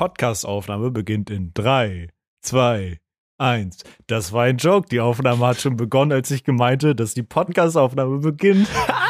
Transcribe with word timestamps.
Podcast-Aufnahme 0.00 0.90
beginnt 0.90 1.28
in 1.28 1.52
3, 1.52 2.08
2, 2.40 3.00
1. 3.36 3.78
Das 4.06 4.32
war 4.32 4.44
ein 4.44 4.56
Joke. 4.56 4.88
Die 4.88 4.98
Aufnahme 4.98 5.46
hat 5.46 5.60
schon 5.60 5.76
begonnen, 5.76 6.12
als 6.12 6.30
ich 6.30 6.42
gemeinte, 6.42 6.94
dass 6.94 7.12
die 7.12 7.22
Podcast-Aufnahme 7.22 8.20
beginnt. 8.20 8.66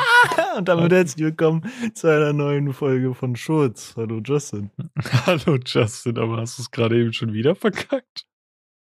Und 0.58 0.68
damit 0.68 0.90
herzlich 0.90 1.24
willkommen 1.24 1.70
zu 1.94 2.08
einer 2.08 2.32
neuen 2.32 2.72
Folge 2.72 3.14
von 3.14 3.36
Schurz. 3.36 3.94
Hallo 3.96 4.20
Justin. 4.24 4.72
Hallo 5.26 5.60
Justin, 5.64 6.18
aber 6.18 6.38
hast 6.38 6.58
du 6.58 6.62
es 6.62 6.72
gerade 6.72 6.98
eben 7.00 7.12
schon 7.12 7.34
wieder 7.34 7.54
verkackt? 7.54 8.26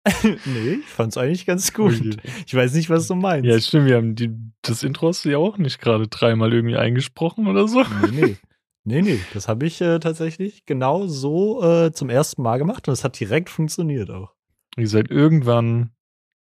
nee, 0.23 0.79
ich 0.79 0.87
fand 0.87 1.11
es 1.11 1.17
eigentlich 1.19 1.45
ganz 1.45 1.71
gut. 1.75 1.93
Okay. 1.93 2.17
Ich 2.47 2.55
weiß 2.55 2.73
nicht, 2.73 2.89
was 2.89 3.05
du 3.05 3.13
meinst. 3.13 3.45
Ja, 3.45 3.61
stimmt, 3.61 3.85
wir 3.85 3.97
haben 3.97 4.15
die, 4.15 4.35
das 4.63 4.81
Intro 4.81 5.09
hast 5.09 5.25
du 5.25 5.29
ja 5.29 5.37
auch 5.37 5.59
nicht 5.59 5.79
gerade 5.79 6.07
dreimal 6.07 6.51
irgendwie 6.51 6.77
eingesprochen 6.77 7.45
oder 7.45 7.67
so. 7.67 7.83
Nee, 7.83 8.21
nee. 8.25 8.37
Nee, 8.85 9.01
nee, 9.01 9.19
das 9.33 9.47
habe 9.47 9.65
ich 9.65 9.81
äh, 9.81 9.99
tatsächlich 9.99 10.65
genau 10.65 11.05
so 11.07 11.63
äh, 11.63 11.91
zum 11.91 12.09
ersten 12.09 12.41
Mal 12.41 12.57
gemacht 12.57 12.87
und 12.87 12.93
es 12.93 13.03
hat 13.03 13.19
direkt 13.19 13.49
funktioniert 13.49 14.09
auch. 14.09 14.33
Wie 14.75 14.83
gesagt, 14.83 15.11
irgendwann 15.11 15.91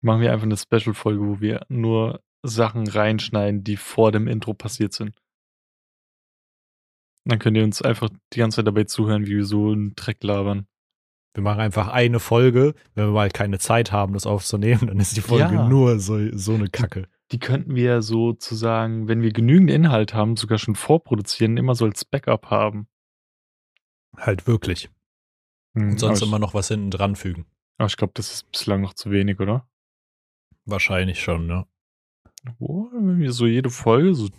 machen 0.02 0.22
wir 0.22 0.32
einfach 0.32 0.46
eine 0.46 0.58
Special-Folge, 0.58 1.26
wo 1.26 1.42
wir 1.42 1.66
nur 1.70 2.22
Sachen 2.44 2.88
reinschneiden, 2.88 3.64
die 3.64 3.78
vor 3.78 4.12
dem 4.12 4.28
Intro 4.28 4.54
passiert 4.54 4.94
sind. 4.94 5.16
Dann 7.24 7.40
könnt 7.40 7.58
ihr 7.58 7.64
uns 7.64 7.82
einfach 7.82 8.10
die 8.34 8.40
ganze 8.40 8.58
Zeit 8.58 8.68
dabei 8.68 8.84
zuhören, 8.84 9.26
wie 9.26 9.38
wir 9.38 9.46
so 9.46 9.72
einen 9.72 9.96
Dreck 9.96 10.24
labern. 10.24 10.68
Wir 11.34 11.44
machen 11.44 11.60
einfach 11.60 11.88
eine 11.88 12.20
Folge, 12.20 12.76
wenn 12.94 13.08
wir 13.08 13.14
mal 13.14 13.32
keine 13.32 13.58
Zeit 13.58 13.92
haben, 13.92 14.14
das 14.14 14.28
aufzunehmen, 14.28 14.88
dann 14.88 15.00
ist 15.00 15.18
die 15.18 15.22
Folge 15.22 15.56
ja. 15.56 15.68
nur 15.68 16.00
so, 16.00 16.20
so 16.38 16.54
eine 16.54 16.70
Kacke 16.70 17.08
die 17.32 17.40
könnten 17.40 17.76
wir 17.76 18.02
sozusagen, 18.02 19.08
wenn 19.08 19.22
wir 19.22 19.32
genügend 19.32 19.72
Inhalt 19.72 20.14
haben, 20.14 20.38
sogar 20.38 20.58
schon 20.58 20.76
vorproduzieren, 20.76 21.58
immer 21.58 21.76
so 21.76 21.86
als 21.86 22.06
Backup 22.06 22.50
haben. 22.50 22.88
Halt 24.16 24.48
wirklich. 24.48 24.90
Hm, 25.74 25.92
Und 25.92 26.00
sonst 26.00 26.22
immer 26.22 26.40
noch 26.40 26.54
was 26.54 26.68
hinten 26.68 26.92
dran 26.92 27.16
fügen. 27.16 27.46
Aber 27.78 27.88
ich 27.88 27.98
glaube, 27.98 28.14
das 28.16 28.32
ist 28.32 28.52
bislang 28.52 28.82
noch 28.82 28.94
zu 28.94 29.12
wenig, 29.12 29.40
oder? 29.40 29.68
Wahrscheinlich 30.66 31.22
schon, 31.22 31.48
ne? 31.48 31.68
Oh, 32.60 32.88
wenn 32.94 33.20
wir 33.20 33.32
so 33.32 33.48
jede 33.48 33.70
Folge, 33.70 34.14
so, 34.14 34.30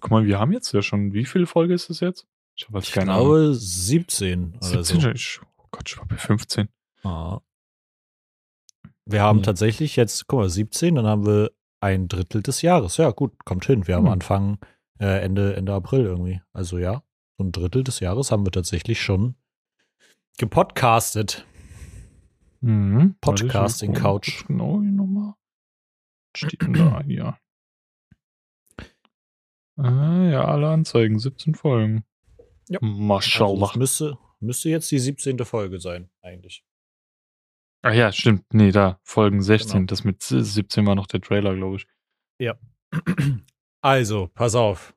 guck 0.00 0.10
mal, 0.10 0.26
wir 0.26 0.38
haben 0.38 0.52
jetzt 0.52 0.72
ja 0.72 0.82
schon, 0.82 1.12
wie 1.12 1.24
viele 1.24 1.46
Folge 1.46 1.74
ist 1.74 1.90
es 1.90 2.00
jetzt? 2.00 2.26
Ich, 2.54 2.68
ich 2.70 2.92
glaube 2.92 3.12
Ahnung. 3.12 3.54
17 3.54 4.54
oder 4.56 4.84
17, 4.84 5.00
so. 5.00 5.10
Ich, 5.10 5.40
oh 5.58 5.66
Gott, 5.70 5.88
ich 5.88 5.98
war 5.98 6.06
bei 6.06 6.16
15. 6.16 6.68
Ah. 7.02 7.40
Wir 9.04 9.22
haben 9.22 9.38
hm. 9.38 9.42
tatsächlich 9.44 9.96
jetzt, 9.96 10.26
guck 10.26 10.40
mal, 10.40 10.48
17, 10.48 10.94
dann 10.94 11.06
haben 11.06 11.26
wir 11.26 11.50
ein 11.86 12.08
Drittel 12.08 12.42
des 12.42 12.62
Jahres. 12.62 12.96
Ja, 12.96 13.10
gut, 13.10 13.44
kommt 13.44 13.64
hin. 13.64 13.86
Wir 13.86 13.96
haben 13.96 14.06
hm. 14.06 14.12
Anfang, 14.12 14.58
äh, 14.98 15.22
Ende, 15.22 15.56
Ende 15.56 15.72
April 15.72 16.04
irgendwie. 16.04 16.40
Also 16.52 16.78
ja, 16.78 17.02
so 17.38 17.44
ein 17.44 17.52
Drittel 17.52 17.84
des 17.84 18.00
Jahres 18.00 18.32
haben 18.32 18.44
wir 18.44 18.52
tatsächlich 18.52 19.00
schon 19.00 19.36
gepodcastet. 20.38 21.46
Mhm. 22.60 23.16
Podcasting 23.20 23.94
Couch. 23.94 24.46
Genau, 24.46 24.80
die 24.80 24.90
Nummer. 24.90 25.36
Steht 26.36 26.62
denn 26.62 26.72
da 26.72 27.02
hier? 27.02 27.38
Äh, 29.78 30.32
ja, 30.32 30.44
alle 30.44 30.70
Anzeigen, 30.70 31.18
17 31.18 31.54
Folgen. 31.54 32.04
Ja. 32.68 32.78
Maschallah. 32.82 33.66
Also 33.68 33.78
müsste, 33.78 34.18
müsste 34.40 34.70
jetzt 34.70 34.90
die 34.90 34.98
17. 34.98 35.38
Folge 35.44 35.78
sein, 35.78 36.10
eigentlich. 36.22 36.64
Ach 37.86 37.92
ja, 37.92 38.10
stimmt. 38.10 38.52
Nee, 38.52 38.72
da, 38.72 38.98
Folgen 39.04 39.40
16. 39.40 39.72
Genau. 39.72 39.86
Das 39.86 40.02
mit 40.02 40.20
17 40.20 40.84
war 40.88 40.96
noch 40.96 41.06
der 41.06 41.20
Trailer, 41.20 41.54
glaube 41.54 41.76
ich. 41.76 41.86
Ja. 42.40 42.58
Also, 43.82 44.26
pass 44.34 44.56
auf. 44.56 44.96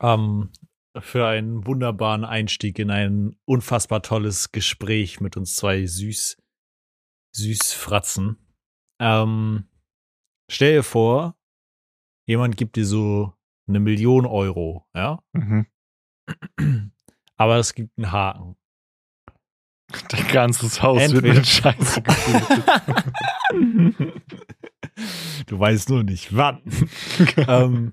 Ähm, 0.00 0.50
für 0.98 1.26
einen 1.26 1.66
wunderbaren 1.66 2.24
Einstieg 2.24 2.78
in 2.78 2.90
ein 2.90 3.36
unfassbar 3.44 4.00
tolles 4.00 4.52
Gespräch 4.52 5.20
mit 5.20 5.36
uns 5.36 5.56
zwei 5.56 5.84
süß, 5.84 6.38
süß 7.36 7.74
Fratzen. 7.74 8.38
Ähm, 8.98 9.68
stell 10.50 10.76
dir 10.76 10.82
vor, 10.82 11.36
jemand 12.26 12.56
gibt 12.56 12.76
dir 12.76 12.86
so 12.86 13.34
eine 13.68 13.80
Million 13.80 14.24
Euro, 14.24 14.86
ja? 14.94 15.22
Mhm. 15.34 15.66
Aber 17.36 17.58
es 17.58 17.74
gibt 17.74 17.98
einen 17.98 18.12
Haken. 18.12 18.56
Dein 20.08 20.28
ganzes 20.28 20.82
Haus 20.82 21.00
Entweder. 21.00 21.22
wird 21.22 21.36
mit 21.36 21.46
Scheiße 21.46 22.02
geflutet. 22.02 22.64
du 25.46 25.58
weißt 25.58 25.90
nur 25.90 26.04
nicht, 26.04 26.36
wann. 26.36 26.62
ähm, 27.48 27.92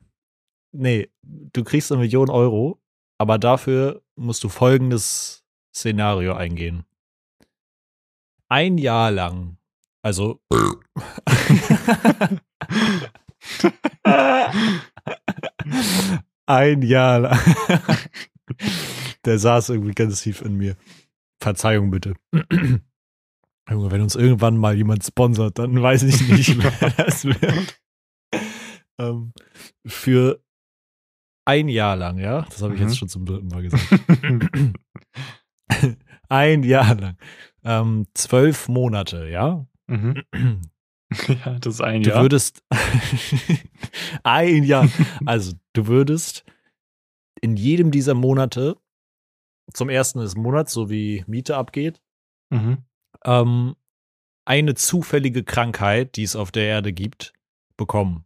nee, 0.71 1.09
du 1.21 1.63
kriegst 1.63 1.91
eine 1.91 2.01
Million 2.01 2.29
Euro, 2.29 2.81
aber 3.17 3.37
dafür 3.37 4.01
musst 4.15 4.43
du 4.43 4.49
folgendes 4.49 5.43
Szenario 5.73 6.33
eingehen. 6.33 6.83
Ein 8.47 8.77
Jahr 8.77 9.11
lang, 9.11 9.57
also 10.01 10.41
ein 16.47 16.81
Jahr 16.81 17.19
lang. 17.19 17.39
Der 19.25 19.37
saß 19.37 19.69
irgendwie 19.69 19.93
ganz 19.93 20.21
tief 20.21 20.41
in 20.41 20.55
mir. 20.55 20.75
Verzeihung 21.39 21.91
bitte. 21.91 22.13
Junge, 23.69 23.91
wenn 23.91 24.01
uns 24.01 24.15
irgendwann 24.15 24.57
mal 24.57 24.75
jemand 24.75 25.03
sponsert, 25.03 25.59
dann 25.59 25.81
weiß 25.81 26.03
ich 26.03 26.27
nicht, 26.29 26.57
wer 26.61 26.89
das 26.97 27.25
wird. 27.25 27.79
Ähm, 28.99 29.31
für 29.85 30.43
ein 31.45 31.69
Jahr 31.69 31.95
lang, 31.95 32.17
ja, 32.17 32.41
das 32.43 32.61
habe 32.61 32.73
ich 32.73 32.81
mhm. 32.81 32.87
jetzt 32.87 32.97
schon 32.97 33.09
zum 33.09 33.25
dritten 33.25 33.47
Mal 33.47 33.61
gesagt. 33.61 33.83
ein 36.29 36.63
Jahr 36.63 36.95
lang. 36.95 37.17
Ähm, 37.63 38.07
zwölf 38.13 38.67
Monate, 38.67 39.27
ja. 39.29 39.65
Mhm. 39.87 40.23
Ja, 41.27 41.57
das 41.57 41.73
ist 41.73 41.81
ein 41.81 42.03
du 42.03 42.09
Jahr. 42.11 42.19
Du 42.19 42.25
würdest 42.25 42.63
ein 44.23 44.63
Jahr. 44.63 44.87
Also, 45.25 45.53
du 45.73 45.87
würdest 45.87 46.45
in 47.41 47.55
jedem 47.55 47.89
dieser 47.89 48.13
Monate 48.13 48.77
zum 49.73 49.89
ersten 49.89 50.19
des 50.19 50.35
Monats, 50.35 50.73
so 50.73 50.89
wie 50.89 51.23
Miete 51.27 51.57
abgeht, 51.57 52.01
mhm. 52.49 52.79
ähm, 53.25 53.75
eine 54.45 54.75
zufällige 54.75 55.43
Krankheit, 55.43 56.15
die 56.15 56.23
es 56.23 56.35
auf 56.35 56.51
der 56.51 56.63
Erde 56.63 56.93
gibt, 56.93 57.33
bekommen. 57.77 58.25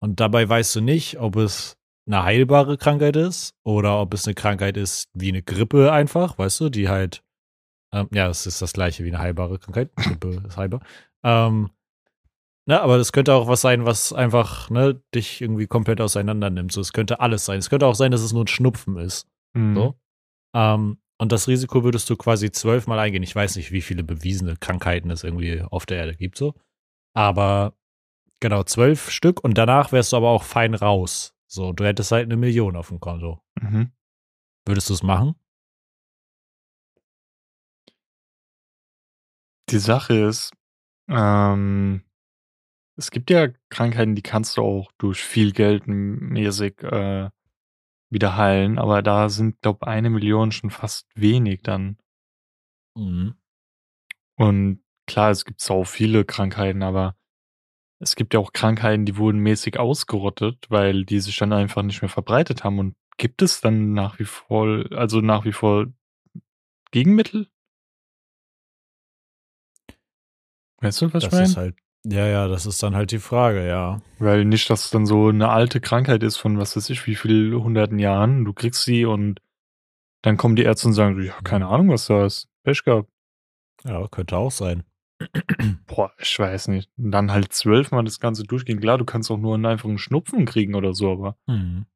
Und 0.00 0.20
dabei 0.20 0.48
weißt 0.48 0.76
du 0.76 0.80
nicht, 0.80 1.18
ob 1.18 1.36
es 1.36 1.78
eine 2.06 2.22
heilbare 2.22 2.78
Krankheit 2.78 3.16
ist 3.16 3.54
oder 3.64 4.00
ob 4.00 4.14
es 4.14 4.26
eine 4.26 4.34
Krankheit 4.34 4.76
ist 4.76 5.08
wie 5.14 5.28
eine 5.28 5.42
Grippe 5.42 5.92
einfach, 5.92 6.38
weißt 6.38 6.60
du, 6.60 6.68
die 6.68 6.88
halt, 6.88 7.24
ähm, 7.92 8.08
ja, 8.12 8.28
es 8.28 8.46
ist 8.46 8.62
das 8.62 8.72
gleiche 8.72 9.04
wie 9.04 9.08
eine 9.08 9.18
heilbare 9.18 9.58
Krankheit. 9.58 9.90
Grippe 9.96 10.42
ist 10.46 10.56
heilbar. 10.56 10.80
Ähm, 11.24 11.70
Ne, 12.68 12.80
aber 12.80 12.98
das 12.98 13.12
könnte 13.12 13.32
auch 13.32 13.46
was 13.46 13.60
sein, 13.60 13.86
was 13.86 14.12
einfach 14.12 14.70
ne, 14.70 15.00
dich 15.14 15.40
irgendwie 15.40 15.68
komplett 15.68 16.00
auseinander 16.00 16.50
nimmt. 16.50 16.72
So, 16.72 16.80
es 16.80 16.92
könnte 16.92 17.20
alles 17.20 17.44
sein. 17.44 17.60
Es 17.60 17.70
könnte 17.70 17.86
auch 17.86 17.94
sein, 17.94 18.10
dass 18.10 18.22
es 18.22 18.32
nur 18.32 18.42
ein 18.42 18.48
Schnupfen 18.48 18.96
ist. 18.96 19.28
Mhm. 19.54 19.74
So. 19.76 19.94
Ähm, 20.56 20.98
und 21.18 21.32
das 21.32 21.48
Risiko 21.48 21.84
würdest 21.84 22.08
du 22.08 22.16
quasi 22.16 22.50
zwölfmal 22.50 22.98
eingehen. 22.98 23.22
Ich 23.22 23.34
weiß 23.34 23.56
nicht, 23.56 23.72
wie 23.72 23.82
viele 23.82 24.02
bewiesene 24.02 24.56
Krankheiten 24.56 25.10
es 25.10 25.22
irgendwie 25.22 25.60
auf 25.60 25.84
der 25.84 25.98
Erde 25.98 26.16
gibt, 26.16 26.38
so. 26.38 26.54
Aber 27.14 27.74
genau, 28.40 28.62
zwölf 28.64 29.10
Stück 29.10 29.44
und 29.44 29.58
danach 29.58 29.92
wärst 29.92 30.12
du 30.12 30.16
aber 30.16 30.30
auch 30.30 30.44
fein 30.44 30.74
raus. 30.74 31.34
So, 31.46 31.72
du 31.72 31.84
hättest 31.84 32.10
halt 32.10 32.24
eine 32.24 32.36
Million 32.36 32.74
auf 32.76 32.88
dem 32.88 33.00
Konto. 33.00 33.40
Mhm. 33.60 33.92
Würdest 34.66 34.88
du 34.88 34.94
es 34.94 35.02
machen? 35.02 35.34
Die 39.70 39.78
Sache 39.78 40.14
ist, 40.14 40.52
ähm, 41.08 42.02
es 42.96 43.10
gibt 43.10 43.30
ja 43.30 43.48
Krankheiten, 43.68 44.14
die 44.14 44.22
kannst 44.22 44.56
du 44.56 44.62
auch 44.62 44.90
durch 44.98 45.22
viel 45.22 45.52
Geld 45.52 45.86
mäßig 45.86 46.82
äh, 46.82 47.30
wieder 48.10 48.36
heilen, 48.36 48.78
aber 48.78 49.02
da 49.02 49.28
sind, 49.28 49.60
glaube 49.62 49.86
eine 49.86 50.10
Million 50.10 50.52
schon 50.52 50.70
fast 50.70 51.08
wenig 51.14 51.62
dann. 51.62 51.98
Mhm. 52.96 53.34
Und 54.36 54.84
klar, 55.06 55.30
es 55.30 55.44
gibt 55.44 55.68
auch 55.70 55.84
viele 55.84 56.24
Krankheiten, 56.24 56.82
aber 56.82 57.16
es 57.98 58.14
gibt 58.14 58.34
ja 58.34 58.40
auch 58.40 58.52
Krankheiten, 58.52 59.06
die 59.06 59.16
wurden 59.16 59.40
mäßig 59.40 59.78
ausgerottet, 59.78 60.66
weil 60.68 61.04
die 61.04 61.20
sich 61.20 61.36
dann 61.36 61.52
einfach 61.52 61.82
nicht 61.82 62.02
mehr 62.02 62.08
verbreitet 62.08 62.62
haben. 62.62 62.78
Und 62.78 62.96
gibt 63.16 63.42
es 63.42 63.60
dann 63.60 63.92
nach 63.92 64.18
wie 64.18 64.24
vor, 64.24 64.84
also 64.92 65.20
nach 65.20 65.44
wie 65.44 65.52
vor 65.52 65.86
Gegenmittel? 66.90 67.48
Weißt 70.78 71.00
du, 71.00 71.06
was 71.06 71.24
das 71.24 71.24
ich 71.24 71.32
meine? 71.32 71.44
Ist 71.44 71.56
halt 71.56 71.76
ja, 72.08 72.26
ja, 72.26 72.48
das 72.48 72.66
ist 72.66 72.82
dann 72.82 72.94
halt 72.94 73.10
die 73.10 73.18
Frage, 73.18 73.66
ja. 73.66 74.00
Weil 74.18 74.44
nicht, 74.44 74.70
dass 74.70 74.84
es 74.86 74.90
dann 74.90 75.06
so 75.06 75.28
eine 75.28 75.48
alte 75.48 75.80
Krankheit 75.80 76.22
ist 76.22 76.36
von 76.36 76.58
was 76.58 76.76
weiß 76.76 76.90
ich, 76.90 77.06
wie 77.06 77.16
viel 77.16 77.54
hunderten 77.54 77.98
Jahren. 77.98 78.44
Du 78.44 78.52
kriegst 78.52 78.84
sie 78.84 79.04
und 79.04 79.40
dann 80.22 80.36
kommen 80.36 80.56
die 80.56 80.62
Ärzte 80.62 80.88
und 80.88 80.94
sagen, 80.94 81.20
ja, 81.22 81.34
keine 81.44 81.66
Ahnung, 81.66 81.90
was 81.90 82.06
da 82.06 82.24
ist. 82.24 82.48
Pech 82.62 82.84
gehabt. 82.84 83.08
Ja, 83.84 84.06
könnte 84.08 84.36
auch 84.36 84.50
sein. 84.50 84.84
Boah, 85.86 86.12
ich 86.18 86.38
weiß 86.38 86.68
nicht. 86.68 86.90
Und 86.96 87.10
dann 87.10 87.32
halt 87.32 87.52
zwölfmal 87.52 88.04
das 88.04 88.20
Ganze 88.20 88.44
durchgehen. 88.44 88.80
Klar, 88.80 88.98
du 88.98 89.04
kannst 89.04 89.30
auch 89.30 89.38
nur 89.38 89.54
einen 89.54 89.66
einfachen 89.66 89.98
Schnupfen 89.98 90.44
kriegen 90.44 90.74
oder 90.74 90.94
so, 90.94 91.12
aber. 91.12 91.36
Mhm. 91.46 91.86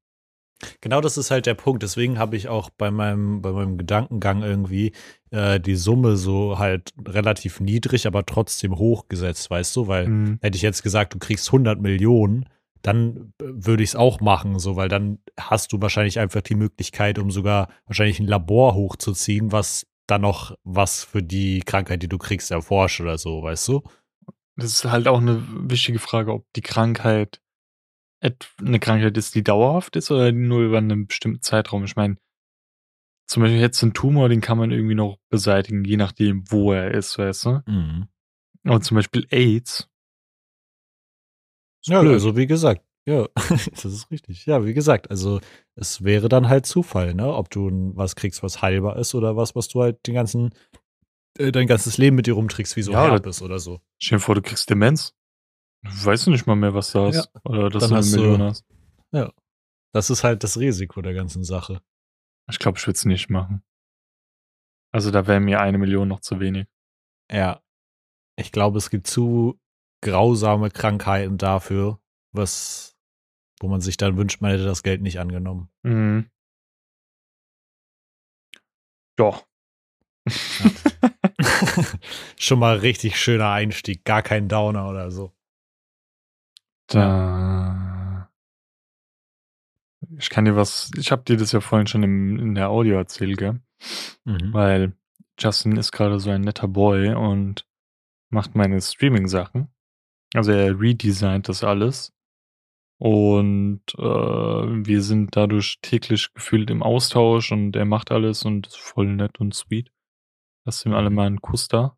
Genau 0.80 1.00
das 1.00 1.16
ist 1.16 1.30
halt 1.30 1.46
der 1.46 1.54
Punkt. 1.54 1.82
Deswegen 1.82 2.18
habe 2.18 2.36
ich 2.36 2.48
auch 2.48 2.70
bei 2.70 2.90
meinem, 2.90 3.42
bei 3.42 3.52
meinem 3.52 3.78
Gedankengang 3.78 4.42
irgendwie 4.42 4.92
äh, 5.30 5.60
die 5.60 5.76
Summe 5.76 6.16
so 6.16 6.58
halt 6.58 6.92
relativ 7.06 7.60
niedrig, 7.60 8.06
aber 8.06 8.26
trotzdem 8.26 8.76
hochgesetzt, 8.76 9.50
weißt 9.50 9.74
du? 9.76 9.86
Weil 9.86 10.08
mhm. 10.08 10.38
hätte 10.42 10.56
ich 10.56 10.62
jetzt 10.62 10.82
gesagt, 10.82 11.14
du 11.14 11.18
kriegst 11.18 11.48
100 11.48 11.80
Millionen, 11.80 12.46
dann 12.82 13.32
würde 13.38 13.82
ich 13.82 13.90
es 13.90 13.96
auch 13.96 14.20
machen, 14.20 14.58
so, 14.58 14.76
weil 14.76 14.88
dann 14.88 15.18
hast 15.38 15.72
du 15.72 15.82
wahrscheinlich 15.82 16.18
einfach 16.18 16.40
die 16.40 16.54
Möglichkeit, 16.54 17.18
um 17.18 17.30
sogar 17.30 17.68
wahrscheinlich 17.86 18.20
ein 18.20 18.26
Labor 18.26 18.74
hochzuziehen, 18.74 19.52
was 19.52 19.86
dann 20.06 20.22
noch 20.22 20.56
was 20.64 21.04
für 21.04 21.22
die 21.22 21.60
Krankheit, 21.60 22.02
die 22.02 22.08
du 22.08 22.18
kriegst, 22.18 22.50
erforscht 22.50 23.00
oder 23.00 23.18
so, 23.18 23.42
weißt 23.42 23.68
du? 23.68 23.82
Das 24.56 24.72
ist 24.72 24.84
halt 24.84 25.08
auch 25.08 25.20
eine 25.20 25.42
wichtige 25.70 25.98
Frage, 25.98 26.32
ob 26.32 26.46
die 26.54 26.62
Krankheit 26.62 27.40
eine 28.20 28.80
Krankheit 28.80 29.16
ist, 29.16 29.34
die 29.34 29.42
dauerhaft 29.42 29.96
ist 29.96 30.10
oder 30.10 30.32
nur 30.32 30.60
über 30.60 30.78
einen 30.78 31.06
bestimmten 31.06 31.42
Zeitraum. 31.42 31.84
Ich 31.84 31.96
meine, 31.96 32.16
zum 33.26 33.42
Beispiel 33.42 33.60
jetzt 33.60 33.82
ein 33.82 33.94
Tumor, 33.94 34.28
den 34.28 34.40
kann 34.40 34.58
man 34.58 34.70
irgendwie 34.70 34.94
noch 34.94 35.18
beseitigen, 35.28 35.84
je 35.84 35.96
nachdem, 35.96 36.44
wo 36.50 36.72
er 36.72 36.92
ist, 36.92 37.16
weißt 37.16 37.44
du? 37.46 37.62
Mhm. 37.66 38.08
Und 38.64 38.84
zum 38.84 38.96
Beispiel 38.96 39.26
AIDS. 39.30 39.88
Ja, 41.84 42.00
blöd. 42.02 42.14
also 42.14 42.36
wie 42.36 42.46
gesagt, 42.46 42.84
ja, 43.06 43.28
das 43.36 43.84
ist 43.84 44.10
richtig. 44.10 44.46
Ja, 44.46 44.64
wie 44.66 44.74
gesagt, 44.74 45.10
also 45.10 45.40
es 45.74 46.04
wäre 46.04 46.28
dann 46.28 46.48
halt 46.48 46.66
Zufall, 46.66 47.14
ne? 47.14 47.32
Ob 47.32 47.50
du 47.50 47.92
was 47.94 48.16
kriegst, 48.16 48.42
was 48.42 48.60
heilbar 48.62 48.96
ist 48.96 49.14
oder 49.14 49.36
was, 49.36 49.54
was 49.54 49.68
du 49.68 49.80
halt 49.80 50.06
den 50.06 50.14
ganzen, 50.14 50.50
äh, 51.38 51.52
dein 51.52 51.66
ganzes 51.66 51.98
Leben 51.98 52.16
mit 52.16 52.26
dir 52.26 52.34
rumträgst, 52.34 52.76
wie 52.76 52.82
so 52.82 52.92
ja, 52.92 53.10
Herpes 53.10 53.40
oder 53.42 53.58
so. 53.58 53.80
Stell 53.98 54.18
dir 54.18 54.22
vor, 54.22 54.34
du 54.34 54.42
kriegst 54.42 54.68
Demenz. 54.68 55.14
Weißt 55.82 56.26
du 56.26 56.30
nicht 56.30 56.46
mal 56.46 56.56
mehr, 56.56 56.74
was 56.74 56.92
da 56.92 57.08
ist. 57.08 57.30
Ja. 57.34 57.40
Oder 57.44 57.70
dass 57.70 57.88
dann 57.88 57.90
du 57.90 57.96
eine 57.96 58.16
Million 58.16 58.42
hast. 58.42 58.66
Ja. 59.12 59.32
Das 59.92 60.10
ist 60.10 60.24
halt 60.24 60.44
das 60.44 60.58
Risiko 60.58 61.00
der 61.02 61.14
ganzen 61.14 61.42
Sache. 61.42 61.82
Ich 62.50 62.58
glaube, 62.58 62.78
ich 62.78 62.86
würde 62.86 62.96
es 62.96 63.04
nicht 63.04 63.30
machen. 63.30 63.62
Also 64.92 65.10
da 65.10 65.26
wäre 65.26 65.40
mir 65.40 65.60
eine 65.60 65.78
Million 65.78 66.08
noch 66.08 66.20
zu 66.20 66.40
wenig. 66.40 66.66
Ja. 67.30 67.62
Ich 68.36 68.52
glaube, 68.52 68.78
es 68.78 68.90
gibt 68.90 69.06
zu 69.06 69.58
grausame 70.02 70.70
Krankheiten 70.70 71.38
dafür, 71.38 72.00
was, 72.32 72.96
wo 73.60 73.68
man 73.68 73.80
sich 73.80 73.96
dann 73.96 74.16
wünscht, 74.16 74.40
man 74.40 74.52
hätte 74.52 74.64
das 74.64 74.82
Geld 74.82 75.02
nicht 75.02 75.20
angenommen. 75.20 75.70
Mhm. 75.82 76.30
Doch. 79.16 79.46
Ja. 80.26 80.26
Schon 82.38 82.58
mal 82.58 82.76
richtig 82.78 83.18
schöner 83.18 83.50
Einstieg, 83.50 84.04
gar 84.04 84.22
kein 84.22 84.48
Downer 84.48 84.88
oder 84.88 85.10
so. 85.10 85.32
Da. 86.90 88.28
Ich 90.18 90.28
kann 90.28 90.44
dir 90.44 90.56
was, 90.56 90.90
ich 90.96 91.12
habe 91.12 91.22
dir 91.22 91.36
das 91.36 91.52
ja 91.52 91.60
vorhin 91.60 91.86
schon 91.86 92.02
im, 92.02 92.38
in 92.38 92.54
der 92.54 92.68
Audio 92.68 92.96
erzählt, 92.96 93.38
gell? 93.38 93.60
Mhm. 94.24 94.52
Weil 94.52 94.92
Justin 95.38 95.76
ist 95.76 95.92
gerade 95.92 96.18
so 96.18 96.30
ein 96.30 96.40
netter 96.40 96.68
Boy 96.68 97.14
und 97.14 97.64
macht 98.30 98.54
meine 98.54 98.80
Streaming-Sachen. 98.80 99.68
Also 100.34 100.52
er 100.52 100.78
redesignt 100.78 101.48
das 101.48 101.64
alles. 101.64 102.12
Und 102.98 103.82
äh, 103.96 104.02
wir 104.02 105.02
sind 105.02 105.36
dadurch 105.36 105.78
täglich 105.80 106.34
gefühlt 106.34 106.70
im 106.70 106.82
Austausch 106.82 107.52
und 107.52 107.74
er 107.76 107.86
macht 107.86 108.10
alles 108.10 108.44
und 108.44 108.66
ist 108.66 108.78
voll 108.78 109.06
nett 109.06 109.40
und 109.40 109.54
sweet. 109.54 109.90
Lass 110.66 110.84
ihm 110.84 110.92
alle 110.92 111.10
mal 111.10 111.26
einen 111.26 111.40
Kuss 111.40 111.68
da. 111.68 111.96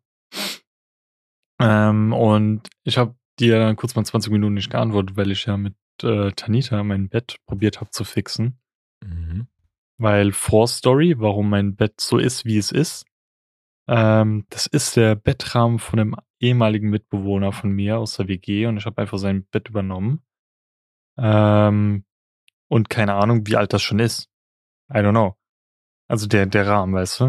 Ähm, 1.59 2.13
und 2.13 2.69
ich 2.83 2.97
habe 2.97 3.15
dir 3.39 3.59
dann 3.59 3.75
kurz 3.75 3.95
mal 3.95 4.05
20 4.05 4.31
Minuten 4.31 4.53
nicht 4.53 4.69
geantwortet, 4.69 5.17
weil 5.17 5.31
ich 5.31 5.45
ja 5.45 5.57
mit 5.57 5.75
äh, 6.01 6.31
Tanita 6.31 6.83
mein 6.83 7.09
Bett 7.09 7.37
probiert 7.45 7.79
habe 7.79 7.91
zu 7.91 8.03
fixen. 8.03 8.59
Mhm. 9.03 9.47
Weil 9.97 10.31
Vorstory, 10.31 11.19
warum 11.19 11.49
mein 11.49 11.75
Bett 11.75 11.99
so 11.99 12.17
ist, 12.17 12.45
wie 12.45 12.57
es 12.57 12.71
ist, 12.71 13.05
ähm, 13.87 14.45
das 14.49 14.67
ist 14.67 14.95
der 14.95 15.15
Bettrahmen 15.15 15.79
von 15.79 15.99
einem 15.99 16.15
ehemaligen 16.39 16.89
Mitbewohner 16.89 17.51
von 17.51 17.71
mir 17.71 17.99
aus 17.99 18.17
der 18.17 18.27
WG 18.27 18.65
und 18.65 18.77
ich 18.77 18.85
habe 18.85 19.01
einfach 19.01 19.17
sein 19.17 19.45
Bett 19.45 19.69
übernommen. 19.69 20.23
Ähm, 21.17 22.05
und 22.67 22.89
keine 22.89 23.15
Ahnung, 23.15 23.45
wie 23.45 23.55
alt 23.55 23.73
das 23.73 23.81
schon 23.81 23.99
ist. 23.99 24.29
I 24.89 24.97
don't 24.97 25.11
know. 25.11 25.35
Also 26.07 26.27
der, 26.27 26.45
der 26.45 26.67
Rahmen, 26.67 26.93
weißt 26.93 27.19
du? 27.19 27.25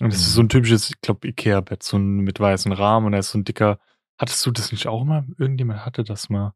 Und 0.00 0.12
das 0.12 0.18
mhm. 0.18 0.24
ist 0.24 0.34
so 0.34 0.42
ein 0.42 0.48
typisches, 0.48 0.90
ich 0.90 1.00
glaube, 1.00 1.28
Ikea-Bett, 1.28 1.82
so 1.82 1.96
ein 1.96 2.18
mit 2.18 2.40
weißem 2.40 2.72
Rahmen 2.72 3.06
und 3.06 3.12
da 3.12 3.18
ist 3.18 3.30
so 3.30 3.38
ein 3.38 3.44
dicker 3.44 3.78
Hattest 4.18 4.44
du 4.46 4.50
das 4.50 4.72
nicht 4.72 4.86
auch 4.86 5.04
mal? 5.04 5.26
Irgendjemand 5.38 5.84
hatte 5.84 6.04
das 6.04 6.28
mal. 6.28 6.54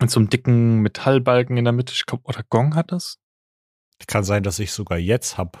Mit 0.00 0.10
so 0.10 0.18
einem 0.18 0.30
dicken 0.30 0.80
Metallbalken 0.80 1.56
in 1.56 1.64
der 1.64 1.72
Mitte. 1.72 1.92
Ich 1.92 2.06
glaube, 2.06 2.24
oder 2.24 2.42
Gong 2.48 2.74
hat 2.74 2.92
das? 2.92 3.18
Kann 4.06 4.24
sein, 4.24 4.42
dass 4.42 4.58
ich 4.58 4.72
sogar 4.72 4.98
jetzt 4.98 5.36
hab. 5.36 5.58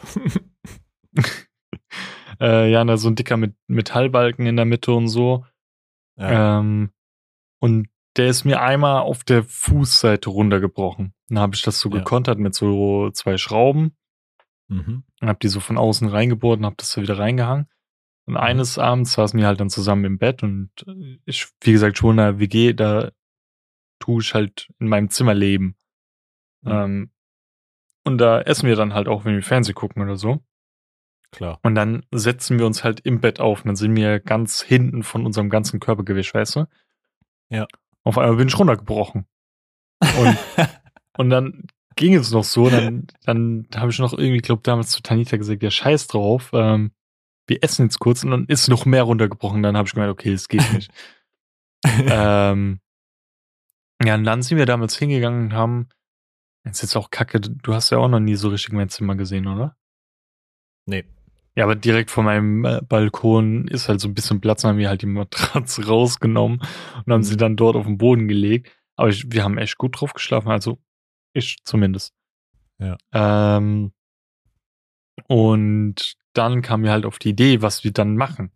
äh, 2.40 2.70
ja, 2.70 2.84
na, 2.84 2.96
so 2.96 3.08
ein 3.08 3.16
dicker 3.16 3.36
mit 3.36 3.54
Metallbalken 3.66 4.46
in 4.46 4.56
der 4.56 4.64
Mitte 4.64 4.92
und 4.92 5.08
so. 5.08 5.44
Ja. 6.16 6.58
Ähm, 6.58 6.90
und 7.60 7.88
der 8.16 8.28
ist 8.28 8.44
mir 8.44 8.60
einmal 8.60 9.02
auf 9.02 9.24
der 9.24 9.44
Fußseite 9.44 10.30
runtergebrochen. 10.30 11.14
Dann 11.28 11.38
habe 11.38 11.54
ich 11.54 11.62
das 11.62 11.78
so 11.78 11.90
ja. 11.90 11.98
gekontert 11.98 12.38
mit 12.38 12.54
so 12.54 13.10
zwei 13.10 13.36
Schrauben. 13.36 13.96
Mhm. 14.68 15.04
Und 15.20 15.28
habe 15.28 15.38
die 15.40 15.48
so 15.48 15.60
von 15.60 15.78
außen 15.78 16.08
reingebohrt 16.08 16.58
und 16.58 16.66
habe 16.66 16.76
das 16.76 16.92
da 16.92 17.02
wieder 17.02 17.18
reingehangen. 17.18 17.68
Und 18.30 18.36
eines 18.36 18.78
Abends 18.78 19.14
saßen 19.14 19.40
wir 19.40 19.48
halt 19.48 19.58
dann 19.58 19.70
zusammen 19.70 20.04
im 20.04 20.16
Bett 20.16 20.44
und 20.44 20.70
ich, 21.24 21.48
wie 21.62 21.72
gesagt, 21.72 21.98
schon 21.98 22.10
in 22.10 22.16
der 22.18 22.38
WG, 22.38 22.74
da 22.74 23.10
tue 23.98 24.22
ich 24.22 24.34
halt 24.34 24.68
in 24.78 24.86
meinem 24.86 25.10
Zimmer 25.10 25.34
leben. 25.34 25.74
Mhm. 26.62 26.70
Ähm, 26.70 27.10
und 28.04 28.18
da 28.18 28.40
essen 28.40 28.68
wir 28.68 28.76
dann 28.76 28.94
halt 28.94 29.08
auch, 29.08 29.24
wenn 29.24 29.34
wir 29.34 29.42
Fernsehen 29.42 29.74
gucken 29.74 30.00
oder 30.00 30.14
so. 30.14 30.44
Klar. 31.32 31.58
Und 31.64 31.74
dann 31.74 32.06
setzen 32.12 32.60
wir 32.60 32.66
uns 32.66 32.84
halt 32.84 33.00
im 33.00 33.20
Bett 33.20 33.40
auf 33.40 33.62
und 33.62 33.66
dann 33.66 33.74
sind 33.74 33.96
wir 33.96 34.20
ganz 34.20 34.62
hinten 34.62 35.02
von 35.02 35.26
unserem 35.26 35.50
ganzen 35.50 35.80
Körpergewicht, 35.80 36.32
weißt 36.32 36.54
du? 36.54 36.66
Ja. 37.48 37.66
Auf 38.04 38.16
einmal 38.16 38.36
bin 38.36 38.46
ich 38.46 38.56
runtergebrochen. 38.56 39.26
Und, 40.00 40.38
und 41.18 41.30
dann 41.30 41.64
ging 41.96 42.14
es 42.14 42.30
noch 42.30 42.44
so, 42.44 42.70
dann, 42.70 43.08
dann 43.24 43.66
habe 43.74 43.90
ich 43.90 43.98
noch 43.98 44.12
irgendwie, 44.12 44.38
glaube 44.38 44.62
damals 44.62 44.90
zu 44.90 45.02
Tanita 45.02 45.36
gesagt, 45.36 45.64
ja, 45.64 45.70
scheiß 45.72 46.06
drauf, 46.06 46.50
ähm, 46.52 46.92
wir 47.50 47.62
essen 47.62 47.86
jetzt 47.86 47.98
kurz 47.98 48.24
und 48.24 48.30
dann 48.30 48.46
ist 48.46 48.68
noch 48.68 48.86
mehr 48.86 49.02
runtergebrochen. 49.02 49.62
Dann 49.62 49.76
habe 49.76 49.86
ich 49.86 49.92
gemeint, 49.92 50.12
okay, 50.12 50.32
es 50.32 50.48
geht 50.48 50.72
nicht. 50.72 50.90
ähm, 51.84 52.80
ja, 54.02 54.14
und 54.14 54.24
dann 54.24 54.42
sind 54.42 54.56
wir 54.56 54.66
damals 54.66 54.96
hingegangen 54.96 55.46
und 55.46 55.52
haben, 55.52 55.88
jetzt 56.64 56.82
ist 56.82 56.96
auch 56.96 57.10
kacke, 57.10 57.40
du 57.40 57.74
hast 57.74 57.90
ja 57.90 57.98
auch 57.98 58.08
noch 58.08 58.20
nie 58.20 58.36
so 58.36 58.48
richtig 58.48 58.72
mein 58.72 58.88
Zimmer 58.88 59.16
gesehen, 59.16 59.46
oder? 59.46 59.76
Nee. 60.86 61.04
Ja, 61.56 61.64
aber 61.64 61.74
direkt 61.74 62.10
vor 62.10 62.22
meinem 62.22 62.64
äh, 62.64 62.80
Balkon 62.82 63.66
ist 63.66 63.88
halt 63.88 64.00
so 64.00 64.08
ein 64.08 64.14
bisschen 64.14 64.40
Platz, 64.40 64.62
dann 64.62 64.70
haben 64.70 64.78
wir 64.78 64.88
halt 64.88 65.02
die 65.02 65.06
Matratze 65.06 65.84
rausgenommen 65.86 66.60
und 67.04 67.12
haben 67.12 67.22
sie 67.22 67.34
mhm. 67.34 67.38
dann 67.38 67.56
dort 67.56 67.76
auf 67.76 67.86
den 67.86 67.98
Boden 67.98 68.28
gelegt. 68.28 68.70
Aber 68.96 69.08
ich, 69.08 69.30
wir 69.32 69.42
haben 69.42 69.58
echt 69.58 69.76
gut 69.76 70.00
drauf 70.00 70.12
geschlafen, 70.12 70.50
also 70.50 70.78
ich 71.32 71.58
zumindest. 71.64 72.14
Ja. 72.78 72.96
Ähm, 73.12 73.92
und 75.26 76.16
dann 76.32 76.62
kam 76.62 76.82
mir 76.82 76.92
halt 76.92 77.04
auf 77.04 77.18
die 77.18 77.30
Idee, 77.30 77.62
was 77.62 77.84
wir 77.84 77.92
dann 77.92 78.16
machen. 78.16 78.52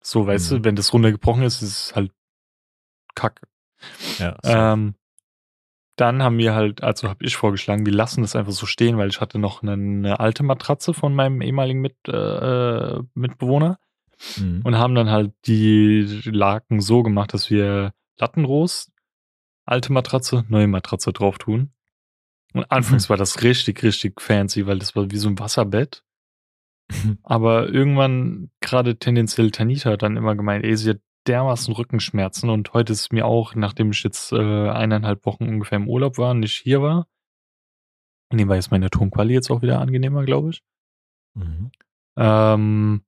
So, 0.00 0.26
weißt 0.26 0.52
mhm. 0.52 0.56
du, 0.56 0.64
wenn 0.64 0.76
das 0.76 0.92
runtergebrochen 0.92 1.42
ist, 1.42 1.62
ist 1.62 1.86
es 1.86 1.96
halt 1.96 2.12
kacke. 3.14 3.46
Ja, 4.18 4.36
ähm, 4.44 4.94
dann 5.96 6.22
haben 6.22 6.38
wir 6.38 6.54
halt, 6.54 6.82
also 6.82 7.08
habe 7.08 7.24
ich 7.24 7.36
vorgeschlagen, 7.36 7.84
wir 7.84 7.92
lassen 7.92 8.22
das 8.22 8.34
einfach 8.34 8.52
so 8.52 8.64
stehen, 8.64 8.96
weil 8.96 9.10
ich 9.10 9.20
hatte 9.20 9.38
noch 9.38 9.62
eine, 9.62 9.72
eine 9.72 10.20
alte 10.20 10.42
Matratze 10.42 10.94
von 10.94 11.14
meinem 11.14 11.42
ehemaligen 11.42 11.80
Mit, 11.80 11.96
äh, 12.08 13.00
Mitbewohner 13.14 13.78
mhm. 14.38 14.62
und 14.64 14.78
haben 14.78 14.94
dann 14.94 15.10
halt 15.10 15.32
die 15.44 16.22
Laken 16.24 16.80
so 16.80 17.02
gemacht, 17.02 17.34
dass 17.34 17.50
wir 17.50 17.92
Lattenrost, 18.18 18.92
alte 19.66 19.92
Matratze, 19.92 20.44
neue 20.48 20.68
Matratze 20.68 21.12
drauf 21.12 21.38
tun. 21.38 21.72
Und 22.52 22.70
anfangs 22.70 23.08
mhm. 23.08 23.10
war 23.10 23.16
das 23.16 23.42
richtig, 23.42 23.82
richtig 23.82 24.20
fancy, 24.20 24.66
weil 24.66 24.78
das 24.78 24.96
war 24.96 25.10
wie 25.10 25.18
so 25.18 25.28
ein 25.28 25.38
Wasserbett. 25.38 26.02
Aber 27.22 27.68
irgendwann, 27.68 28.50
gerade 28.60 28.98
tendenziell 28.98 29.50
Tanita 29.50 29.90
hat 29.90 30.02
dann 30.02 30.16
immer 30.16 30.36
gemeint, 30.36 30.64
ey, 30.64 30.76
sie 30.76 30.90
hat 30.90 31.00
dermaßen 31.26 31.74
Rückenschmerzen 31.74 32.50
und 32.50 32.72
heute 32.72 32.92
ist 32.92 33.00
es 33.00 33.12
mir 33.12 33.26
auch, 33.26 33.54
nachdem 33.54 33.90
ich 33.90 34.02
jetzt 34.02 34.32
äh, 34.32 34.68
eineinhalb 34.70 35.26
Wochen 35.26 35.48
ungefähr 35.48 35.76
im 35.76 35.88
Urlaub 35.88 36.18
war 36.18 36.30
und 36.30 36.40
nicht 36.40 36.56
hier 36.56 36.80
war, 36.82 37.06
nebenbei 38.32 38.58
ist 38.58 38.70
meine 38.70 38.90
Tonqualität 38.90 39.34
jetzt 39.34 39.50
auch 39.50 39.62
wieder 39.62 39.80
angenehmer, 39.80 40.24
glaube 40.24 40.50
ich. 40.50 40.62
Mhm. 41.34 41.70
Ähm, 42.16 43.02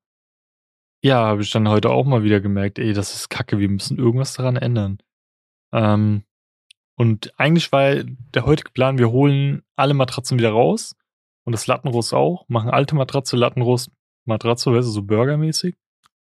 ja, 1.02 1.24
habe 1.24 1.42
ich 1.42 1.50
dann 1.50 1.68
heute 1.68 1.90
auch 1.90 2.06
mal 2.06 2.22
wieder 2.22 2.40
gemerkt, 2.40 2.78
ey, 2.78 2.92
das 2.92 3.14
ist 3.14 3.28
kacke, 3.28 3.58
wir 3.58 3.68
müssen 3.68 3.98
irgendwas 3.98 4.34
daran 4.34 4.56
ändern. 4.56 4.98
Ähm, 5.72 6.24
und 6.96 7.32
eigentlich 7.38 7.72
war 7.72 8.04
der 8.04 8.44
heutige 8.46 8.70
Plan, 8.70 8.98
wir 8.98 9.10
holen 9.10 9.62
alle 9.74 9.94
Matratzen 9.94 10.38
wieder 10.38 10.50
raus 10.50 10.94
und 11.44 11.52
das 11.52 11.66
Lattenrost 11.66 12.14
auch, 12.14 12.48
machen 12.48 12.70
alte 12.70 12.94
Matratze, 12.94 13.36
Lattenrost, 13.36 13.90
Matratze, 14.24 14.72
weißt 14.72 14.86
du, 14.86 14.92
so 14.92 15.02
burgermäßig. 15.02 15.76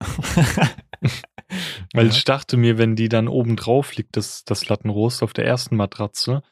Weil 1.92 2.06
ja. 2.06 2.10
ich 2.10 2.24
dachte 2.24 2.56
mir, 2.56 2.78
wenn 2.78 2.96
die 2.96 3.08
dann 3.08 3.28
oben 3.28 3.56
drauf 3.56 3.94
liegt, 3.94 4.16
das, 4.16 4.44
das 4.44 4.68
Lattenrost 4.68 5.22
auf 5.22 5.32
der 5.32 5.46
ersten 5.46 5.76
Matratze, 5.76 6.42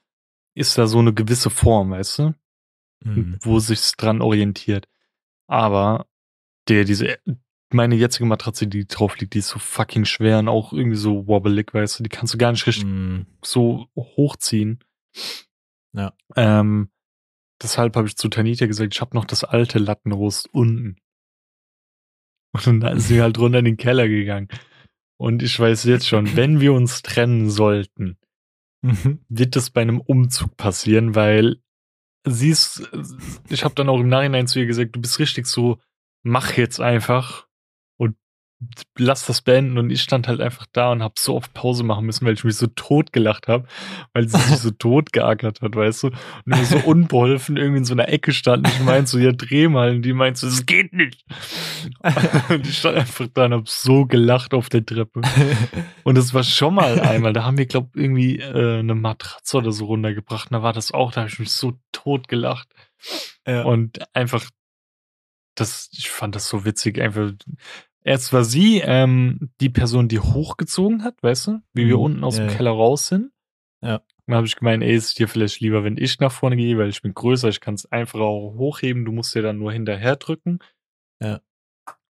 ist 0.55 0.77
da 0.79 0.87
so 0.87 0.99
eine 0.99 1.15
gewisse 1.15 1.51
Form, 1.51 1.91
weißt 1.91 2.19
du? 2.19 2.35
Mhm. 3.05 3.39
Wo 3.41 3.59
sich's 3.59 3.93
dran 3.93 4.21
orientiert. 4.21 4.89
Aber 5.47 6.07
der, 6.69 6.85
diese, 6.85 7.19
meine 7.71 7.95
jetzige 7.95 8.27
Matratze, 8.27 8.67
die 8.67 8.87
drauf 8.87 9.19
liegt, 9.19 9.35
die 9.35 9.39
ist 9.39 9.49
so 9.49 9.59
fucking 9.59 10.05
schwer 10.05 10.39
und 10.39 10.49
auch 10.49 10.73
irgendwie 10.73 10.97
so 10.97 11.27
wobbelig, 11.27 11.73
weißt 11.75 11.99
du, 11.99 12.03
die 12.03 12.11
kannst 12.11 12.35
du 12.35 12.39
gar 12.39 12.53
nicht 12.53 12.67
richtig 12.67 12.85
mm. 12.85 13.27
so 13.43 13.87
hochziehen. 13.97 14.85
Ja. 15.95 16.13
Ähm, 16.37 16.91
deshalb 17.63 17.97
habe 17.97 18.09
ich 18.09 18.17
zu 18.17 18.29
Tanita 18.29 18.67
gesagt, 18.67 18.95
ich 18.95 19.01
habe 19.01 19.17
noch 19.17 19.25
das 19.25 19.45
alte 19.45 19.79
Lattenrost 19.79 20.49
unten. 20.53 20.97
Und 22.53 22.83
dann 22.83 22.97
ist 22.97 23.09
sie 23.09 23.23
halt 23.23 23.39
runter 23.39 23.61
in 23.61 23.65
den 23.65 23.77
Keller 23.77 24.09
gegangen. 24.09 24.49
Und 25.19 25.43
ich 25.43 25.59
weiß 25.59 25.85
jetzt 25.85 26.07
schon, 26.07 26.37
wenn 26.37 26.61
wir 26.61 26.73
uns 26.73 27.03
trennen 27.03 27.49
sollten, 27.49 28.19
mhm. 28.83 29.21
wird 29.29 29.57
das 29.57 29.71
bei 29.71 29.81
einem 29.81 30.01
Umzug 30.01 30.57
passieren, 30.57 31.15
weil 31.15 31.63
sie 32.27 32.51
ist, 32.51 32.91
ich 33.49 33.65
habe 33.65 33.75
dann 33.75 33.89
auch 33.89 34.01
im 34.01 34.09
Nachhinein 34.09 34.47
zu 34.47 34.59
ihr 34.59 34.67
gesagt, 34.67 34.95
du 34.97 35.01
bist 35.01 35.19
richtig 35.19 35.47
so, 35.47 35.79
mach 36.23 36.57
jetzt 36.57 36.81
einfach 36.81 37.47
lass 38.99 39.27
das 39.27 39.43
beenden 39.43 39.79
und 39.79 39.91
ich 39.91 40.03
stand 40.03 40.29
halt 40.29 40.41
einfach 40.41 40.67
da 40.73 40.93
und 40.93 41.03
hab 41.03 41.19
so 41.19 41.35
oft 41.35 41.53
Pause 41.55 41.85
machen 41.85 42.07
müssen, 42.07 42.27
weil 42.27 42.35
ich 42.35 42.45
mich 42.45 42.57
so 42.57 42.67
tot 42.69 43.13
gelacht 43.13 43.49
habe, 43.49 43.67
weil 44.13 44.29
sie 44.29 44.39
sich 44.39 44.59
so 44.59 44.71
tot 44.79 45.13
geackert 45.13 45.63
hat, 45.63 45.75
weißt 45.75 46.05
du? 46.05 46.11
Und 46.45 46.67
so 46.67 46.79
unbeholfen 46.79 47.57
irgendwie 47.57 47.79
in 47.79 47.85
so 47.85 47.95
einer 47.95 48.09
Ecke 48.09 48.33
stand 48.33 48.67
und 48.67 48.75
ich 48.75 48.81
meinte 48.81 49.11
so, 49.11 49.19
ja, 49.19 49.33
dreh 49.33 49.69
mal. 49.69 49.91
Und 49.91 50.03
die 50.03 50.13
meinte 50.13 50.41
so, 50.41 50.47
es 50.47 50.67
geht 50.67 50.93
nicht. 50.93 51.25
und 52.49 52.67
ich 52.67 52.79
stand 52.79 52.99
einfach 52.99 53.29
da 53.33 53.47
und 53.47 53.55
hab 53.55 53.69
so 53.69 54.07
gelacht 54.07 54.55
auf 54.55 54.69
der 54.69 54.85
Treppe. 54.85 55.23
Und 56.05 56.17
das 56.17 56.35
war 56.35 56.43
schon 56.43 56.75
mal 56.75 57.01
einmal, 57.01 57.33
da 57.33 57.45
haben 57.45 57.59
wir, 57.59 57.67
glaub 57.67 57.97
irgendwie 57.97 58.39
äh, 58.39 58.79
eine 58.81 58.95
Matratze 58.95 59.59
oder 59.59 59.73
so 59.73 59.87
runtergebracht. 59.87 60.51
Und 60.51 60.55
da 60.55 60.63
war 60.63 60.73
das 60.73 60.93
auch, 60.93 61.13
da 61.13 61.23
habe 61.23 61.31
ich 61.31 61.39
mich 61.39 61.53
so 61.53 61.75
tot 61.93 62.29
gelacht. 62.29 62.69
Ja. 63.47 63.63
Und 63.65 63.99
einfach 64.15 64.45
das, 65.55 65.91
ich 65.93 66.11
fand 66.11 66.35
das 66.35 66.49
so 66.49 66.65
witzig, 66.65 67.01
einfach, 67.01 67.33
Erst 68.05 68.33
war 68.33 68.45
sie 68.45 68.83
ähm, 68.85 69.51
die 69.61 69.71
Person, 69.71 70.09
die 70.09 70.19
hochgezogen 70.19 71.05
hat, 71.05 71.23
weißt 71.23 71.47
du, 71.49 71.61
wie 71.73 71.87
wir 71.87 71.97
mhm. 71.97 72.03
unten 72.03 72.25
aus 72.25 72.39
ja, 72.39 72.47
dem 72.47 72.57
Keller 72.57 72.73
raus 72.73 73.07
sind. 73.07 73.31
Ja. 73.83 74.03
Dann 74.27 74.37
habe 74.37 74.47
ich 74.47 74.57
gemeint, 74.57 74.83
ey, 74.83 74.95
ist 74.95 75.19
dir 75.19 75.29
vielleicht 75.29 75.61
lieber, 75.61 75.85
wenn 75.85 75.97
ich 75.97 76.21
nach 76.21 76.33
vorne 76.33 76.57
gehe, 76.57 76.79
weil 76.79 76.89
ich 76.89 77.03
bin 77.03 77.15
größer, 77.15 77.49
ich 77.49 77.61
kann 77.61 77.75
es 77.75 77.91
einfach 77.91 78.21
auch 78.21 78.55
hochheben, 78.57 79.05
du 79.05 79.13
musst 79.13 79.35
dir 79.35 79.43
dann 79.43 79.59
nur 79.59 79.73
hinterher 79.73 80.17
drücken. 80.17 80.59
Ja. 81.21 81.41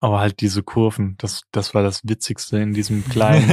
Aber 0.01 0.21
halt 0.21 0.41
diese 0.41 0.63
Kurven, 0.63 1.17
das, 1.19 1.43
das 1.53 1.75
war 1.75 1.83
das 1.83 2.07
Witzigste 2.07 2.59
in 2.59 2.73
diesem 2.73 3.05
kleinen, 3.09 3.51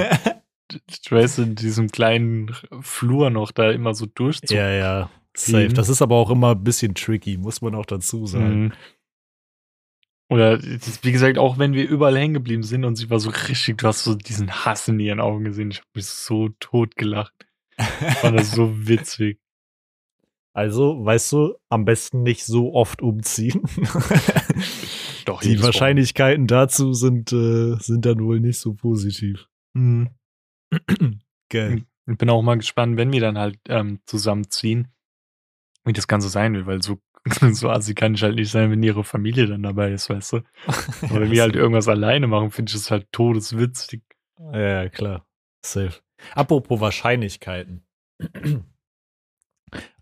ich 0.90 1.12
weiß, 1.12 1.40
in 1.40 1.56
diesem 1.56 1.90
kleinen 1.90 2.54
Flur 2.82 3.30
noch 3.30 3.52
da 3.52 3.72
immer 3.72 3.94
so 3.94 4.06
durchzuziehen. 4.06 4.60
Ja, 4.60 4.70
ja. 4.70 5.10
Safe. 5.36 5.70
Das 5.70 5.90
ist 5.90 6.02
aber 6.02 6.16
auch 6.16 6.32
immer 6.32 6.52
ein 6.52 6.64
bisschen 6.64 6.96
tricky, 6.96 7.38
muss 7.38 7.62
man 7.62 7.76
auch 7.76 7.86
dazu 7.86 8.26
sagen. 8.26 8.64
Mhm. 8.64 8.74
Oder 10.30 10.62
wie 10.62 11.12
gesagt, 11.12 11.40
auch 11.40 11.58
wenn 11.58 11.74
wir 11.74 11.90
überall 11.90 12.18
hängen 12.18 12.36
geblieben 12.36 12.62
sind 12.62 12.86
und 12.86 12.96
sie 12.96 13.10
war 13.10 13.20
so 13.20 13.32
richtig, 13.32 13.80
du 13.80 13.88
hast 13.88 14.04
so 14.04 14.14
diesen 14.14 14.64
Hass 14.64 14.88
in 14.88 15.00
ihren 15.00 15.20
Augen 15.20 15.44
gesehen. 15.44 15.72
Ich 15.72 15.80
habe 15.80 15.88
mich 15.96 16.06
so 16.06 16.50
tot 16.60 16.96
gelacht. 16.96 17.34
Ich 17.78 17.86
fand 18.18 18.38
das 18.38 18.52
so 18.52 18.72
witzig. 18.88 19.40
Also, 20.54 21.04
weißt 21.04 21.32
du, 21.32 21.56
am 21.70 21.86
besten 21.86 22.22
nicht 22.24 22.44
so 22.46 22.74
oft 22.74 23.02
umziehen. 23.02 23.62
Doch, 25.26 25.42
die 25.42 25.62
Wahrscheinlichkeiten 25.62 26.44
Mal. 26.44 26.48
dazu 26.48 26.94
sind, 26.94 27.32
äh, 27.32 27.76
sind 27.80 28.06
dann 28.06 28.24
wohl 28.24 28.40
nicht 28.40 28.60
so 28.60 28.74
positiv. 28.74 29.48
Mhm. 29.74 30.10
Geil. 31.50 31.86
Ich 32.08 32.18
bin 32.18 32.30
auch 32.30 32.42
mal 32.42 32.58
gespannt, 32.58 32.98
wenn 32.98 33.12
wir 33.12 33.22
dann 33.22 33.38
halt 33.38 33.60
ähm, 33.68 34.00
zusammenziehen, 34.06 34.90
wie 35.86 35.94
das 35.94 36.08
Ganze 36.08 36.30
sein 36.30 36.54
wird, 36.54 36.66
weil 36.66 36.82
so 36.82 37.00
so 37.54 37.70
assi 37.70 37.96
kann 37.96 38.16
ich 38.16 38.24
halt 38.24 38.36
nicht 38.36 38.52
sein, 38.52 38.72
wenn 38.72 38.84
ihre 38.84 39.04
Familie 39.04 39.48
dann 39.48 39.64
dabei 39.64 39.92
ist, 39.92 40.10
weißt 40.10 40.34
du. 40.34 40.38
Aber 41.04 41.22
wenn 41.22 41.32
wir 41.32 41.42
halt 41.42 41.56
irgendwas 41.56 41.88
alleine 41.88 42.28
machen, 42.28 42.52
finde 42.52 42.70
ich 42.70 42.76
es 42.76 42.92
halt 42.92 43.12
todeswitzig. 43.12 44.04
Ja, 44.54 44.90
klar. 44.90 45.26
Safe. 45.66 46.00
Apropos 46.34 46.80
Wahrscheinlichkeiten. 46.80 47.86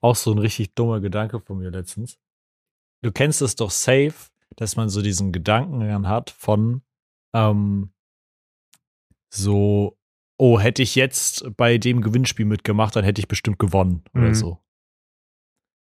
Auch 0.02 0.16
so 0.16 0.32
ein 0.32 0.38
richtig 0.38 0.76
dummer 0.76 1.00
Gedanke 1.00 1.40
von 1.40 1.58
mir 1.58 1.72
letztens. 1.72 2.18
Du 3.02 3.12
kennst 3.12 3.42
es 3.42 3.56
doch 3.56 3.72
safe, 3.72 4.32
dass 4.56 4.76
man 4.76 4.90
so 4.90 5.02
diesen 5.02 5.32
Gedanken 5.32 6.08
hat 6.08 6.30
von 6.32 6.82
ähm, 7.34 7.92
so, 9.30 9.98
oh, 10.38 10.60
hätte 10.60 10.82
ich 10.82 10.96
jetzt 10.96 11.46
bei 11.58 11.78
dem 11.78 12.02
Gewinnspiel 12.02 12.46
mitgemacht, 12.46 12.96
dann 12.96 13.04
hätte 13.04 13.20
ich 13.20 13.28
bestimmt 13.28 13.60
gewonnen 13.60 14.04
mhm. 14.14 14.22
oder 14.22 14.36
so. 14.36 14.64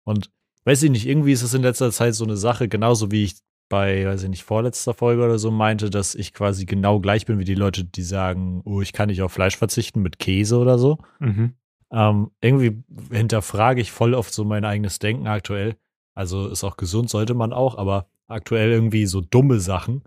Und 0.04 0.30
weiß 0.64 0.83
ich 0.85 0.90
nicht, 0.90 1.07
irgendwie 1.07 1.33
ist 1.33 1.42
es 1.42 1.54
in 1.54 1.62
letzter 1.62 1.90
Zeit 1.90 2.14
so 2.14 2.25
eine 2.25 2.37
Sache, 2.37 2.69
genauso 2.69 3.11
wie 3.11 3.25
ich 3.25 3.37
bei, 3.69 4.04
weiß 4.04 4.25
ich 4.25 4.28
nicht, 4.28 4.45
vorletzter 4.45 4.92
Folge 4.92 5.25
oder 5.25 5.38
so 5.38 5.50
meinte, 5.50 5.88
dass 5.88 6.14
ich 6.14 6.35
quasi 6.35 6.66
genau 6.66 7.00
gleich 7.00 7.25
bin 7.25 7.38
wie 7.38 7.45
die 7.45 7.54
Leute, 7.54 7.85
die 7.85 8.02
sagen, 8.02 8.61
oh, 8.64 8.83
ich 8.83 8.92
kann 8.92 9.09
nicht 9.09 9.23
auf 9.23 9.33
Fleisch 9.33 9.57
verzichten 9.57 10.02
mit 10.02 10.19
Käse 10.19 10.59
oder 10.59 10.78
so. 10.78 10.99
Mhm. 11.21 11.54
Ähm, 11.90 12.31
irgendwie 12.40 12.83
hinterfrage 13.11 13.81
ich 13.81 13.90
voll 13.90 14.14
oft 14.14 14.33
so 14.33 14.45
mein 14.45 14.64
eigenes 14.64 14.99
Denken 14.99 15.26
aktuell. 15.26 15.76
Also 16.14 16.49
ist 16.49 16.64
auch 16.64 16.76
gesund, 16.76 17.09
sollte 17.09 17.35
man 17.35 17.52
auch, 17.52 17.78
aber 17.78 18.09
aktuell 18.28 18.71
irgendwie 18.71 19.07
so 19.07 19.23
dumme 19.23 19.59
Sachen. 19.59 20.02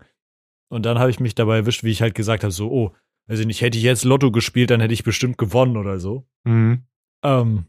Und 0.68 0.86
dann 0.86 0.98
habe 0.98 1.10
ich 1.10 1.20
mich 1.20 1.34
dabei 1.34 1.56
erwischt, 1.56 1.84
wie 1.84 1.90
ich 1.90 2.02
halt 2.02 2.14
gesagt 2.14 2.44
habe, 2.44 2.52
so, 2.52 2.70
oh, 2.70 2.92
weiß 3.26 3.40
ich 3.40 3.46
nicht, 3.46 3.60
hätte 3.60 3.78
ich 3.78 3.84
jetzt 3.84 4.04
Lotto 4.04 4.30
gespielt, 4.30 4.70
dann 4.70 4.80
hätte 4.80 4.94
ich 4.94 5.04
bestimmt 5.04 5.38
gewonnen 5.38 5.76
oder 5.76 5.98
so. 5.98 6.24
Mhm. 6.44 6.82
Ähm, 7.24 7.64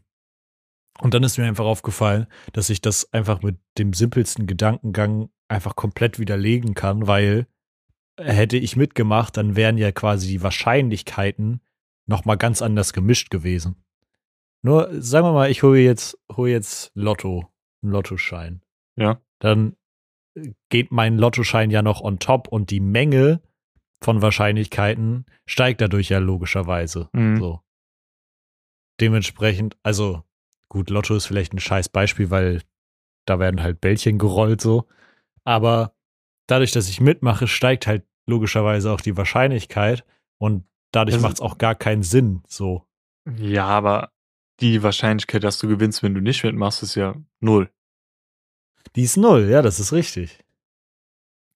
und 1.00 1.14
dann 1.14 1.22
ist 1.22 1.38
mir 1.38 1.46
einfach 1.46 1.64
aufgefallen, 1.64 2.26
dass 2.52 2.70
ich 2.70 2.80
das 2.80 3.12
einfach 3.12 3.42
mit 3.42 3.56
dem 3.78 3.92
simpelsten 3.92 4.46
Gedankengang 4.46 5.30
einfach 5.48 5.76
komplett 5.76 6.18
widerlegen 6.18 6.74
kann, 6.74 7.06
weil 7.06 7.46
hätte 8.18 8.56
ich 8.56 8.76
mitgemacht, 8.76 9.36
dann 9.36 9.56
wären 9.56 9.78
ja 9.78 9.92
quasi 9.92 10.28
die 10.28 10.42
Wahrscheinlichkeiten 10.42 11.60
noch 12.06 12.24
mal 12.24 12.36
ganz 12.36 12.62
anders 12.62 12.92
gemischt 12.92 13.30
gewesen. 13.30 13.76
Nur 14.62 14.88
sagen 15.00 15.26
wir 15.26 15.32
mal, 15.32 15.50
ich 15.50 15.62
hole 15.62 15.80
jetzt 15.80 16.18
hole 16.32 16.50
jetzt 16.50 16.90
Lotto, 16.94 17.48
einen 17.82 17.92
Lottoschein. 17.92 18.62
Ja. 18.96 19.20
Dann 19.38 19.76
geht 20.68 20.90
mein 20.90 21.16
Lottoschein 21.16 21.70
ja 21.70 21.82
noch 21.82 22.00
on 22.00 22.18
top 22.18 22.48
und 22.48 22.70
die 22.70 22.80
Menge 22.80 23.40
von 24.02 24.22
Wahrscheinlichkeiten 24.22 25.26
steigt 25.46 25.80
dadurch 25.80 26.08
ja 26.08 26.18
logischerweise. 26.18 27.08
Mhm. 27.12 27.38
So. 27.38 27.60
Dementsprechend, 29.00 29.76
also 29.82 30.24
Gut, 30.68 30.90
Lotto 30.90 31.14
ist 31.14 31.26
vielleicht 31.26 31.52
ein 31.52 31.60
scheiß 31.60 31.88
Beispiel, 31.88 32.30
weil 32.30 32.62
da 33.26 33.38
werden 33.38 33.62
halt 33.62 33.80
Bällchen 33.80 34.18
gerollt 34.18 34.60
so. 34.60 34.86
Aber 35.44 35.94
dadurch, 36.46 36.72
dass 36.72 36.88
ich 36.88 37.00
mitmache, 37.00 37.46
steigt 37.46 37.86
halt 37.86 38.04
logischerweise 38.26 38.92
auch 38.92 39.00
die 39.00 39.16
Wahrscheinlichkeit 39.16 40.04
und 40.38 40.64
dadurch 40.92 41.16
also, 41.16 41.26
macht 41.26 41.36
es 41.36 41.40
auch 41.40 41.58
gar 41.58 41.74
keinen 41.74 42.02
Sinn 42.02 42.42
so. 42.46 42.84
Ja, 43.36 43.66
aber 43.66 44.12
die 44.60 44.82
Wahrscheinlichkeit, 44.82 45.44
dass 45.44 45.58
du 45.58 45.68
gewinnst, 45.68 46.02
wenn 46.02 46.14
du 46.14 46.20
nicht 46.20 46.44
mitmachst, 46.44 46.82
ist 46.82 46.94
ja 46.94 47.14
null. 47.40 47.70
Die 48.96 49.02
ist 49.02 49.16
null, 49.16 49.48
ja, 49.48 49.62
das 49.62 49.80
ist 49.80 49.92
richtig. 49.92 50.44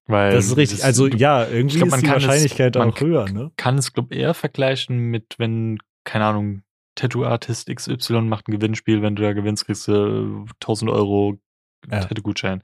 Weil 0.07 0.33
das 0.33 0.47
ist 0.47 0.57
richtig. 0.57 0.79
Das, 0.79 0.87
also 0.87 1.07
ja, 1.07 1.47
irgendwie 1.47 1.79
glaub, 1.79 1.89
ist 1.89 2.03
die 2.03 2.09
Wahrscheinlichkeit 2.09 2.77
es, 2.77 2.83
auch 2.83 3.01
höher, 3.01 3.29
ne? 3.31 3.53
Kann 3.57 3.79
es, 3.79 3.93
glaube 3.93 4.15
ich, 4.15 4.21
eher 4.21 4.35
vergleichen 4.35 4.99
mit, 4.99 5.37
wenn, 5.39 5.79
keine 6.05 6.27
Ahnung, 6.27 6.63
Tattoo-Artist 6.95 7.75
XY 7.75 8.23
macht 8.23 8.49
ein 8.49 8.53
Gewinnspiel, 8.53 9.03
wenn 9.03 9.17
du 9.17 9.23
da 9.23 9.33
gewinnst, 9.33 9.67
kriegst 9.67 9.89
du 9.89 10.47
1000 10.61 10.91
Euro 10.91 11.39
ja. 11.91 12.01
Tattoo-Gutschein. 12.01 12.63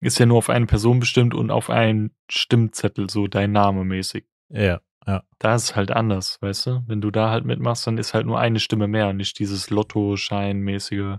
Ist 0.00 0.18
ja 0.18 0.26
nur 0.26 0.38
auf 0.38 0.50
eine 0.50 0.66
Person 0.66 1.00
bestimmt 1.00 1.34
und 1.34 1.50
auf 1.50 1.70
einen 1.70 2.14
Stimmzettel, 2.30 3.08
so 3.10 3.26
dein 3.26 3.52
Name 3.52 3.84
mäßig. 3.84 4.26
Ja, 4.50 4.80
ja. 5.06 5.22
Da 5.38 5.54
ist 5.54 5.64
es 5.64 5.76
halt 5.76 5.90
anders, 5.90 6.40
weißt 6.42 6.66
du? 6.66 6.84
Wenn 6.86 7.00
du 7.00 7.10
da 7.10 7.30
halt 7.30 7.44
mitmachst, 7.44 7.86
dann 7.86 7.98
ist 7.98 8.12
halt 8.12 8.26
nur 8.26 8.38
eine 8.38 8.60
Stimme 8.60 8.88
mehr, 8.88 9.12
nicht 9.12 9.38
dieses 9.38 9.70
Lotto-Schein-mäßige 9.70 11.18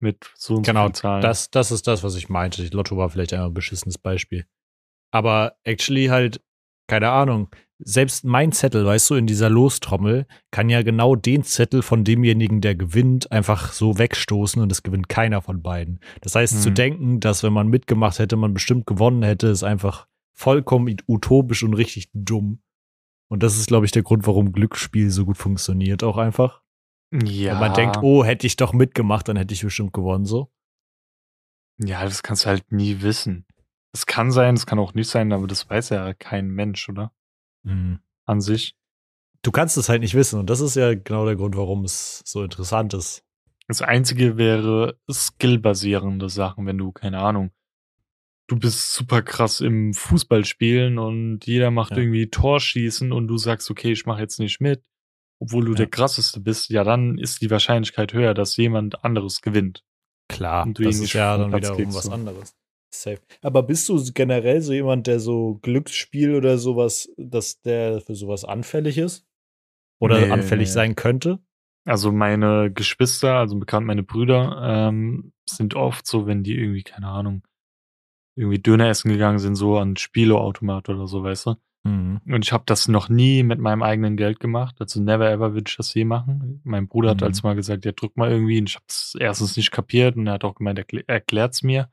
mit 0.00 0.30
so 0.34 0.56
und 0.56 0.66
genau, 0.66 0.86
so 0.86 0.92
Zahlen. 0.92 1.22
Das, 1.22 1.50
das 1.50 1.70
ist 1.70 1.86
das, 1.86 2.02
was 2.02 2.16
ich 2.16 2.28
meinte. 2.28 2.66
Lotto 2.72 2.96
war 2.96 3.10
vielleicht 3.10 3.32
ein 3.32 3.54
beschissenes 3.54 3.98
Beispiel. 3.98 4.46
Aber 5.12 5.56
actually 5.64 6.06
halt, 6.06 6.42
keine 6.88 7.10
Ahnung, 7.10 7.50
selbst 7.82 8.24
mein 8.24 8.52
Zettel, 8.52 8.84
weißt 8.84 9.10
du, 9.10 9.14
in 9.14 9.26
dieser 9.26 9.50
Lostrommel, 9.50 10.26
kann 10.50 10.68
ja 10.68 10.82
genau 10.82 11.16
den 11.16 11.42
Zettel 11.42 11.82
von 11.82 12.04
demjenigen, 12.04 12.60
der 12.60 12.74
gewinnt, 12.74 13.32
einfach 13.32 13.72
so 13.72 13.98
wegstoßen 13.98 14.60
und 14.62 14.70
es 14.70 14.82
gewinnt 14.82 15.08
keiner 15.08 15.42
von 15.42 15.62
beiden. 15.62 16.00
Das 16.20 16.34
heißt, 16.34 16.56
mhm. 16.56 16.60
zu 16.60 16.70
denken, 16.70 17.20
dass 17.20 17.42
wenn 17.42 17.52
man 17.52 17.68
mitgemacht 17.68 18.18
hätte, 18.18 18.36
man 18.36 18.54
bestimmt 18.54 18.86
gewonnen 18.86 19.22
hätte, 19.22 19.48
ist 19.48 19.62
einfach 19.62 20.06
vollkommen 20.32 20.96
utopisch 21.06 21.62
und 21.62 21.74
richtig 21.74 22.08
dumm. 22.12 22.62
Und 23.28 23.42
das 23.42 23.56
ist, 23.56 23.68
glaube 23.68 23.86
ich, 23.86 23.92
der 23.92 24.02
Grund, 24.02 24.26
warum 24.26 24.52
Glücksspiel 24.52 25.10
so 25.10 25.24
gut 25.24 25.36
funktioniert, 25.36 26.02
auch 26.02 26.18
einfach. 26.18 26.62
Ja. 27.12 27.52
Wenn 27.52 27.60
man 27.60 27.74
denkt, 27.74 27.98
oh, 28.02 28.24
hätte 28.24 28.46
ich 28.46 28.56
doch 28.56 28.72
mitgemacht, 28.72 29.28
dann 29.28 29.36
hätte 29.36 29.54
ich 29.54 29.62
bestimmt 29.62 29.92
gewonnen, 29.92 30.24
so. 30.24 30.50
Ja, 31.78 32.04
das 32.04 32.22
kannst 32.22 32.44
du 32.44 32.48
halt 32.48 32.72
nie 32.72 33.02
wissen. 33.02 33.46
Es 33.92 34.06
kann 34.06 34.30
sein, 34.30 34.54
es 34.54 34.66
kann 34.66 34.78
auch 34.78 34.94
nicht 34.94 35.08
sein, 35.08 35.32
aber 35.32 35.46
das 35.46 35.68
weiß 35.68 35.88
ja 35.90 36.12
kein 36.14 36.48
Mensch, 36.48 36.88
oder? 36.88 37.12
Mhm. 37.62 38.00
an 38.26 38.40
sich. 38.40 38.74
Du 39.42 39.50
kannst 39.50 39.76
es 39.76 39.88
halt 39.88 40.02
nicht 40.02 40.14
wissen 40.14 40.38
und 40.38 40.50
das 40.50 40.60
ist 40.60 40.76
ja 40.76 40.94
genau 40.94 41.24
der 41.24 41.36
Grund, 41.36 41.56
warum 41.56 41.84
es 41.84 42.22
so 42.26 42.42
interessant 42.42 42.92
ist. 42.94 43.24
Das 43.68 43.82
Einzige 43.82 44.36
wäre 44.36 44.98
skillbasierende 45.10 46.28
Sachen, 46.28 46.66
wenn 46.66 46.76
du, 46.76 46.92
keine 46.92 47.20
Ahnung, 47.20 47.52
du 48.48 48.58
bist 48.58 48.94
super 48.94 49.22
krass 49.22 49.60
im 49.60 49.94
Fußballspielen 49.94 50.98
und 50.98 51.46
jeder 51.46 51.70
macht 51.70 51.92
Ja. 51.92 51.98
irgendwie 51.98 52.28
Torschießen 52.28 53.12
und 53.12 53.28
du 53.28 53.38
sagst, 53.38 53.70
okay, 53.70 53.92
ich 53.92 54.06
mache 54.06 54.20
jetzt 54.20 54.40
nicht 54.40 54.60
mit, 54.60 54.82
obwohl 55.38 55.64
du 55.64 55.70
Ja. 55.72 55.76
der 55.76 55.86
krasseste 55.86 56.40
bist, 56.40 56.68
ja, 56.70 56.82
dann 56.84 57.16
ist 57.16 57.40
die 57.42 57.50
Wahrscheinlichkeit 57.50 58.12
höher, 58.12 58.34
dass 58.34 58.56
jemand 58.56 59.04
anderes 59.04 59.40
gewinnt. 59.40 59.84
Klar, 60.28 60.66
Und 60.66 60.78
du 60.78 60.82
das 60.82 60.98
ist 60.98 61.12
ja 61.12 61.38
dann 61.38 61.50
Platz 61.50 61.70
wiederum 61.70 61.94
was 61.94 62.08
anderes. 62.08 62.54
Safe. 62.92 63.20
Aber 63.42 63.62
bist 63.62 63.88
du 63.88 64.02
generell 64.12 64.60
so 64.62 64.72
jemand, 64.72 65.06
der 65.06 65.20
so 65.20 65.58
Glücksspiel 65.62 66.34
oder 66.34 66.58
sowas, 66.58 67.08
dass 67.16 67.60
der 67.62 68.00
für 68.00 68.14
sowas 68.14 68.44
anfällig 68.44 68.98
ist? 68.98 69.26
Oder 70.00 70.20
Nee, 70.20 70.30
anfällig 70.30 70.68
nee. 70.68 70.72
sein 70.72 70.94
könnte? 70.96 71.38
Also 71.84 72.12
meine 72.12 72.70
Geschwister, 72.72 73.34
also 73.36 73.58
bekannt 73.58 73.86
meine 73.86 74.02
Brüder, 74.02 74.60
ähm, 74.62 75.32
sind 75.48 75.74
oft 75.74 76.06
so, 76.06 76.26
wenn 76.26 76.42
die 76.42 76.54
irgendwie, 76.56 76.82
keine 76.82 77.08
Ahnung, 77.08 77.42
irgendwie 78.36 78.58
Döner 78.58 78.88
essen 78.88 79.10
gegangen 79.10 79.38
sind, 79.38 79.54
so 79.56 79.78
an 79.78 79.96
Spieleautomat 79.96 80.88
oder 80.88 81.06
so, 81.06 81.22
weißt 81.22 81.46
du. 81.46 81.54
Mhm. 81.84 82.20
Und 82.26 82.44
ich 82.44 82.52
habe 82.52 82.64
das 82.66 82.88
noch 82.88 83.08
nie 83.08 83.42
mit 83.42 83.58
meinem 83.58 83.82
eigenen 83.82 84.16
Geld 84.16 84.40
gemacht. 84.40 84.76
Also 84.80 85.00
never 85.00 85.30
ever 85.30 85.54
würde 85.54 85.68
ich 85.68 85.76
das 85.76 85.94
je 85.94 86.04
machen. 86.04 86.60
Mein 86.64 86.86
Bruder 86.88 87.10
hat 87.10 87.20
Mhm. 87.20 87.26
als 87.26 87.42
mal 87.42 87.54
gesagt, 87.54 87.84
ja, 87.84 87.92
drück 87.92 88.16
mal 88.16 88.30
irgendwie. 88.30 88.58
Und 88.58 88.68
ich 88.68 88.74
habe 88.76 88.84
es 88.88 89.16
erstens 89.18 89.56
nicht 89.56 89.70
kapiert 89.70 90.16
und 90.16 90.26
er 90.26 90.34
hat 90.34 90.44
auch 90.44 90.54
gemeint, 90.54 90.78
erkl 90.78 91.02
erklärt's 91.06 91.62
mir. 91.62 91.88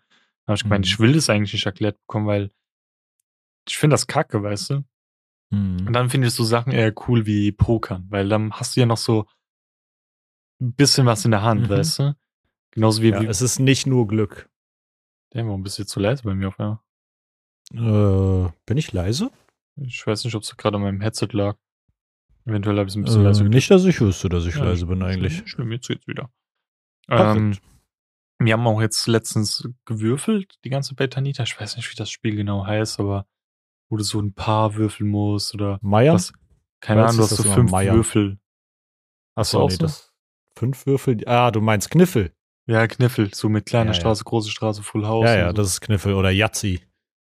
Dann 0.48 0.54
habe 0.54 0.56
ich 0.58 0.64
gemeint, 0.64 0.86
Mhm. 0.86 0.90
ich 0.92 1.00
will 1.00 1.14
das 1.14 1.30
eigentlich 1.30 1.54
nicht 1.54 1.66
erklärt 1.66 2.00
bekommen, 2.00 2.26
weil 2.26 2.52
ich 3.68 3.78
finde 3.78 3.94
das 3.96 4.08
kacke, 4.08 4.42
weißt 4.42 4.70
du. 4.72 4.76
Und 4.76 4.86
Mhm. 5.86 5.94
dann 5.94 6.10
finde 6.10 6.28
ich 6.28 6.34
so 6.34 6.44
Sachen 6.44 6.72
eher 6.72 6.94
cool 7.08 7.26
wie 7.26 7.52
Pokern, 7.52 8.08
weil 8.10 8.28
dann 8.30 8.52
hast 8.54 8.76
du 8.76 8.80
ja 8.82 8.86
noch 8.86 8.98
so 8.98 9.28
ein 10.62 10.74
bisschen 10.74 11.06
was 11.06 11.24
in 11.26 11.32
der 11.32 11.42
Hand, 11.44 11.64
Mhm. 11.68 11.74
weißt 11.74 12.00
du? 12.00 12.16
Genauso 12.72 13.02
wie, 13.02 13.10
Ja, 13.12 13.22
wie 13.22 13.26
es 13.26 13.42
ist 13.42 13.60
nicht 13.60 13.86
nur 13.88 14.08
Glück. 14.08 14.50
Damn, 15.32 15.48
warum 15.48 15.64
bist 15.64 15.78
du 15.78 15.84
jetzt 15.84 15.92
so 15.92 16.00
leise 16.00 16.24
bei 16.24 16.34
mir 16.34 16.48
auf 16.48 16.60
einmal? 16.60 16.80
Äh, 17.74 18.52
bin 18.66 18.78
ich 18.78 18.94
leise? 18.94 19.30
Ich 19.76 20.06
weiß 20.08 20.24
nicht, 20.24 20.34
ob 20.36 20.44
es 20.44 20.56
gerade 20.58 20.78
an 20.78 20.84
meinem 20.84 21.02
Headset 21.02 21.28
lag. 21.34 21.58
Eventuell 22.46 22.78
habe 22.78 22.88
ich 22.88 22.94
es 22.94 22.96
ein 22.98 23.04
bisschen 23.04 23.24
leise 23.24 23.42
Äh, 23.42 23.44
gedrückt. 23.44 23.56
nicht, 23.56 23.72
dass 23.72 23.84
ich 23.86 24.00
wüsste, 24.00 24.30
dass 24.30 24.46
ich 24.46 24.56
Ja, 24.56 24.64
leise 24.64 24.86
bin 24.86 25.04
eigentlich. 25.04 25.44
Schlimm, 25.46 25.72
jetzt 25.74 25.88
geht's 25.88 26.08
wieder. 26.08 26.32
Ähm, 27.10 27.58
wir 28.40 28.54
haben 28.54 28.68
auch 28.68 28.82
jetzt 28.82 29.08
letztens 29.08 29.68
gewürfelt, 29.86 30.56
die 30.64 30.70
ganze 30.70 30.96
Betanita. 30.96 31.44
Ich 31.44 31.60
weiß 31.60 31.76
nicht, 31.78 31.92
wie 31.92 31.96
das 31.96 32.10
Spiel 32.10 32.36
genau 32.36 32.66
heißt, 32.66 33.00
aber 33.00 33.26
wo 33.90 33.98
du 33.98 34.04
so 34.04 34.20
ein 34.20 34.34
paar 34.34 34.76
würfeln 34.76 35.10
musst 35.10 35.54
oder 35.54 35.80
Meier? 35.82 36.14
was. 36.14 36.34
Keine 36.80 37.04
Ahnung, 37.06 37.18
du 37.18 37.24
hast 37.24 37.36
so 37.38 37.44
fünf 37.44 37.72
Meier. 37.72 37.96
Würfel. 37.96 38.38
Achso, 39.36 39.62
auch 39.62 39.70
nee, 39.70 39.76
so? 39.76 39.80
das. 39.80 40.14
Fünf 40.56 40.86
Würfel? 40.86 41.28
Ah, 41.28 41.52
du 41.52 41.62
meinst 41.62 41.90
Kniffel. 41.90 42.34
Ja, 42.68 42.86
Kniffel, 42.88 43.34
so 43.34 43.50
mit 43.50 43.66
kleiner 43.66 43.92
Ja, 43.92 43.94
ja. 43.94 44.00
Straße, 44.02 44.24
große 44.24 44.50
Straße, 44.52 44.84
Full 44.84 45.06
House. 45.08 45.26
Ja, 45.26 45.36
ja, 45.38 45.48
so. 45.48 45.54
das 45.54 45.68
ist 45.70 45.82
Kniffel 45.82 46.14
oder 46.14 46.30
Yazzi. 46.32 46.82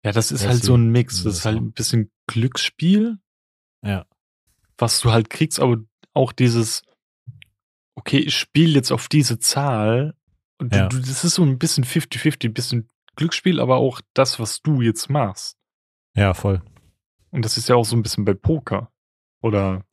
ja, 0.03 0.11
das 0.11 0.31
ist 0.31 0.43
das 0.43 0.49
halt 0.51 0.63
so 0.63 0.75
ein 0.75 0.91
Mix. 0.91 1.23
das 1.23 1.37
ist 1.37 1.45
halt 1.45 1.57
ein 1.57 1.71
bisschen 1.71 2.11
Glücksspiel, 2.27 3.17
Ja. 3.83 4.05
was 4.77 4.99
du 4.99 5.11
halt 5.11 5.29
kriegst, 5.29 5.59
aber 5.59 5.77
auch 6.13 6.31
dieses, 6.33 6.81
okay, 7.95 8.17
ich 8.19 8.35
spiele 8.35 8.73
jetzt 8.73 8.91
auf 8.91 9.07
diese 9.07 9.39
Zahl 9.39 10.15
und 10.59 10.73
Ja. 10.73 10.87
du, 10.87 10.99
das 10.99 11.23
ist 11.23 11.35
so 11.35 11.43
ein 11.43 11.57
bisschen 11.57 11.83
50-50, 11.85 12.49
ein 12.49 12.53
bisschen 12.53 12.89
Glücksspiel, 13.15 13.59
aber 13.59 13.77
auch 13.77 14.01
das, 14.13 14.39
was 14.39 14.61
du 14.61 14.81
jetzt 14.81 15.09
machst. 15.09 15.57
Ja, 16.15 16.33
voll. 16.33 16.61
Und 17.31 17.43
das 17.45 17.57
ist 17.57 17.69
ja 17.69 17.75
auch 17.75 17.85
so 17.85 17.95
ein 17.95 18.03
bisschen 18.03 18.25
bei 18.25 18.33
Poker. 18.33 18.91
Oder, 19.41 19.85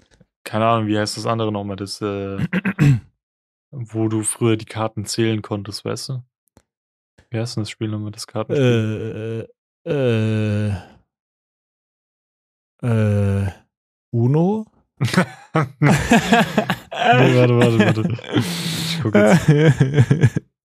keine 0.45 0.67
Ahnung, 0.67 0.87
wie 0.89 0.99
heißt 0.99 1.17
das 1.17 1.27
andere 1.27 1.53
nochmal, 1.53 1.77
das, 1.77 2.01
äh, 2.01 2.39
wo 3.71 4.09
du 4.09 4.23
früher 4.23 4.57
die 4.57 4.65
Karten 4.65 5.05
zählen 5.07 5.43
konntest, 5.43 5.85
weißt 5.85 6.09
du? 6.11 6.23
Wie 7.31 7.39
heißt 7.39 7.57
denn 7.57 7.63
das 7.63 7.71
Spiel 7.71 7.89
nochmal, 7.89 8.13
das 8.13 8.27
Kartenspiel? 8.27 9.49
Äh, 9.85 9.91
äh, 9.91 10.73
äh, 12.83 13.51
Uno? 14.11 14.67
nee, 14.99 15.07
warte, 15.83 17.59
warte, 17.59 17.79
warte. 17.79 18.19
Ich 18.35 18.99
guck 19.03 19.15
jetzt. 19.15 20.41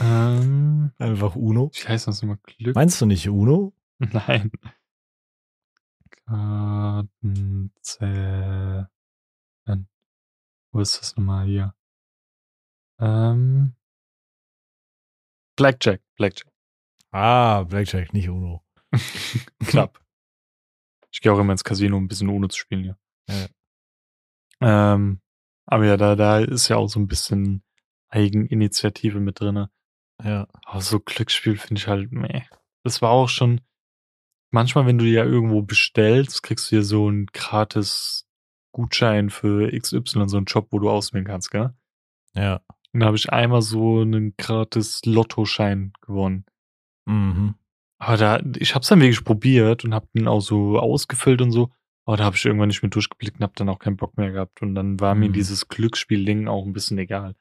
Ähm, 0.00 0.92
Einfach 0.98 1.36
Uno. 1.36 1.70
wie 1.74 1.88
heißt 1.88 2.06
das 2.06 2.22
nochmal? 2.22 2.38
Glück? 2.42 2.74
Meinst 2.74 3.00
du 3.00 3.06
nicht 3.06 3.28
Uno? 3.28 3.72
Nein. 3.98 4.50
Kartenzählen. 6.26 8.88
Wo 10.72 10.80
ist 10.80 11.00
das 11.00 11.16
nochmal 11.16 11.46
hier? 11.46 11.74
Ähm, 13.00 13.74
Blackjack. 15.56 16.00
Blackjack. 16.16 16.52
Ah, 17.10 17.64
Blackjack, 17.64 18.12
nicht 18.12 18.28
Uno. 18.28 18.64
Knapp. 19.66 20.00
Ich 21.10 21.20
gehe 21.20 21.32
auch 21.32 21.40
immer 21.40 21.52
ins 21.52 21.64
Casino, 21.64 21.96
um 21.96 22.04
ein 22.04 22.08
bisschen 22.08 22.28
ohne 22.28 22.48
zu 22.48 22.58
spielen, 22.58 22.84
ja. 22.84 22.96
Ja. 23.28 23.48
Ähm, 24.94 25.20
aber 25.66 25.86
ja, 25.86 25.96
da, 25.96 26.14
da 26.14 26.38
ist 26.38 26.68
ja 26.68 26.76
auch 26.76 26.86
so 26.88 27.00
ein 27.00 27.08
bisschen 27.08 27.64
Eigeninitiative 28.08 29.18
mit 29.18 29.40
drinne. 29.40 29.70
Ja. 30.24 30.46
Aber 30.64 30.80
so 30.80 31.00
Glücksspiel 31.00 31.56
finde 31.56 31.80
ich 31.80 31.86
halt, 31.88 32.12
meh. 32.12 32.42
Das 32.84 33.02
war 33.02 33.10
auch 33.10 33.28
schon, 33.28 33.60
manchmal, 34.50 34.86
wenn 34.86 34.98
du 34.98 35.04
ja 35.04 35.24
irgendwo 35.24 35.62
bestellst, 35.62 36.42
kriegst 36.42 36.70
du 36.70 36.76
ja 36.76 36.82
so 36.82 37.08
einen 37.08 37.26
gratis 37.26 38.26
Gutschein 38.72 39.30
für 39.30 39.70
XY, 39.70 40.02
so 40.28 40.36
einen 40.36 40.46
Job, 40.46 40.68
wo 40.70 40.78
du 40.78 40.90
auswählen 40.90 41.26
kannst, 41.26 41.50
gell? 41.50 41.74
Ja. 42.34 42.60
Und 42.92 43.00
da 43.00 43.06
habe 43.06 43.16
ich 43.16 43.32
einmal 43.32 43.62
so 43.62 44.00
einen 44.00 44.34
gratis 44.36 45.02
Lottoschein 45.04 45.92
gewonnen. 46.00 46.44
Mhm. 47.06 47.54
Aber 47.98 48.16
da, 48.16 48.40
ich 48.58 48.74
hab's 48.74 48.88
dann 48.88 49.00
wirklich 49.00 49.24
probiert 49.24 49.84
und 49.84 49.94
hab 49.94 50.10
den 50.12 50.26
auch 50.26 50.40
so 50.40 50.78
ausgefüllt 50.78 51.42
und 51.42 51.50
so. 51.52 51.70
Aber 52.06 52.16
da 52.16 52.24
habe 52.24 52.36
ich 52.36 52.44
irgendwann 52.44 52.68
nicht 52.68 52.82
mehr 52.82 52.90
durchgeblickt 52.90 53.36
und 53.38 53.44
hab 53.44 53.54
dann 53.56 53.68
auch 53.68 53.78
keinen 53.78 53.96
Bock 53.96 54.16
mehr 54.16 54.32
gehabt. 54.32 54.62
Und 54.62 54.74
dann 54.74 54.98
war 55.00 55.14
mir 55.14 55.28
Mhm. 55.28 55.34
dieses 55.34 55.68
Glücksspiel-Ding 55.68 56.48
auch 56.48 56.64
ein 56.64 56.72
bisschen 56.72 56.98
egal. 56.98 57.36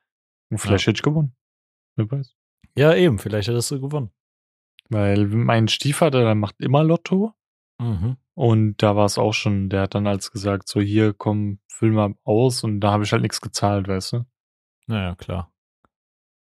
Und 0.51 0.57
vielleicht 0.57 0.85
hätte 0.87 0.97
ich 0.97 1.03
gewonnen. 1.03 1.35
Wer 1.95 2.11
weiß. 2.11 2.35
Ja, 2.79 2.95
eben, 2.95 3.19
vielleicht 3.19 3.49
hättest 3.49 3.71
du 3.71 3.81
gewonnen. 3.81 4.09
Weil 4.87 5.25
mein 5.27 5.67
Stiefvater, 5.67 6.23
der 6.23 6.33
macht 6.33 6.55
immer 6.61 6.81
Lotto. 6.81 7.33
Mhm. 7.77 8.15
Und 8.35 8.81
da 8.81 8.95
war 8.95 9.05
es 9.05 9.17
auch 9.17 9.33
schon, 9.33 9.67
der 9.67 9.81
hat 9.81 9.95
dann 9.95 10.07
als 10.07 10.31
gesagt, 10.31 10.69
so 10.69 10.79
hier, 10.79 11.13
komm, 11.13 11.59
füll 11.67 11.91
mal 11.91 12.15
aus. 12.23 12.63
Und 12.63 12.79
da 12.79 12.91
habe 12.91 13.03
ich 13.03 13.11
halt 13.11 13.21
nichts 13.21 13.41
gezahlt, 13.41 13.89
weißt 13.89 14.13
du? 14.13 14.25
Naja, 14.87 15.15
klar. 15.15 15.51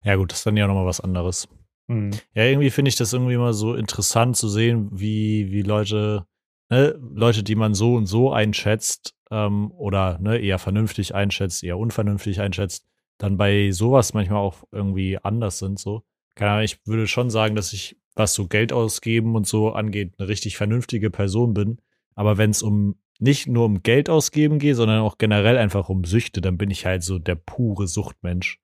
Ja, 0.05 0.15
gut, 0.15 0.31
das 0.31 0.39
ist 0.39 0.45
dann 0.45 0.55
ja 0.55 0.67
nochmal 0.67 0.85
was 0.85 1.01
anderes. 1.01 1.49
Mhm. 1.87 2.11
Ja, 2.33 2.45
irgendwie 2.45 2.69
finde 2.69 2.87
ich 2.87 2.95
das 2.95 3.11
irgendwie 3.11 3.33
immer 3.33 3.51
so 3.51 3.75
interessant 3.75 4.37
zu 4.37 4.47
sehen, 4.47 4.87
wie, 4.93 5.51
wie 5.51 5.63
Leute, 5.63 6.27
ne, 6.69 6.97
Leute, 7.13 7.43
die 7.43 7.55
man 7.55 7.73
so 7.73 7.95
und 7.95 8.05
so 8.05 8.31
einschätzt, 8.31 9.17
ähm, 9.31 9.69
oder 9.71 10.17
ne, 10.19 10.37
eher 10.37 10.59
vernünftig 10.59 11.13
einschätzt, 11.13 11.61
eher 11.61 11.77
unvernünftig 11.77 12.39
einschätzt, 12.39 12.87
dann 13.17 13.35
bei 13.35 13.71
sowas 13.71 14.13
manchmal 14.13 14.39
auch 14.39 14.63
irgendwie 14.71 15.17
anders 15.17 15.59
sind. 15.59 15.77
So. 15.77 16.03
Keine 16.35 16.51
Ahnung, 16.51 16.63
ich 16.63 16.79
würde 16.85 17.07
schon 17.07 17.29
sagen, 17.29 17.55
dass 17.55 17.73
ich, 17.73 17.97
was 18.15 18.33
so 18.33 18.47
Geld 18.47 18.73
ausgeben 18.73 19.35
und 19.35 19.47
so 19.47 19.71
angeht, 19.71 20.13
eine 20.17 20.27
richtig 20.27 20.57
vernünftige 20.57 21.09
Person 21.09 21.53
bin. 21.53 21.79
Aber 22.15 22.37
wenn 22.37 22.51
es 22.51 22.61
um 22.61 22.95
nicht 23.19 23.47
nur 23.47 23.65
um 23.65 23.83
Geld 23.83 24.09
ausgeben 24.09 24.59
geht, 24.59 24.75
sondern 24.75 25.01
auch 25.01 25.17
generell 25.17 25.57
einfach 25.57 25.89
um 25.89 26.03
Süchte, 26.03 26.41
dann 26.41 26.57
bin 26.57 26.71
ich 26.71 26.85
halt 26.85 27.03
so 27.03 27.19
der 27.19 27.35
pure 27.35 27.87
Suchtmensch. 27.87 28.59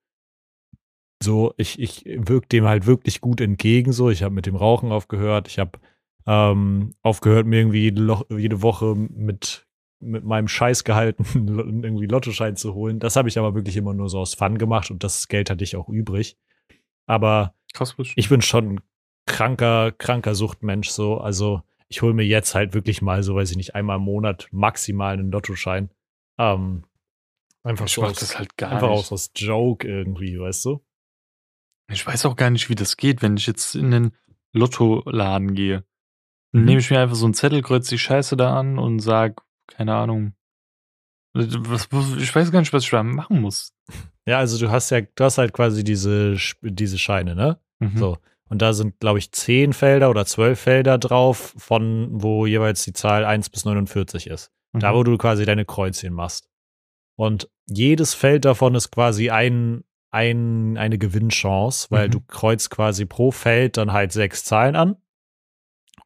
So, 1.22 1.54
ich, 1.58 1.80
ich 1.80 2.06
wirke 2.06 2.48
dem 2.48 2.66
halt 2.66 2.86
wirklich 2.86 3.22
gut 3.22 3.42
entgegen. 3.42 3.92
So, 3.92 4.10
ich 4.10 4.24
habe 4.24 4.34
mit 4.34 4.46
dem 4.46 4.56
Rauchen 4.56 4.92
aufgehört. 4.92 5.48
Ich 5.48 5.60
habe 5.60 5.80
ähm, 6.26 6.94
aufgehört, 7.02 7.48
mir 7.48 7.60
irgendwie 7.60 7.84
jede, 7.84 8.26
jede 8.30 8.62
Woche 8.62 8.96
mit, 8.96 9.68
mit 10.00 10.24
meinem 10.24 10.48
Scheißgehalt 10.48 11.18
einen 11.36 11.84
irgendwie 11.84 12.08
Lottoschein 12.08 12.56
zu 12.56 12.74
holen. 12.74 13.00
Das 13.00 13.16
habe 13.16 13.30
ich 13.30 13.40
aber 13.40 13.56
wirklich 13.56 13.78
immer 13.78 13.94
nur 13.94 14.10
so 14.10 14.20
aus 14.20 14.34
Fun 14.34 14.58
gemacht 14.58 14.92
und 14.92 15.04
das 15.04 15.28
Geld 15.28 15.50
hatte 15.50 15.64
ich 15.64 15.76
auch 15.76 15.90
übrig. 15.90 16.38
Aber 17.08 17.56
ich 18.16 18.30
bin 18.30 18.42
schon 18.42 18.76
ein 18.76 18.82
kranker, 19.26 19.92
kranker 19.92 20.36
Suchtmensch. 20.36 20.90
So, 20.90 21.18
also 21.18 21.64
ich 21.88 22.02
hole 22.02 22.14
mir 22.14 22.26
jetzt 22.26 22.54
halt 22.54 22.74
wirklich 22.74 23.02
mal, 23.02 23.24
so 23.24 23.36
weiß 23.36 23.52
ich 23.52 23.58
nicht, 23.58 23.76
einmal 23.76 23.98
im 23.98 24.04
Monat 24.04 24.48
maximal 24.52 25.14
einen 25.14 25.32
Lottoschein. 25.32 25.90
Ähm, 26.38 26.84
einfach 27.64 27.86
ich 27.86 27.94
so 27.94 28.02
mach 28.02 28.12
aus, 28.12 28.20
das 28.20 28.38
halt 28.38 28.58
gar 28.58 28.72
einfach 28.72 28.90
nicht. 28.90 29.00
aus 29.00 29.12
aus 29.12 29.32
Joke 29.36 29.88
irgendwie, 29.88 30.40
weißt 30.40 30.66
du? 30.66 30.84
Ich 31.90 32.06
weiß 32.06 32.26
auch 32.26 32.36
gar 32.36 32.50
nicht, 32.50 32.70
wie 32.70 32.76
das 32.76 32.98
geht, 32.98 33.22
wenn 33.22 33.38
ich 33.38 33.48
jetzt 33.48 33.76
in 33.76 33.92
den 33.92 34.12
Lottoladen 34.54 35.56
gehe. 35.56 35.86
Mhm. 36.52 36.66
nehme 36.66 36.80
ich 36.80 36.90
mir 36.90 37.00
einfach 37.00 37.16
so 37.16 37.26
einen 37.26 37.34
Zettel, 37.34 37.62
kreuze 37.62 37.90
die 37.90 38.00
Scheiße 38.00 38.36
da 38.38 38.58
an 38.58 38.78
und 38.78 39.00
sag, 39.00 39.42
keine 39.68 39.96
Ahnung. 39.96 40.34
Ich 41.34 42.36
weiß 42.36 42.52
gar 42.52 42.60
nicht, 42.60 42.74
was 42.74 42.84
ich 42.84 42.90
da 42.90 43.04
machen 43.04 43.42
muss. 43.42 43.74
Ja, 44.26 44.40
also 44.40 44.58
du 44.58 44.72
hast 44.72 44.90
ja, 44.90 45.02
du 45.02 45.24
hast 45.24 45.38
halt 45.38 45.54
quasi 45.54 45.84
diese, 45.84 46.36
diese 46.62 46.98
Scheine, 46.98 47.36
ne? 47.36 47.60
Mhm. 47.80 47.98
So. 47.98 48.18
Und 48.50 48.62
da 48.62 48.74
sind, 48.74 49.00
glaube 49.00 49.20
ich, 49.20 49.32
zehn 49.32 49.74
Felder 49.74 50.10
oder 50.10 50.26
zwölf 50.26 50.60
Felder 50.60 50.98
drauf, 50.98 51.54
von 51.58 52.10
wo 52.12 52.46
jeweils 52.46 52.84
die 52.84 52.94
Zahl 52.94 53.26
1 53.26 53.50
bis 53.50 53.66
49 53.66 54.28
ist. 54.28 54.52
Mhm. 54.74 54.80
Da, 54.80 54.94
wo 54.94 55.04
du 55.04 55.18
quasi 55.18 55.46
deine 55.46 55.66
Kreuzchen 55.66 56.14
machst. 56.14 56.50
Und 57.16 57.50
jedes 57.66 58.14
Feld 58.14 58.46
davon 58.46 58.76
ist 58.76 58.92
quasi 58.92 59.30
ein, 59.30 59.84
ein, 60.12 60.78
eine 60.78 60.98
Gewinnchance, 60.98 61.88
weil 61.90 62.08
mhm. 62.08 62.12
du 62.12 62.22
kreuzt 62.22 62.70
quasi 62.70 63.06
pro 63.06 63.32
Feld 63.32 63.78
dann 63.78 63.92
halt 63.92 64.12
sechs 64.12 64.44
Zahlen 64.44 64.76
an 64.76 64.96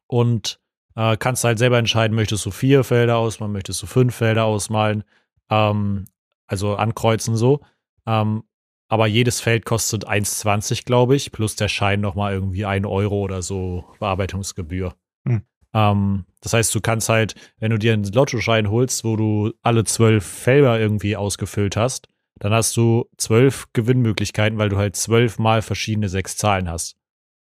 und 0.06 0.60
äh, 0.96 1.16
kannst 1.16 1.44
halt 1.44 1.58
selber 1.58 1.78
entscheiden, 1.78 2.14
möchtest 2.14 2.44
du 2.46 2.50
vier 2.50 2.84
Felder 2.84 3.16
ausmalen, 3.16 3.52
möchtest 3.52 3.82
du 3.82 3.86
fünf 3.86 4.14
Felder 4.14 4.44
ausmalen, 4.44 5.04
ähm, 5.50 6.06
also 6.46 6.76
ankreuzen 6.76 7.36
so. 7.36 7.60
Ähm, 8.06 8.44
aber 8.88 9.06
jedes 9.06 9.40
Feld 9.40 9.64
kostet 9.64 10.06
1,20, 10.06 10.84
glaube 10.84 11.16
ich, 11.16 11.32
plus 11.32 11.56
der 11.56 11.68
Schein 11.68 12.00
nochmal 12.00 12.34
irgendwie 12.34 12.66
ein 12.66 12.84
Euro 12.84 13.20
oder 13.20 13.40
so 13.40 13.86
Bearbeitungsgebühr. 13.98 14.94
Hm. 15.26 15.42
Ähm, 15.72 16.26
das 16.42 16.52
heißt, 16.52 16.74
du 16.74 16.80
kannst 16.80 17.08
halt, 17.08 17.34
wenn 17.58 17.70
du 17.70 17.78
dir 17.78 17.94
einen 17.94 18.04
Lottoschein 18.04 18.70
holst, 18.70 19.04
wo 19.04 19.16
du 19.16 19.52
alle 19.62 19.84
zwölf 19.84 20.26
Felder 20.26 20.78
irgendwie 20.78 21.16
ausgefüllt 21.16 21.76
hast, 21.76 22.08
dann 22.38 22.52
hast 22.52 22.76
du 22.76 23.08
zwölf 23.16 23.68
Gewinnmöglichkeiten, 23.72 24.58
weil 24.58 24.68
du 24.68 24.76
halt 24.76 24.96
zwölfmal 24.96 25.62
verschiedene 25.62 26.08
sechs 26.08 26.36
Zahlen 26.36 26.68
hast. 26.68 26.96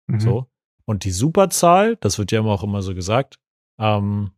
Mhm. 0.07 0.19
So. 0.19 0.47
Und 0.87 1.03
die 1.03 1.11
Superzahl, 1.11 1.97
das 1.97 2.17
wird 2.17 2.31
ja 2.31 2.39
immer 2.39 2.51
auch 2.51 2.63
immer 2.63 2.81
so 2.81 2.95
gesagt, 2.95 3.39
ähm, 3.77 4.31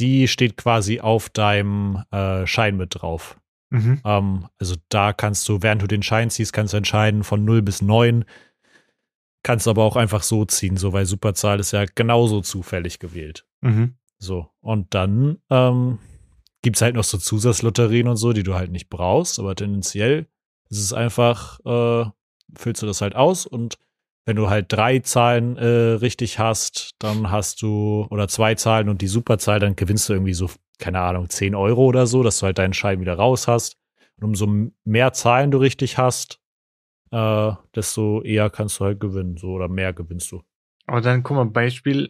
die 0.00 0.26
steht 0.26 0.56
quasi 0.56 1.00
auf 1.00 1.30
deinem 1.30 2.02
äh, 2.10 2.46
Schein 2.46 2.76
mit 2.76 2.96
drauf. 3.00 3.38
Mhm. 3.70 4.00
Ähm, 4.04 4.48
also 4.58 4.74
da 4.88 5.12
kannst 5.12 5.48
du, 5.48 5.62
während 5.62 5.82
du 5.82 5.86
den 5.86 6.02
Schein 6.02 6.30
ziehst, 6.30 6.52
kannst 6.52 6.72
du 6.72 6.78
entscheiden 6.78 7.22
von 7.22 7.44
0 7.44 7.62
bis 7.62 7.80
9. 7.80 8.24
Kannst 9.44 9.68
aber 9.68 9.84
auch 9.84 9.94
einfach 9.94 10.24
so 10.24 10.44
ziehen, 10.44 10.76
so 10.76 10.92
weil 10.92 11.06
Superzahl 11.06 11.60
ist 11.60 11.70
ja 11.72 11.84
genauso 11.94 12.40
zufällig 12.40 12.98
gewählt. 12.98 13.46
Mhm. 13.60 13.94
So. 14.18 14.48
Und 14.60 14.94
dann 14.94 15.38
ähm, 15.48 16.00
gibt 16.62 16.76
es 16.76 16.82
halt 16.82 16.96
noch 16.96 17.04
so 17.04 17.18
Zusatzlotterien 17.18 18.08
und 18.08 18.16
so, 18.16 18.32
die 18.32 18.42
du 18.42 18.54
halt 18.54 18.72
nicht 18.72 18.88
brauchst, 18.90 19.38
aber 19.38 19.54
tendenziell 19.54 20.26
ist 20.70 20.80
es 20.80 20.92
einfach, 20.92 21.60
äh, 21.64 22.10
füllst 22.56 22.82
du 22.82 22.86
das 22.86 23.00
halt 23.00 23.14
aus 23.14 23.46
und 23.46 23.78
wenn 24.26 24.36
du 24.36 24.48
halt 24.48 24.72
drei 24.72 25.00
Zahlen 25.00 25.56
äh, 25.56 25.66
richtig 25.66 26.38
hast, 26.38 26.92
dann 26.98 27.30
hast 27.30 27.62
du, 27.62 28.06
oder 28.10 28.28
zwei 28.28 28.54
Zahlen 28.54 28.88
und 28.88 29.02
die 29.02 29.06
Superzahl, 29.06 29.60
dann 29.60 29.76
gewinnst 29.76 30.08
du 30.08 30.14
irgendwie 30.14 30.34
so 30.34 30.48
keine 30.78 31.00
Ahnung, 31.00 31.28
10 31.28 31.54
Euro 31.54 31.84
oder 31.84 32.06
so, 32.06 32.22
dass 32.22 32.40
du 32.40 32.46
halt 32.46 32.58
deinen 32.58 32.74
Schein 32.74 33.00
wieder 33.00 33.14
raus 33.14 33.48
hast. 33.48 33.76
Und 34.16 34.24
umso 34.24 34.46
mehr 34.84 35.12
Zahlen 35.12 35.50
du 35.50 35.58
richtig 35.58 35.98
hast, 35.98 36.40
äh, 37.10 37.52
desto 37.74 38.22
eher 38.22 38.50
kannst 38.50 38.80
du 38.80 38.84
halt 38.84 39.00
gewinnen, 39.00 39.36
so 39.36 39.48
oder 39.48 39.68
mehr 39.68 39.92
gewinnst 39.92 40.30
du. 40.32 40.42
Aber 40.86 41.00
dann 41.00 41.22
guck 41.22 41.36
mal, 41.36 41.46
Beispiel, 41.46 42.08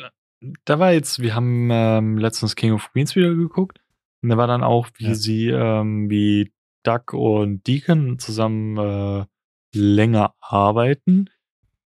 da 0.65 0.79
war 0.79 0.93
jetzt, 0.93 1.21
wir 1.21 1.35
haben 1.35 1.69
ähm, 1.71 2.19
letztens 2.19 2.57
King 2.57 2.73
of 2.73 2.91
Queens 2.93 3.15
wieder 3.17 3.35
geguckt 3.35 3.81
und 4.23 4.29
da 4.29 4.37
war 4.37 4.47
dann 4.47 4.63
auch, 4.63 4.89
wie 4.97 5.09
ja. 5.09 5.15
sie, 5.15 5.49
ähm, 5.49 6.11
wie 6.11 6.53
Duck 6.83 7.13
und 7.13 7.67
Deacon 7.67 8.19
zusammen 8.19 8.77
äh, 8.77 9.25
länger 9.73 10.35
arbeiten 10.41 11.31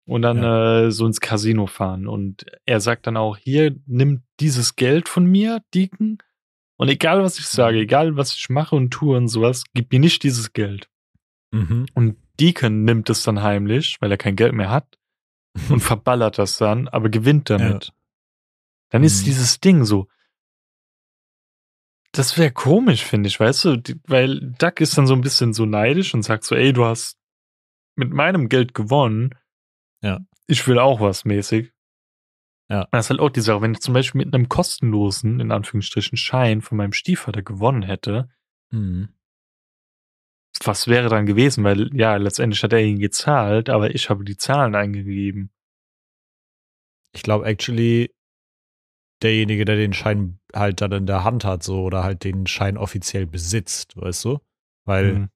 und 0.08 0.24
dann 0.24 0.38
ja. 0.38 0.86
äh, 0.86 0.91
so 0.91 1.06
ins 1.06 1.20
Casino 1.20 1.67
fahren. 1.67 2.08
Und 2.08 2.46
er 2.65 2.80
sagt 2.80 3.08
dann 3.08 3.17
auch, 3.17 3.38
hier, 3.38 3.76
nimm 3.86 4.24
dieses 4.39 4.76
Geld 4.76 5.08
von 5.10 5.26
mir, 5.26 5.62
Deacon, 5.74 6.17
und 6.78 6.89
egal, 6.89 7.24
was 7.24 7.39
ich 7.39 7.48
sage, 7.48 7.78
mhm. 7.78 7.84
egal, 7.84 8.17
was 8.17 8.34
ich 8.34 8.50
mache 8.50 8.76
und 8.76 8.91
tue 8.91 9.17
und 9.17 9.28
sowas, 9.28 9.63
gib 9.74 9.91
mir 9.91 10.00
nicht 10.00 10.24
dieses 10.24 10.54
Geld. 10.54 10.89
Mhm. 11.52 11.88
Und 11.93 12.17
Deacon 12.39 12.84
nimmt 12.84 13.10
es 13.10 13.24
dann 13.24 13.41
heimlich, 13.41 13.98
weil 14.00 14.12
er 14.12 14.17
kein 14.17 14.36
Geld 14.36 14.54
mehr 14.54 14.70
hat 14.70 14.98
und 15.70 15.82
verballert 15.82 16.38
das 16.38 16.58
dann, 16.58 16.88
aber 16.88 17.10
gewinnt 17.10 17.50
damit. 17.50 17.86
Ja. 17.86 17.93
Dann 18.89 19.02
mhm. 19.02 19.08
ist 19.08 19.26
dieses 19.26 19.60
Ding 19.60 19.84
so. 19.84 20.08
Das 22.13 22.38
wäre 22.38 22.52
komisch, 22.52 23.04
finde 23.04 23.28
ich, 23.28 23.39
weißt 23.39 23.65
du, 23.65 23.82
weil 24.08 24.39
Duck 24.39 24.80
ist 24.80 24.98
dann 24.98 25.08
so 25.08 25.13
ein 25.13 25.22
bisschen 25.22 25.54
so 25.54 25.65
neidisch 25.65 26.13
und 26.13 26.24
sagt 26.24 26.46
so, 26.46 26.56
ey, 26.56 26.74
du 26.74 26.86
hast 26.86 27.17
mit 27.96 28.12
meinem 28.12 28.50
Geld 28.50 28.74
gewonnen. 28.74 29.32
Ja. 30.02 30.20
Ich 30.48 30.68
will 30.68 30.80
auch 30.80 31.00
was 31.02 31.26
mäßig. 31.26 31.74
Ja. 32.70 32.88
Das 32.92 33.06
ist 33.06 33.10
halt 33.12 33.20
auch 33.20 33.30
die 33.30 33.42
Sache, 33.42 33.62
wenn 33.62 33.74
ich 33.74 33.80
zum 33.80 33.94
Beispiel 33.94 34.24
mit 34.24 34.34
einem 34.34 34.50
kostenlosen, 34.50 35.40
in 35.40 35.52
Anführungsstrichen, 35.52 36.18
Schein 36.18 36.62
von 36.62 36.78
meinem 36.78 36.94
Stiefvater 36.94 37.42
gewonnen 37.42 37.84
hätte, 37.84 38.30
mhm. 38.72 39.10
was 40.64 40.88
wäre 40.88 41.10
dann 41.10 41.26
gewesen? 41.26 41.64
Weil, 41.64 41.96
ja, 41.96 42.18
letztendlich 42.18 42.62
hat 42.64 42.74
er 42.74 42.84
ihn 42.84 43.00
gezahlt, 43.00 43.70
aber 43.70 43.96
ich 43.96 44.10
habe 44.10 44.26
die 44.26 44.38
Zahlen 44.38 44.76
eingegeben. 44.76 45.50
Ich 47.14 47.24
glaube, 47.24 47.46
actually, 47.46 48.14
derjenige, 49.24 49.66
der 49.66 49.78
den 49.78 49.94
Schein 49.94 50.40
halt 50.54 50.82
dann 50.82 50.92
in 50.92 51.06
der 51.06 51.24
Hand 51.24 51.46
hat, 51.46 51.64
so, 51.64 51.84
oder 51.84 52.04
halt 52.04 52.24
den 52.24 52.48
Schein 52.48 52.78
offiziell 52.78 53.26
besitzt, 53.26 53.96
weißt 53.96 54.26
du? 54.26 54.40
Weil, 54.86 55.14
mhm. 55.14 55.30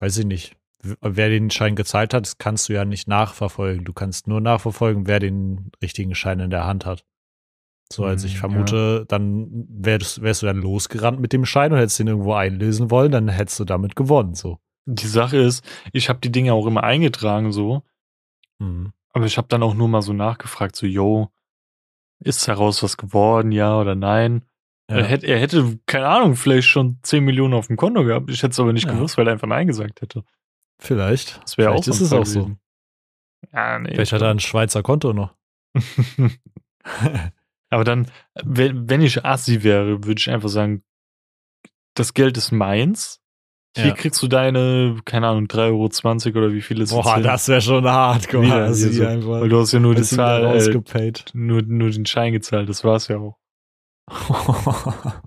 weiß 0.00 0.18
ich 0.18 0.26
nicht, 0.26 0.56
wer 0.82 1.28
den 1.28 1.50
Schein 1.50 1.76
gezahlt 1.76 2.14
hat, 2.14 2.26
das 2.26 2.38
kannst 2.38 2.68
du 2.68 2.72
ja 2.72 2.84
nicht 2.84 3.08
nachverfolgen. 3.08 3.84
Du 3.84 3.92
kannst 3.92 4.26
nur 4.26 4.40
nachverfolgen, 4.40 5.06
wer 5.06 5.20
den 5.20 5.70
richtigen 5.82 6.14
Schein 6.14 6.40
in 6.40 6.50
der 6.50 6.66
Hand 6.66 6.86
hat. 6.86 7.04
So, 7.92 8.04
also 8.04 8.26
ich 8.26 8.34
hm, 8.34 8.40
vermute, 8.40 8.96
ja. 9.00 9.04
dann 9.04 9.66
wärst, 9.68 10.22
wärst, 10.22 10.42
du 10.42 10.46
dann 10.46 10.56
losgerannt 10.56 11.20
mit 11.20 11.32
dem 11.32 11.44
Schein 11.44 11.72
und 11.72 11.78
hättest 11.78 11.98
den 11.98 12.08
irgendwo 12.08 12.32
einlösen 12.32 12.90
wollen, 12.90 13.12
dann 13.12 13.28
hättest 13.28 13.60
du 13.60 13.64
damit 13.64 13.96
gewonnen, 13.96 14.34
so. 14.34 14.58
Die 14.86 15.06
Sache 15.06 15.36
ist, 15.36 15.64
ich 15.92 16.08
habe 16.08 16.18
die 16.18 16.32
Dinge 16.32 16.54
auch 16.54 16.66
immer 16.66 16.82
eingetragen, 16.82 17.52
so. 17.52 17.82
Mhm. 18.58 18.92
Aber 19.12 19.26
ich 19.26 19.36
habe 19.36 19.46
dann 19.48 19.62
auch 19.62 19.74
nur 19.74 19.88
mal 19.88 20.02
so 20.02 20.14
nachgefragt, 20.14 20.74
so, 20.74 20.86
yo, 20.86 21.28
ist 22.18 22.48
daraus 22.48 22.82
was 22.82 22.96
geworden, 22.96 23.52
ja 23.52 23.78
oder 23.78 23.94
nein? 23.94 24.42
Ja. 24.90 24.96
Er, 24.96 25.04
hätte, 25.04 25.26
er 25.26 25.38
hätte, 25.38 25.78
keine 25.86 26.08
Ahnung, 26.08 26.34
vielleicht 26.34 26.68
schon 26.68 26.98
10 27.02 27.24
Millionen 27.24 27.54
auf 27.54 27.66
dem 27.66 27.76
Konto 27.76 28.04
gehabt. 28.04 28.30
Ich 28.30 28.42
hätte 28.42 28.52
es 28.52 28.60
aber 28.60 28.72
nicht 28.72 28.86
ja. 28.86 28.92
gewusst, 28.92 29.16
weil 29.16 29.28
er 29.28 29.34
einfach 29.34 29.48
Nein 29.48 29.66
gesagt 29.66 30.00
hätte. 30.00 30.24
Vielleicht. 30.82 31.40
Das 31.42 31.56
wäre 31.58 31.70
auch 31.70 31.86
ist 31.86 32.00
es 32.00 32.12
auch 32.12 32.26
so. 32.26 32.50
Ja, 33.52 33.78
nee, 33.78 33.90
Vielleicht 33.92 34.12
hat 34.12 34.22
er 34.22 34.30
ein 34.30 34.40
Schweizer 34.40 34.82
Konto 34.82 35.12
noch. 35.12 35.34
Aber 37.70 37.84
dann, 37.84 38.10
wenn, 38.44 39.00
ich 39.00 39.24
Assi 39.24 39.62
wäre, 39.62 40.04
würde 40.04 40.18
ich 40.18 40.28
einfach 40.28 40.48
sagen, 40.48 40.82
das 41.94 42.14
Geld 42.14 42.36
ist 42.36 42.50
meins. 42.50 43.20
Hier 43.76 43.86
ja. 43.86 43.94
kriegst 43.94 44.22
du 44.22 44.28
deine, 44.28 44.96
keine 45.04 45.28
Ahnung, 45.28 45.46
3,20 45.46 46.26
Euro 46.26 46.38
oder 46.38 46.52
wie 46.52 46.60
viel 46.60 46.82
es 46.82 46.90
ist. 46.90 47.02
Boah, 47.02 47.20
das 47.20 47.48
wäre 47.48 47.62
schon 47.62 47.86
hart, 47.86 48.28
guck 48.28 48.42
mal. 48.44 48.74
So, 48.74 48.90
weil 48.90 49.48
du 49.48 49.60
hast 49.60 49.72
ja 49.72 49.80
nur 49.80 49.94
die 49.94 50.02
Zahl, 50.02 50.44
äh, 50.44 51.12
nur, 51.32 51.62
nur 51.62 51.90
den 51.90 52.04
Schein 52.04 52.32
gezahlt, 52.32 52.68
das 52.68 52.84
war's 52.84 53.08
ja 53.08 53.18
auch. 53.18 53.38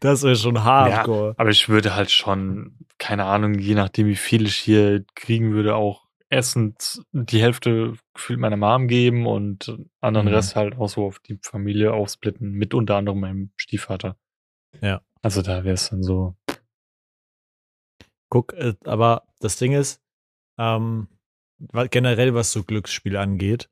das 0.00 0.22
wäre 0.22 0.36
schon 0.36 0.64
hardcore. 0.64 1.28
Ja, 1.28 1.34
aber 1.36 1.50
ich 1.50 1.68
würde 1.68 1.94
halt 1.94 2.10
schon, 2.10 2.78
keine 2.98 3.24
Ahnung, 3.24 3.54
je 3.54 3.74
nachdem, 3.74 4.06
wie 4.06 4.16
viel 4.16 4.46
ich 4.46 4.56
hier 4.56 5.04
kriegen 5.14 5.52
würde, 5.52 5.74
auch 5.74 6.08
essend 6.30 7.02
die 7.12 7.42
Hälfte 7.42 7.94
gefühlt 8.14 8.38
meiner 8.38 8.56
Mom 8.56 8.86
geben 8.86 9.26
und 9.26 9.76
anderen 10.00 10.28
mhm. 10.28 10.34
Rest 10.34 10.56
halt 10.56 10.78
auch 10.78 10.88
so 10.88 11.04
auf 11.06 11.18
die 11.18 11.38
Familie 11.42 11.92
aufsplitten, 11.92 12.52
mit 12.52 12.72
unter 12.72 12.96
anderem 12.96 13.20
meinem 13.20 13.50
Stiefvater. 13.56 14.16
Ja. 14.80 15.02
Also 15.22 15.42
da 15.42 15.64
wäre 15.64 15.74
es 15.74 15.90
dann 15.90 16.02
so. 16.02 16.36
Guck, 18.30 18.52
äh, 18.52 18.74
aber 18.84 19.24
das 19.40 19.56
Ding 19.56 19.72
ist, 19.72 20.00
ähm, 20.56 21.08
generell 21.90 22.34
was 22.34 22.52
so 22.52 22.62
Glücksspiele 22.62 23.18
angeht, 23.18 23.68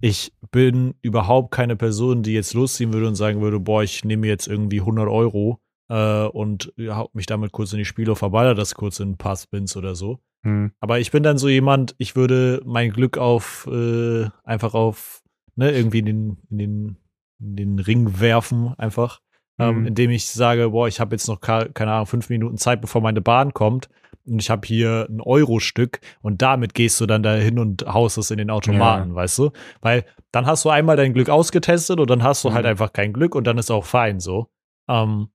ich 0.00 0.32
bin 0.50 0.94
überhaupt 1.02 1.50
keine 1.50 1.76
Person, 1.76 2.22
die 2.22 2.32
jetzt 2.32 2.54
losziehen 2.54 2.92
würde 2.92 3.08
und 3.08 3.16
sagen 3.16 3.40
würde, 3.40 3.58
boah, 3.58 3.82
ich 3.82 4.04
nehme 4.04 4.26
jetzt 4.26 4.46
irgendwie 4.46 4.80
100 4.80 5.08
Euro 5.08 5.60
äh, 5.88 6.24
und 6.24 6.72
hau 6.78 7.10
mich 7.12 7.26
damit 7.26 7.52
kurz 7.52 7.72
in 7.72 7.78
die 7.78 7.84
Spiele, 7.84 8.14
verballer 8.14 8.54
das 8.54 8.74
kurz 8.74 9.00
in 9.00 9.10
ein 9.10 9.16
paar 9.16 9.36
Spins 9.36 9.76
oder 9.76 9.94
so. 9.94 10.20
Hm. 10.44 10.72
Aber 10.80 11.00
ich 11.00 11.10
bin 11.10 11.22
dann 11.22 11.38
so 11.38 11.48
jemand, 11.48 11.96
ich 11.98 12.14
würde 12.14 12.62
mein 12.64 12.90
Glück 12.90 13.18
auf 13.18 13.68
äh, 13.70 14.28
einfach 14.44 14.74
auf 14.74 15.22
ne, 15.56 15.72
irgendwie 15.72 15.98
in 15.98 16.06
den, 16.06 16.38
in 16.50 16.58
den, 16.58 16.96
in 17.40 17.56
den 17.56 17.78
Ring 17.80 18.20
werfen, 18.20 18.74
einfach. 18.78 19.20
Ähm, 19.60 19.78
hm. 19.78 19.86
indem 19.86 20.10
ich 20.12 20.28
sage, 20.28 20.70
boah, 20.70 20.86
ich 20.86 21.00
habe 21.00 21.16
jetzt 21.16 21.26
noch 21.26 21.40
keine 21.40 21.92
Ahnung, 21.92 22.06
fünf 22.06 22.28
Minuten 22.28 22.58
Zeit, 22.58 22.80
bevor 22.80 23.00
meine 23.00 23.20
Bahn 23.20 23.52
kommt 23.52 23.88
und 24.28 24.40
ich 24.40 24.50
habe 24.50 24.66
hier 24.66 25.06
ein 25.08 25.20
Euro-Stück 25.20 26.00
und 26.22 26.42
damit 26.42 26.74
gehst 26.74 27.00
du 27.00 27.06
dann 27.06 27.22
da 27.22 27.34
hin 27.34 27.58
und 27.58 27.86
haust 27.86 28.18
es 28.18 28.30
in 28.30 28.38
den 28.38 28.50
Automaten, 28.50 29.10
ja. 29.10 29.14
weißt 29.14 29.38
du? 29.38 29.50
Weil 29.80 30.04
dann 30.32 30.46
hast 30.46 30.64
du 30.64 30.70
einmal 30.70 30.96
dein 30.96 31.14
Glück 31.14 31.30
ausgetestet 31.30 32.00
und 32.00 32.10
dann 32.10 32.22
hast 32.22 32.44
du 32.44 32.48
halt 32.48 32.52
mhm. 32.52 32.56
halt 32.56 32.66
einfach 32.66 32.92
kein 32.92 33.12
Glück 33.12 33.34
und 33.34 33.46
dann 33.46 33.58
ist 33.58 33.70
auch 33.70 33.84
fein 33.84 34.20
so. 34.20 34.48
Ähm, 34.88 35.28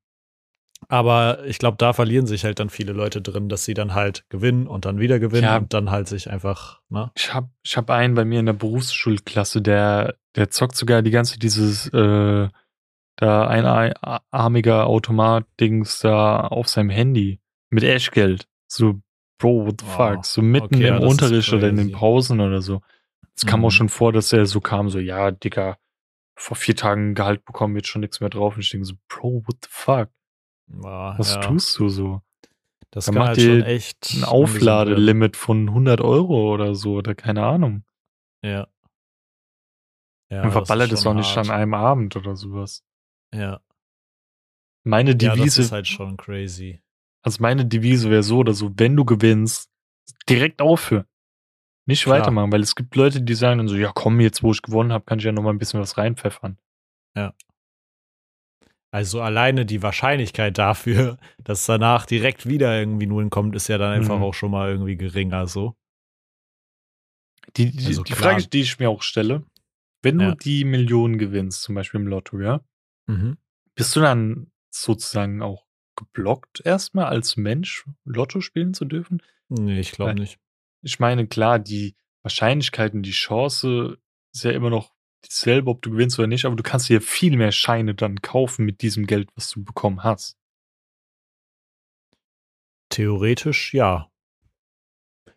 aber 0.90 1.46
ich 1.46 1.60
glaube, 1.60 1.78
da 1.78 1.94
verlieren 1.94 2.28
sich 2.28 2.44
halt 2.44 2.60
dann 2.60 2.70
viele 2.70 2.92
Leute 2.92 3.22
drin, 3.22 3.50
dass 3.50 3.64
sie 3.64 3.74
dann 3.74 3.94
halt 3.94 4.26
gewinnen 4.30 4.68
und 4.68 4.86
dann 4.86 5.00
wieder 5.00 5.20
gewinnen 5.20 5.44
ja. 5.44 5.58
und 5.58 5.74
dann 5.74 5.92
halt 5.92 6.08
sich 6.08 6.30
einfach, 6.30 6.82
ne? 6.90 7.12
Ich 7.16 7.34
habe 7.34 7.50
ich 7.64 7.78
hab 7.78 7.90
einen 7.90 8.16
bei 8.16 8.26
mir 8.26 8.40
in 8.40 8.46
der 8.46 8.54
Berufsschulklasse, 8.54 9.62
der, 9.62 10.16
der 10.36 10.50
zockt 10.50 10.76
sogar 10.76 11.02
die 11.02 11.12
ganze 11.12 11.40
dieses, 11.40 11.88
äh, 11.94 12.50
da 13.16 13.48
einarmiger 13.48 14.88
Automat-Dings 14.88 16.00
da 16.00 16.42
auf 16.42 16.68
seinem 16.68 16.90
Handy 16.90 17.40
mit 17.70 17.84
Eschgeld. 17.84 18.48
So, 18.74 19.02
Bro, 19.38 19.68
what 19.68 19.82
the 19.82 19.88
wow. 19.88 20.16
fuck? 20.16 20.26
So 20.26 20.42
mitten 20.42 20.76
okay, 20.76 20.88
im 20.88 21.02
ja, 21.02 21.08
Unterricht 21.08 21.52
oder 21.54 21.70
in 21.70 21.78
den 21.78 21.92
Pausen 21.92 22.40
oder 22.40 22.62
so. 22.62 22.82
Es 23.36 23.44
mhm. 23.44 23.50
kam 23.50 23.66
auch 23.66 23.70
mhm. 23.70 23.72
schon 23.72 23.90
vor, 23.90 24.12
dass 24.12 24.34
er 24.34 24.46
so 24.46 24.62
kam, 24.62 24.90
so, 24.90 25.00
ja, 25.00 25.32
Digga, 25.32 25.78
vor 26.36 26.58
vier 26.58 26.76
Tagen 26.76 27.14
Gehalt 27.14 27.46
bekommen, 27.46 27.76
wird 27.76 27.88
schon 27.88 28.02
nichts 28.02 28.20
mehr 28.20 28.30
drauf. 28.30 28.56
Und 28.56 28.62
ich 28.62 28.70
denke 28.70 28.86
so, 28.86 28.96
Bro, 29.08 29.44
what 29.46 29.58
the 29.62 29.70
fuck? 29.70 30.10
Wow, 30.68 31.20
Was 31.20 31.36
ja. 31.36 31.42
tust 31.42 31.78
du 31.78 31.90
so? 31.90 32.22
Das 32.90 33.06
Dann 33.06 33.16
kann 33.16 33.24
macht 33.24 33.38
halt 33.38 33.42
schon 33.42 33.64
echt 33.64 34.14
Ein. 34.16 34.24
Aufladelimit 34.24 35.36
von 35.38 35.68
100 35.68 36.02
Euro 36.02 36.54
oder 36.54 36.76
so 36.76 36.94
oder 36.94 37.16
keine 37.16 37.44
Ahnung. 37.44 37.84
Ja. 38.44 38.68
Ja, 40.30 40.44
Und 40.44 40.52
verballert 40.52 40.92
es 40.92 41.06
auch 41.06 41.14
nicht 41.14 41.38
an 41.38 41.52
einem 41.52 41.74
Abend 41.74 42.16
oder 42.16 42.36
sowas. 42.36 42.84
Ja. 43.34 43.62
Meine 44.84 45.12
ja, 45.12 45.16
das 45.16 45.36
Devise, 45.36 45.62
ist 45.62 45.72
halt 45.72 45.88
schon 45.88 46.18
crazy. 46.18 46.82
Also 47.24 47.42
meine 47.42 47.66
Devise 47.66 48.10
wäre 48.10 48.24
so 48.24 48.38
oder 48.40 48.54
so, 48.54 48.72
wenn 48.76 48.96
du 48.96 49.06
gewinnst, 49.06 49.70
direkt 50.30 50.62
aufhören. 50.62 51.06
Nicht 51.86 52.04
Klar. 52.04 52.20
weitermachen, 52.20 52.52
weil 52.52 52.62
es 52.62 52.76
gibt 52.76 52.96
Leute, 52.96 53.22
die 53.22 53.34
sagen 53.34 53.58
dann 53.58 53.68
so, 53.68 53.76
ja 53.76 53.92
komm, 53.94 54.20
jetzt 54.22 54.44
wo 54.44 54.52
ich 54.52 54.62
gewonnen 54.62 54.94
habe, 54.94 55.04
kann 55.06 55.20
ich 55.20 55.26
ja 55.26 55.32
noch 55.32 55.42
mal 55.44 55.50
ein 55.50 55.58
bisschen 55.58 55.80
was 55.82 55.98
reinpfeffern. 55.98 56.58
Also 58.92 59.22
alleine 59.22 59.66
die 59.66 59.82
Wahrscheinlichkeit 59.82 60.60
dafür, 60.60 61.18
dass 61.44 61.66
danach 61.66 62.06
direkt 62.06 62.48
wieder 62.48 62.78
irgendwie 62.78 63.08
nun 63.08 63.32
kommt, 63.32 63.56
ist 63.56 63.68
ja 63.68 63.80
dann 63.80 63.92
einfach 63.94 64.18
Mhm. 64.18 64.24
auch 64.24 64.34
schon 64.36 64.52
mal 64.52 64.70
irgendwie 64.70 64.96
geringer 64.98 65.48
so. 65.48 65.76
Die, 67.58 67.72
die, 67.72 67.88
Also 67.88 68.04
die. 68.04 68.14
Frage, 68.14 68.48
die 68.48 68.62
ich 68.62 68.78
mir 68.78 68.90
auch 68.92 69.02
stelle, 69.02 69.46
wenn 70.04 70.20
du 70.20 70.26
Ja. 70.26 70.36
die 70.36 70.64
Millionen 70.64 71.18
gewinnst, 71.18 71.64
zum 71.64 71.74
Beispiel 71.74 72.02
im 72.02 72.08
Lotto, 72.08 72.40
ja, 72.40 72.62
Mhm. 73.08 73.38
bist 73.76 73.96
du 73.96 74.00
dann 74.00 74.52
sozusagen 74.70 75.42
auch 75.42 75.66
geblockt 75.96 76.62
erstmal 76.66 77.06
als 77.06 77.38
Mensch 77.38 77.86
Lotto 78.06 78.42
spielen 78.42 78.74
zu 78.74 78.86
dürfen? 78.86 79.22
Nee, 79.50 79.80
ich 79.80 79.92
glaube 79.92 80.16
nicht. 80.16 80.40
Ich 80.82 81.00
meine, 81.00 81.28
klar, 81.28 81.60
die 81.60 81.96
Wahrscheinlichkeiten, 82.24 83.04
die 83.04 83.12
Chance 83.12 83.98
ist 84.34 84.44
ja 84.44 84.52
immer 84.52 84.70
noch 84.70 84.94
dieselbe, 85.26 85.70
ob 85.70 85.82
du 85.82 85.92
gewinnst 85.92 86.20
oder 86.20 86.28
nicht, 86.28 86.46
aber 86.46 86.56
du 86.56 86.64
kannst 86.64 86.90
dir 86.90 87.02
viel 87.02 87.38
mehr 87.38 87.52
Scheine 87.52 87.96
dann 87.96 88.22
kaufen 88.22 88.66
mit 88.66 88.82
diesem 88.82 89.06
Geld, 89.06 89.30
was 89.36 89.50
du 89.50 89.64
bekommen 89.64 90.04
hast. 90.04 90.38
Theoretisch 92.90 93.74
ja. 93.74 94.10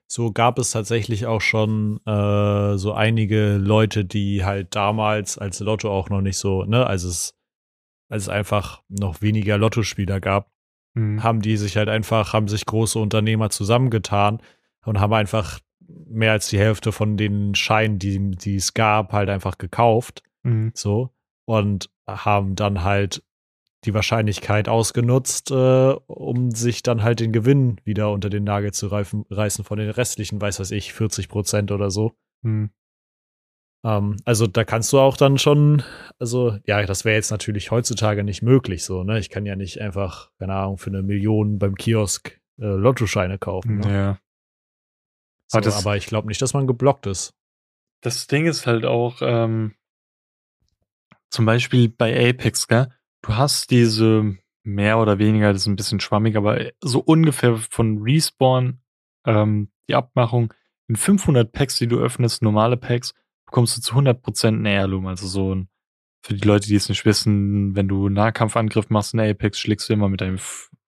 So 0.09 0.31
gab 0.31 0.59
es 0.59 0.71
tatsächlich 0.71 1.27
auch 1.27 1.41
schon 1.41 2.01
äh, 2.07 2.77
so 2.79 2.93
einige 2.93 3.57
Leute, 3.57 4.05
die 4.05 4.45
halt 4.45 4.75
damals, 4.75 5.37
als 5.37 5.59
Lotto 5.61 5.91
auch 5.91 6.11
noch 6.11 6.21
nicht 6.21 6.39
so, 6.39 6.65
ne, 6.65 6.87
als 6.87 7.03
es, 7.03 7.35
als 8.09 8.25
es 8.25 8.29
einfach 8.29 8.83
noch 8.89 9.23
weniger 9.23 9.59
Lottospieler 9.59 10.21
gab, 10.21 10.51
Mhm. 10.95 11.23
haben 11.23 11.43
die 11.43 11.59
sich 11.59 11.77
halt 11.77 11.91
einfach, 11.91 12.33
haben 12.33 12.49
sich 12.49 12.65
große 12.65 12.99
Unternehmer 12.99 13.51
zusammengetan 13.51 14.41
und 14.87 14.99
haben 14.99 15.13
einfach 15.13 15.61
mehr 16.07 16.33
als 16.33 16.49
die 16.49 16.59
Hälfte 16.59 16.91
von 16.91 17.19
den 17.19 17.55
Scheinen, 17.55 17.99
die, 17.99 18.31
die 18.31 18.57
es 18.57 18.73
gab, 18.73 19.13
halt 19.13 19.29
einfach 19.29 19.59
gekauft. 19.59 20.23
Mhm. 20.43 20.73
So. 20.75 21.11
Und 21.45 21.91
haben 22.09 22.55
dann 22.55 22.83
halt 22.83 23.23
die 23.85 23.93
Wahrscheinlichkeit 23.95 24.69
ausgenutzt, 24.69 25.51
äh, 25.51 25.95
um 26.07 26.51
sich 26.53 26.83
dann 26.83 27.03
halt 27.03 27.21
den 27.21 27.33
Gewinn 27.33 27.77
wieder 27.85 28.11
unter 28.11 28.31
den 28.31 28.45
Nagel 28.45 28.73
zu 28.73 28.87
reifen, 28.89 29.27
reißen 29.29 29.65
von 29.65 29.79
den 29.79 29.91
restlichen, 29.91 30.41
weiß 30.41 30.61
was 30.61 30.71
ich, 30.71 30.93
40 30.95 31.29
Prozent 31.29 31.71
oder 31.73 31.91
so. 31.91 32.15
Mhm. 32.43 32.71
Ähm, 33.87 34.17
also 34.25 34.47
da 34.47 34.65
kannst 34.65 34.93
du 34.93 34.99
auch 34.99 35.17
dann 35.17 35.39
schon, 35.39 35.83
also 36.19 36.59
ja, 36.67 36.83
das 36.85 37.05
wäre 37.05 37.15
jetzt 37.17 37.31
natürlich 37.31 37.71
heutzutage 37.71 38.25
nicht 38.25 38.43
möglich 38.43 38.85
so, 38.85 39.05
ne? 39.05 39.19
Ich 39.21 39.31
kann 39.31 39.47
ja 39.47 39.55
nicht 39.55 39.81
einfach, 39.81 40.31
keine 40.39 40.55
Ahnung, 40.55 40.77
für 40.79 40.91
eine 40.91 41.03
Million 41.03 41.59
beim 41.59 41.75
Kiosk 41.77 42.41
äh, 42.59 42.65
Lottoscheine 42.67 43.39
kaufen. 43.39 43.79
Ne? 43.79 43.93
Ja. 43.95 44.19
So, 45.49 45.59
Aber 45.59 45.65
das- 45.65 45.79
aber 45.79 45.97
ich 45.97 46.07
glaube 46.07 46.27
nicht, 46.29 46.43
dass 46.43 46.53
man 46.55 46.67
geblockt 46.67 47.07
ist. 47.07 47.33
Das 48.03 48.27
Ding 48.27 48.47
ist 48.47 48.67
halt 48.67 48.85
auch, 48.85 49.19
ähm, 49.23 49.75
zum 51.31 51.45
Beispiel 51.47 51.89
bei 51.89 52.29
Apex, 52.31 52.67
gell? 52.69 52.89
Du 53.23 53.37
hast 53.37 53.71
diese 53.71 54.37
mehr 54.65 54.99
oder 54.99 55.19
weniger, 55.19 55.53
das 55.53 55.63
ist 55.63 55.67
ein 55.69 55.77
bisschen 55.77 56.01
schwammig, 56.01 56.37
aber 56.37 56.73
so 56.81 57.01
ungefähr 57.01 57.57
von 57.57 57.99
Respawn 58.03 58.81
ähm, 59.27 59.71
die 59.89 59.95
Abmachung 59.95 60.53
in 60.89 60.97
500 60.97 61.53
Packs, 61.53 61.77
die 61.79 61.87
du 61.89 61.99
öffnest, 61.99 62.43
normale 62.43 62.77
Packs, 62.77 63.15
bekommst 63.57 63.79
du 63.79 63.81
zu 63.81 63.95
100% 63.95 64.49
ein 64.49 64.67
Heirloom. 64.67 65.07
Also 65.07 65.27
so 65.27 65.55
ein, 65.55 65.69
für 66.23 66.35
die 66.35 66.47
Leute, 66.47 66.69
die 66.69 66.75
es 66.75 66.91
nicht 66.91 67.07
wissen, 67.07 67.75
wenn 67.75 67.89
du 67.89 68.11
Nahkampfangriff 68.11 68.91
machst 68.91 69.15
in 69.15 69.21
Apex, 69.21 69.59
schlägst 69.59 69.89
du 69.89 69.95
immer 69.95 70.11
mit 70.11 70.21
deinem 70.21 70.37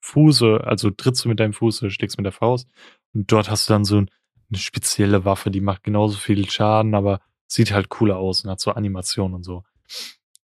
Fuße, 0.02 0.60
also 0.62 0.90
trittst 0.90 1.24
du 1.24 1.30
mit 1.30 1.40
deinem 1.40 1.54
Fuß, 1.54 1.82
oder 1.82 1.90
schlägst 1.90 2.18
mit 2.18 2.26
der 2.26 2.32
Faust. 2.32 2.68
Und 3.14 3.32
dort 3.32 3.48
hast 3.48 3.68
du 3.70 3.72
dann 3.72 3.86
so 3.86 4.02
ein, 4.02 4.10
eine 4.50 4.58
spezielle 4.58 5.24
Waffe, 5.24 5.50
die 5.50 5.62
macht 5.62 5.82
genauso 5.82 6.18
viel 6.18 6.46
Schaden, 6.50 6.94
aber 6.94 7.22
sieht 7.46 7.72
halt 7.72 7.88
cooler 7.88 8.18
aus 8.18 8.44
und 8.44 8.50
hat 8.50 8.60
so 8.60 8.72
Animationen 8.72 9.36
und 9.36 9.44
so. 9.44 9.64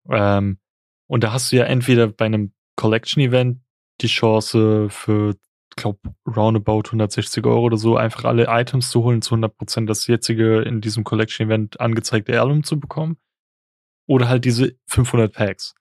Ähm, 0.10 0.60
und 1.08 1.26
da 1.26 1.34
hast 1.34 1.52
du 1.52 1.58
ja 1.58 1.66
entweder 1.66 2.08
bei 2.08 2.24
einem 2.24 2.54
Collection-Event 2.78 3.60
die 4.00 4.08
Chance 4.08 4.88
für, 4.90 5.36
glaub, 5.76 6.00
roundabout 6.28 6.84
160 6.88 7.46
Euro 7.46 7.62
oder 7.62 7.78
so, 7.78 7.98
einfach 7.98 8.26
alle 8.26 8.46
Items 8.50 8.90
zu 8.90 9.04
holen, 9.04 9.22
zu 9.22 9.36
100% 9.36 9.86
das 9.88 10.08
jetzige 10.08 10.62
in 10.62 10.82
diesem 10.82 11.04
Collection-Event 11.04 11.80
angezeigte 11.80 12.34
Heirloom 12.34 12.64
zu 12.64 12.80
bekommen. 12.80 13.18
Oder 14.08 14.28
halt 14.28 14.46
diese 14.46 14.76
500 14.88 15.34
Packs. 15.34 15.76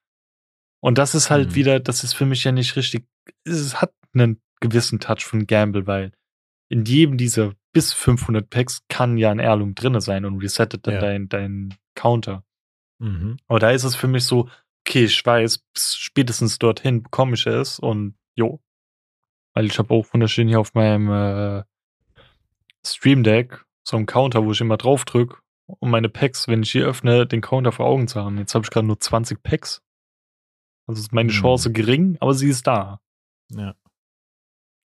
Und 0.81 0.99
das 0.99 1.15
ist 1.15 1.31
halt 1.31 1.51
Mhm. 1.51 1.55
wieder, 1.55 1.81
das 1.81 2.05
ist 2.05 2.13
für 2.15 2.27
mich 2.27 2.45
ja 2.45 2.53
nicht 2.53 2.77
richtig, 2.77 3.07
es 3.45 3.81
hat 3.81 3.93
einen 4.15 4.41
gewissen 4.61 5.01
Touch 5.01 5.25
von 5.25 5.47
Gamble, 5.47 5.87
weil 5.87 6.13
in 6.69 6.85
jedem 6.85 7.17
dieser 7.19 7.53
bis 7.73 7.93
500 7.93 8.49
Packs 8.49 8.83
kann 8.89 9.17
ja 9.19 9.31
ein 9.31 9.41
Heirloom 9.41 9.75
drinne 9.75 10.01
sein 10.01 10.25
und 10.25 10.39
resettet 10.41 10.87
dann 10.87 10.95
Ja. 10.95 11.01
dein, 11.01 11.29
dein 11.29 11.75
Counter. 11.95 12.45
Mhm. 13.01 13.37
Aber 13.49 13.59
da 13.59 13.71
ist 13.71 13.85
es 13.85 13.97
für 13.97 14.09
mich 14.09 14.25
so, 14.25 14.49
okay, 14.87 15.05
ich 15.05 15.25
weiß, 15.25 15.65
spätestens 15.77 16.59
dorthin 16.59 17.03
bekomme 17.03 17.35
ich 17.35 17.47
es 17.47 17.79
und 17.79 18.17
jo. 18.37 18.61
Weil 19.55 19.67
ich 19.67 19.79
habe 19.79 19.93
auch 19.93 20.07
wunderschön 20.13 20.49
hier 20.49 20.61
auf 20.61 20.75
meinem 20.75 21.11
äh, 21.11 21.63
Stream 22.85 23.23
Deck 23.23 23.65
so 23.85 23.97
einen 23.97 24.07
Counter, 24.07 24.45
wo 24.45 24.53
ich 24.53 24.61
immer 24.61 24.77
drauf 24.77 25.05
drücke, 25.05 25.37
um 25.67 25.91
meine 25.91 26.09
Packs, 26.09 26.49
wenn 26.49 26.63
ich 26.63 26.73
hier 26.73 26.87
öffne, 26.87 27.27
den 27.27 27.41
Counter 27.41 27.73
vor 27.73 27.87
Augen 27.87 28.09
zu 28.09 28.21
haben. 28.21 28.39
Jetzt 28.39 28.55
habe 28.55 28.65
ich 28.65 28.71
gerade 28.71 28.87
nur 28.87 29.01
20 29.01 29.43
Packs. 29.43 29.83
Also 30.87 31.01
ist 31.01 31.13
meine 31.13 31.33
Hm. 31.33 31.41
Chance 31.41 31.73
gering, 31.73 32.17
aber 32.21 32.35
sie 32.35 32.49
ist 32.49 32.67
da. 32.67 33.01
Ja. 33.51 33.75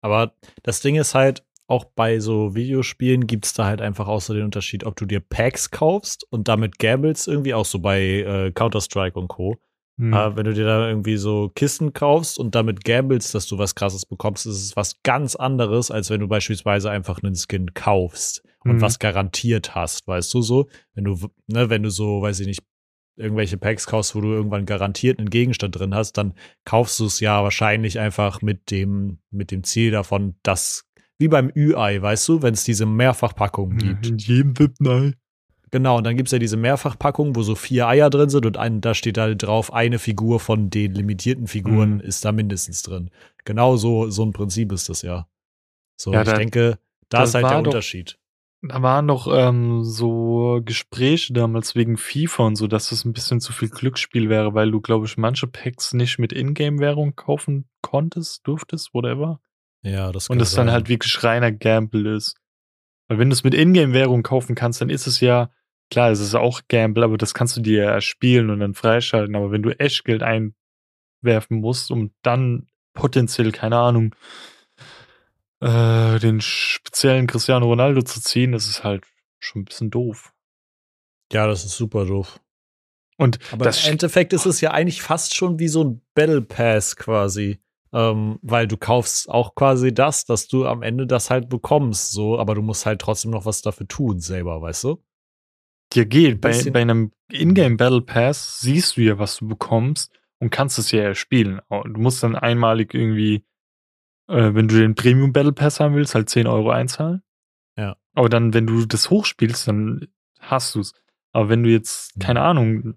Aber 0.01 0.33
das 0.63 0.81
Ding 0.81 0.95
ist 0.95 1.15
halt, 1.15 1.43
auch 1.67 1.85
bei 1.85 2.19
so 2.19 2.53
Videospielen 2.53 3.25
gibt 3.25 3.45
es 3.45 3.53
da 3.53 3.65
halt 3.65 3.81
einfach 3.81 4.19
so 4.21 4.33
den 4.33 4.43
Unterschied, 4.43 4.83
ob 4.83 4.95
du 4.95 5.05
dir 5.05 5.19
Packs 5.19 5.71
kaufst 5.71 6.25
und 6.31 6.47
damit 6.47 6.77
gambles 6.77 7.25
irgendwie, 7.27 7.53
auch 7.53 7.65
so 7.65 7.79
bei 7.79 8.01
äh, 8.01 8.51
Counter-Strike 8.51 9.17
und 9.19 9.29
Co. 9.29 9.57
Hm. 9.97 10.13
Äh, 10.13 10.35
wenn 10.35 10.45
du 10.45 10.53
dir 10.53 10.65
da 10.65 10.89
irgendwie 10.89 11.15
so 11.17 11.49
Kisten 11.55 11.93
kaufst 11.93 12.37
und 12.37 12.53
damit 12.53 12.83
gambles, 12.83 13.31
dass 13.31 13.47
du 13.47 13.57
was 13.57 13.75
krasses 13.75 14.05
bekommst, 14.05 14.45
ist 14.45 14.61
es 14.61 14.75
was 14.75 15.01
ganz 15.03 15.35
anderes, 15.35 15.89
als 15.91 16.09
wenn 16.09 16.19
du 16.19 16.27
beispielsweise 16.27 16.89
einfach 16.91 17.23
einen 17.23 17.35
Skin 17.35 17.73
kaufst 17.73 18.43
und 18.65 18.77
Mhm. 18.77 18.81
was 18.81 18.99
garantiert 18.99 19.73
hast, 19.73 20.05
weißt 20.07 20.33
du 20.33 20.41
so? 20.41 20.67
Wenn 20.95 21.05
du, 21.05 21.17
ne, 21.47 21.69
wenn 21.69 21.83
du 21.83 21.89
so, 21.89 22.21
weiß 22.21 22.41
ich 22.41 22.47
nicht, 22.47 22.63
irgendwelche 23.17 23.57
Packs 23.57 23.87
kaufst, 23.87 24.13
wo 24.15 24.19
du 24.19 24.33
irgendwann 24.33 24.65
garantiert 24.65 25.19
einen 25.19 25.29
Gegenstand 25.29 25.79
drin 25.79 25.95
hast, 25.95 26.17
dann 26.17 26.33
kaufst 26.65 26.99
du 26.99 27.05
es 27.05 27.21
ja 27.21 27.41
wahrscheinlich 27.43 27.97
einfach 27.97 28.41
mit 28.41 28.71
dem, 28.71 29.19
mit 29.31 29.51
dem 29.51 29.63
Ziel 29.63 29.91
davon, 29.91 30.35
dass, 30.43 30.83
wie 31.17 31.29
beim 31.29 31.49
Ü-Ei, 31.55 32.01
weißt 32.01 32.27
du, 32.27 32.41
wenn 32.41 32.53
es 32.53 32.65
diese 32.65 32.85
Mehrfachpackungen 32.85 33.77
gibt. 33.77 34.07
In 34.07 34.17
jedem 34.17 34.59
Wipnei. 34.59 35.13
Genau, 35.71 35.97
und 35.97 36.03
dann 36.05 36.15
gibt 36.15 36.27
es 36.27 36.31
ja 36.31 36.39
diese 36.39 36.57
Mehrfachpackungen, 36.57 37.35
wo 37.35 37.41
so 37.43 37.55
vier 37.55 37.87
Eier 37.87 38.09
drin 38.09 38.29
sind 38.29 38.45
und 38.45 38.57
ein, 38.57 38.81
da 38.81 38.93
steht 38.93 39.17
halt 39.17 39.43
drauf, 39.43 39.73
eine 39.73 39.99
Figur 39.99 40.39
von 40.39 40.69
den 40.69 40.93
limitierten 40.93 41.47
Figuren 41.47 41.95
Mhm. 41.95 41.99
ist 42.01 42.23
da 42.23 42.31
mindestens 42.31 42.81
drin. 42.83 43.09
Genau 43.43 43.75
so, 43.75 44.09
so 44.09 44.23
ein 44.23 44.31
Prinzip 44.31 44.71
ist 44.71 44.89
das 44.89 45.01
ja. 45.01 45.27
So, 45.97 46.13
Ja, 46.13 46.21
ich 46.21 46.27
da- 46.29 46.37
denke, 46.37 46.79
da 47.09 47.23
ist 47.23 47.33
halt 47.35 47.45
der 47.45 47.51
doch- 47.61 47.67
Unterschied. 47.71 48.17
Da 48.61 48.81
waren 48.81 49.07
doch 49.07 49.27
ähm, 49.31 49.83
so 49.83 50.59
Gespräche 50.65 51.33
damals 51.33 51.75
wegen 51.75 51.97
FIFA 51.97 52.43
und 52.47 52.55
so, 52.55 52.65
dass 52.67 52.91
es 52.91 53.05
ein 53.05 53.13
bisschen 53.13 53.39
zu 53.39 53.53
viel 53.53 53.69
Glücksspiel 53.69 54.27
wäre, 54.29 54.55
weil 54.55 54.71
du, 54.71 54.81
glaube 54.81 55.05
ich, 55.05 55.17
manche 55.17 55.45
Packs 55.45 55.93
nicht 55.93 56.17
mit 56.17 56.33
Ingame-Währung 56.33 57.15
kaufen 57.15 57.65
konntest, 57.81 58.47
durftest, 58.47 58.93
whatever. 58.93 59.39
Ja, 59.83 60.11
das 60.11 60.29
Und 60.29 60.35
kann 60.35 60.39
das 60.39 60.53
dann 60.55 60.65
sein. 60.67 60.73
halt 60.73 60.89
wirklich 60.89 61.23
reiner 61.23 61.51
Gamble 61.51 62.15
ist. 62.15 62.37
Weil 63.07 63.19
wenn 63.19 63.29
du 63.29 63.33
es 63.33 63.43
mit 63.43 63.53
Ingame-Währung 63.53 64.23
kaufen 64.23 64.55
kannst, 64.55 64.81
dann 64.81 64.89
ist 64.89 65.07
es 65.07 65.19
ja, 65.19 65.51
klar, 65.91 66.11
es 66.11 66.19
ist 66.19 66.35
auch 66.35 66.61
Gamble, 66.67 67.03
aber 67.03 67.17
das 67.17 67.33
kannst 67.33 67.55
du 67.57 67.61
dir 67.61 67.83
ja 67.83 67.91
erspielen 67.91 68.49
und 68.49 68.59
dann 68.59 68.73
freischalten. 68.73 69.35
Aber 69.35 69.51
wenn 69.51 69.63
du 69.63 69.69
Echtgeld 69.71 70.23
einwerfen 70.23 71.59
musst, 71.59 71.91
um 71.91 72.11
dann 72.21 72.67
potenziell, 72.93 73.51
keine 73.51 73.77
Ahnung, 73.77 74.15
äh, 75.61 76.19
den 76.19 76.41
speziellen 76.41 77.27
Cristiano 77.27 77.65
Ronaldo 77.67 78.01
zu 78.01 78.21
ziehen, 78.21 78.51
das 78.51 78.67
ist 78.67 78.83
halt 78.83 79.05
schon 79.39 79.61
ein 79.61 79.65
bisschen 79.65 79.91
doof. 79.91 80.33
Ja, 81.31 81.47
das 81.47 81.65
ist 81.65 81.75
super 81.75 82.05
doof. 82.05 82.39
Und 83.17 83.39
Aber 83.51 83.65
das 83.65 83.85
im 83.85 83.93
Endeffekt 83.93 84.33
ist 84.33 84.45
es 84.45 84.61
ja 84.61 84.71
eigentlich 84.71 85.01
fast 85.01 85.35
schon 85.35 85.59
wie 85.59 85.67
so 85.67 85.83
ein 85.83 86.01
Battle 86.13 86.41
Pass 86.41 86.95
quasi. 86.95 87.59
Ähm, 87.95 88.39
weil 88.41 88.67
du 88.67 88.75
kaufst 88.75 89.29
auch 89.29 89.55
quasi 89.55 89.93
das, 89.93 90.25
dass 90.25 90.49
du 90.49 90.67
am 90.67 90.83
Ende 90.83 91.07
das 91.07 91.29
halt 91.29 91.47
bekommst, 91.47 92.11
so, 92.11 92.37
aber 92.37 92.53
du 92.53 92.61
musst 92.61 92.85
halt 92.85 92.99
trotzdem 92.99 93.31
noch 93.31 93.45
was 93.45 93.61
dafür 93.61 93.87
tun, 93.87 94.19
selber, 94.19 94.61
weißt 94.61 94.83
du? 94.83 95.03
dir 95.93 96.05
geht, 96.05 96.41
bei, 96.41 96.51
bei 96.71 96.81
einem 96.81 97.11
Ingame 97.31 97.77
Battle 97.77 98.01
Pass 98.01 98.59
siehst 98.59 98.97
du 98.97 99.01
ja, 99.01 99.17
was 99.17 99.37
du 99.37 99.47
bekommst 99.47 100.11
und 100.39 100.49
kannst 100.49 100.77
es 100.77 100.91
ja 100.91 101.03
erspielen. 101.03 101.61
Du 101.69 102.01
musst 102.01 102.21
dann 102.21 102.35
einmalig 102.35 102.93
irgendwie 102.93 103.45
äh, 104.27 104.53
wenn 104.53 104.67
du 104.67 104.77
den 104.79 104.95
Premium 104.95 105.33
Battle 105.33 105.53
Pass 105.53 105.79
haben 105.79 105.95
willst, 105.95 106.15
halt 106.15 106.29
10 106.29 106.47
Euro 106.47 106.71
einzahlen. 106.71 107.21
Ja. 107.77 107.97
Aber 108.13 108.29
dann, 108.29 108.53
wenn 108.53 108.67
du 108.67 108.85
das 108.85 109.09
hochspielst, 109.09 109.67
dann 109.67 110.07
hast 110.39 110.75
du 110.75 110.79
es. 110.79 110.93
Aber 111.31 111.49
wenn 111.49 111.63
du 111.63 111.69
jetzt, 111.69 112.19
keine 112.19 112.41
Ahnung, 112.41 112.95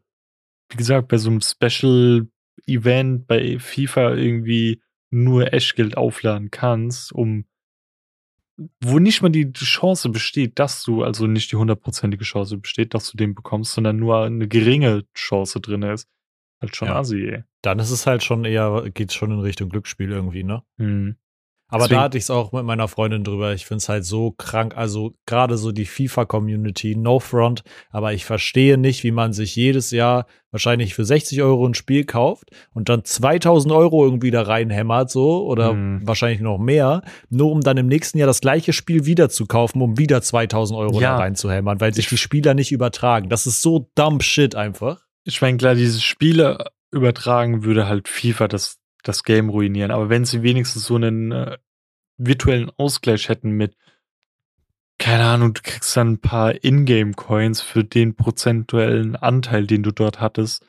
wie 0.71 0.77
gesagt, 0.77 1.09
bei 1.09 1.19
so 1.19 1.31
einem 1.31 1.41
Special 1.41 2.29
Event 2.67 3.27
bei 3.27 3.59
FIFA 3.59 4.15
irgendwie 4.15 4.83
nur 5.11 5.53
Eschgeld 5.53 5.97
aufladen 5.97 6.51
kannst, 6.51 7.13
um 7.13 7.45
wo 8.81 8.99
nicht 8.99 9.23
mal 9.23 9.29
die 9.29 9.53
Chance 9.53 10.09
besteht, 10.09 10.59
dass 10.59 10.83
du, 10.83 11.05
also 11.05 11.27
nicht 11.27 11.53
die 11.53 11.57
hundertprozentige 11.57 12.25
Chance 12.25 12.59
besteht, 12.59 12.93
dass 12.93 13.11
du 13.11 13.17
den 13.17 13.35
bekommst, 13.35 13.73
sondern 13.73 13.97
nur 13.97 14.25
eine 14.25 14.49
geringe 14.49 15.05
Chance 15.15 15.61
drin 15.61 15.83
ist. 15.83 16.09
Halt 16.61 16.75
schon 16.75 16.89
ja. 16.89 16.97
assi, 16.97 17.25
ey. 17.25 17.45
Dann 17.63 17.79
ist 17.79 17.93
es 17.93 18.07
halt 18.07 18.25
schon 18.25 18.45
eher, 18.45 18.91
geht 18.93 19.13
schon 19.13 19.31
in 19.31 19.39
Richtung 19.39 19.69
Glücksspiel 19.69 20.11
irgendwie, 20.11 20.43
ne? 20.43 20.65
Mhm. 20.77 21.17
Aber 21.71 21.85
Deswegen, 21.85 21.99
da 21.99 22.05
hatte 22.05 22.17
ich 22.17 22.25
es 22.25 22.31
auch 22.31 22.53
mit 22.53 22.65
meiner 22.65 22.89
Freundin 22.89 23.25
drüber. 23.25 23.53
Ich 23.53 23.67
finde 23.67 23.79
es 23.79 23.91
halt 23.91 24.05
so 24.07 24.33
krank. 24.33 24.75
Also 24.75 25.13
gerade 25.27 25.59
so 25.59 25.71
die 25.71 25.85
FIFA-Community, 25.85 26.97
no 26.97 27.21
front. 27.21 27.63
Aber 27.91 28.15
ich 28.15 28.25
verstehe 28.25 28.79
nicht, 28.79 29.05
wie 29.05 29.11
man 29.11 29.35
sich 29.35 29.55
jedes 29.55 29.91
Jahr 29.91 30.27
wahrscheinlich 30.51 30.95
für 30.95 31.05
60 31.05 31.43
Euro 31.43 31.67
ein 31.67 31.75
Spiel 31.75 32.05
kauft 32.05 32.51
und 32.73 32.89
dann 32.89 33.05
2000 33.05 33.73
Euro 33.75 34.03
irgendwie 34.03 34.31
da 34.31 34.43
reinhämmert, 34.43 35.11
so 35.11 35.45
oder 35.47 35.75
mhm. 35.75 36.07
wahrscheinlich 36.07 36.41
noch 36.41 36.57
mehr, 36.57 37.03
nur 37.29 37.51
um 37.51 37.61
dann 37.61 37.77
im 37.77 37.87
nächsten 37.87 38.17
Jahr 38.17 38.27
das 38.27 38.41
gleiche 38.41 38.73
Spiel 38.73 39.05
wieder 39.05 39.29
zu 39.29 39.45
kaufen, 39.45 39.83
um 39.83 39.99
wieder 39.99 40.23
2000 40.23 40.79
Euro 40.79 41.01
ja. 41.01 41.13
da 41.13 41.17
reinzuhämmern, 41.19 41.83
weil 41.83 41.93
sich 41.93 42.09
die 42.09 42.17
Spieler 42.17 42.55
nicht 42.55 42.73
übertragen. 42.73 43.29
Das 43.29 43.47
ist 43.47 43.61
so 43.61 43.91
dumb 43.95 44.23
shit 44.23 44.55
einfach. 44.55 45.03
Ich 45.25 45.43
meine, 45.43 45.59
klar, 45.59 45.75
diese 45.75 46.01
Spiele 46.01 46.65
übertragen 46.91 47.65
würde 47.65 47.87
halt 47.87 48.09
FIFA 48.09 48.49
das 48.49 48.79
das 49.09 49.25
Game 49.25 49.49
ruinieren. 49.49 49.91
Aber 49.91 50.11
wenn 50.11 50.25
sie 50.25 50.43
wenigstens 50.43 50.85
so 50.85 50.97
einen 50.97 51.33
äh, 51.33 51.59
virtuellen 52.19 52.71
Ausgleich 52.77 53.29
hätten 53.29 53.51
mit, 53.51 53.77
keine 54.99 55.25
Ahnung, 55.25 55.55
du 55.55 55.63
kriegst 55.63 55.97
dann 55.97 56.13
ein 56.13 56.21
paar 56.21 56.63
Ingame-Coins 56.63 57.61
für 57.63 57.85
den 57.85 58.17
prozentuellen 58.17 59.17
Anteil, 59.17 59.67
den 59.67 59.83
du 59.83 59.93
dort 59.93 60.21
hattest. 60.21 60.67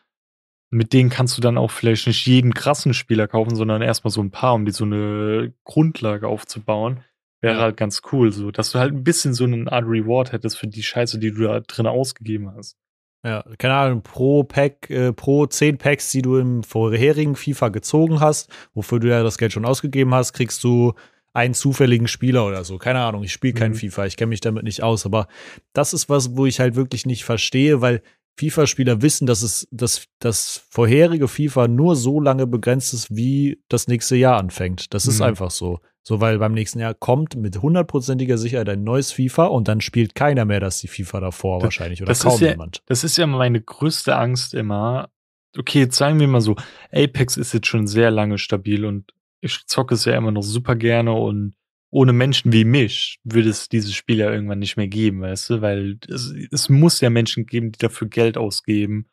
Mit 0.69 0.93
denen 0.93 1.09
kannst 1.09 1.35
du 1.35 1.41
dann 1.41 1.57
auch 1.57 1.71
vielleicht 1.71 2.05
nicht 2.05 2.27
jeden 2.27 2.53
krassen 2.53 2.93
Spieler 2.93 3.27
kaufen, 3.27 3.55
sondern 3.55 3.81
erstmal 3.81 4.11
so 4.11 4.21
ein 4.21 4.29
paar, 4.29 4.53
um 4.53 4.65
die 4.65 4.71
so 4.71 4.85
eine 4.85 5.51
Grundlage 5.63 6.27
aufzubauen. 6.27 7.03
Wäre 7.41 7.55
ja. 7.55 7.61
halt 7.61 7.77
ganz 7.77 8.01
cool, 8.11 8.31
so, 8.31 8.51
dass 8.51 8.71
du 8.71 8.79
halt 8.79 8.93
ein 8.93 9.03
bisschen 9.03 9.33
so 9.33 9.45
eine 9.45 9.71
Art 9.71 9.85
Reward 9.85 10.31
hättest 10.31 10.57
für 10.57 10.67
die 10.67 10.83
Scheiße, 10.83 11.17
die 11.17 11.31
du 11.31 11.43
da 11.43 11.61
drin 11.61 11.87
ausgegeben 11.87 12.53
hast. 12.55 12.77
Ja, 13.23 13.43
keine 13.57 13.73
Ahnung, 13.73 14.01
pro 14.01 14.43
Pack, 14.43 14.89
äh, 14.89 15.11
pro 15.11 15.45
10 15.45 15.77
Packs, 15.77 16.11
die 16.11 16.21
du 16.21 16.37
im 16.37 16.63
vorherigen 16.63 17.35
FIFA 17.35 17.69
gezogen 17.69 18.21
hast, 18.21 18.49
wofür 18.73 18.99
du 18.99 19.09
ja 19.09 19.23
das 19.23 19.37
Geld 19.37 19.51
schon 19.51 19.65
ausgegeben 19.65 20.13
hast, 20.13 20.31
kriegst 20.31 20.63
du 20.63 20.93
einen 21.33 21.53
zufälligen 21.53 22.07
Spieler 22.07 22.45
oder 22.45 22.63
so. 22.63 22.77
Keine 22.77 23.01
Ahnung, 23.01 23.23
ich 23.23 23.33
spiele 23.33 23.53
kein 23.53 23.71
mhm. 23.71 23.75
FIFA, 23.75 24.05
ich 24.05 24.17
kenne 24.17 24.29
mich 24.29 24.39
damit 24.39 24.63
nicht 24.63 24.83
aus, 24.83 25.05
aber 25.05 25.27
das 25.73 25.93
ist 25.93 26.09
was, 26.09 26.37
wo 26.37 26.45
ich 26.45 26.59
halt 26.59 26.75
wirklich 26.75 27.05
nicht 27.05 27.25
verstehe, 27.25 27.81
weil 27.81 28.01
FIFA-Spieler 28.39 29.01
wissen, 29.01 29.27
dass 29.27 29.41
es 29.41 29.67
dass 29.71 30.05
das 30.19 30.65
vorherige 30.69 31.27
FIFA 31.27 31.67
nur 31.67 31.95
so 31.95 32.19
lange 32.19 32.47
begrenzt 32.47 32.93
ist, 32.93 33.15
wie 33.15 33.61
das 33.67 33.87
nächste 33.87 34.15
Jahr 34.15 34.37
anfängt. 34.37 34.93
Das 34.93 35.05
ist 35.05 35.19
mhm. 35.19 35.25
einfach 35.25 35.51
so. 35.51 35.79
So, 36.01 36.21
weil 36.21 36.39
beim 36.39 36.53
nächsten 36.53 36.79
Jahr 36.79 36.93
kommt 36.93 37.35
mit 37.35 37.61
hundertprozentiger 37.61 38.37
Sicherheit 38.37 38.69
ein 38.69 38.83
neues 38.83 39.11
FIFA 39.11 39.45
und 39.45 39.67
dann 39.67 39.81
spielt 39.81 40.15
keiner 40.15 40.45
mehr 40.45 40.59
das 40.59 40.79
die 40.79 40.87
FIFA 40.87 41.19
davor 41.19 41.59
das, 41.59 41.65
wahrscheinlich 41.65 42.01
oder 42.01 42.15
kaum 42.15 42.39
ja, 42.41 42.49
jemand. 42.49 42.81
Das 42.87 43.03
ist 43.03 43.17
ja 43.17 43.27
meine 43.27 43.61
größte 43.61 44.15
Angst 44.15 44.53
immer. 44.53 45.09
Okay, 45.57 45.79
jetzt 45.79 45.97
sagen 45.97 46.19
wir 46.19 46.27
mal 46.27 46.41
so, 46.41 46.55
Apex 46.91 47.37
ist 47.37 47.53
jetzt 47.53 47.67
schon 47.67 47.85
sehr 47.85 48.11
lange 48.11 48.37
stabil 48.37 48.85
und 48.85 49.13
ich 49.41 49.65
zocke 49.67 49.95
es 49.95 50.05
ja 50.05 50.15
immer 50.15 50.31
noch 50.31 50.41
super 50.41 50.75
gerne 50.75 51.13
und 51.13 51.53
ohne 51.91 52.13
Menschen 52.13 52.53
wie 52.53 52.65
mich 52.65 53.19
würde 53.23 53.49
es 53.49 53.67
dieses 53.67 53.95
Spiel 53.95 54.17
ja 54.17 54.31
irgendwann 54.31 54.59
nicht 54.59 54.77
mehr 54.77 54.87
geben, 54.87 55.21
weißt 55.21 55.49
du, 55.49 55.61
weil 55.61 55.99
es, 56.07 56.33
es 56.51 56.69
muss 56.69 57.01
ja 57.01 57.09
Menschen 57.09 57.45
geben, 57.45 57.71
die 57.71 57.79
dafür 57.79 58.07
Geld 58.07 58.37
ausgeben. 58.37 59.07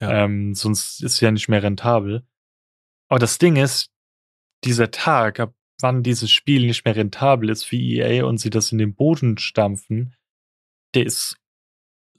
Ja. 0.00 0.24
Ähm, 0.24 0.54
sonst 0.54 1.02
ist 1.02 1.14
es 1.14 1.20
ja 1.20 1.30
nicht 1.30 1.48
mehr 1.48 1.62
rentabel. 1.62 2.24
Aber 3.08 3.18
das 3.18 3.38
Ding 3.38 3.56
ist, 3.56 3.90
dieser 4.64 4.90
Tag, 4.90 5.40
ab 5.40 5.54
wann 5.80 6.02
dieses 6.02 6.30
Spiel 6.30 6.66
nicht 6.66 6.84
mehr 6.84 6.96
rentabel 6.96 7.50
ist 7.50 7.64
für 7.64 7.76
EA 7.76 8.24
und 8.24 8.38
sie 8.38 8.50
das 8.50 8.72
in 8.72 8.78
den 8.78 8.94
Boden 8.94 9.38
stampfen, 9.38 10.16
der 10.94 11.06
ist 11.06 11.36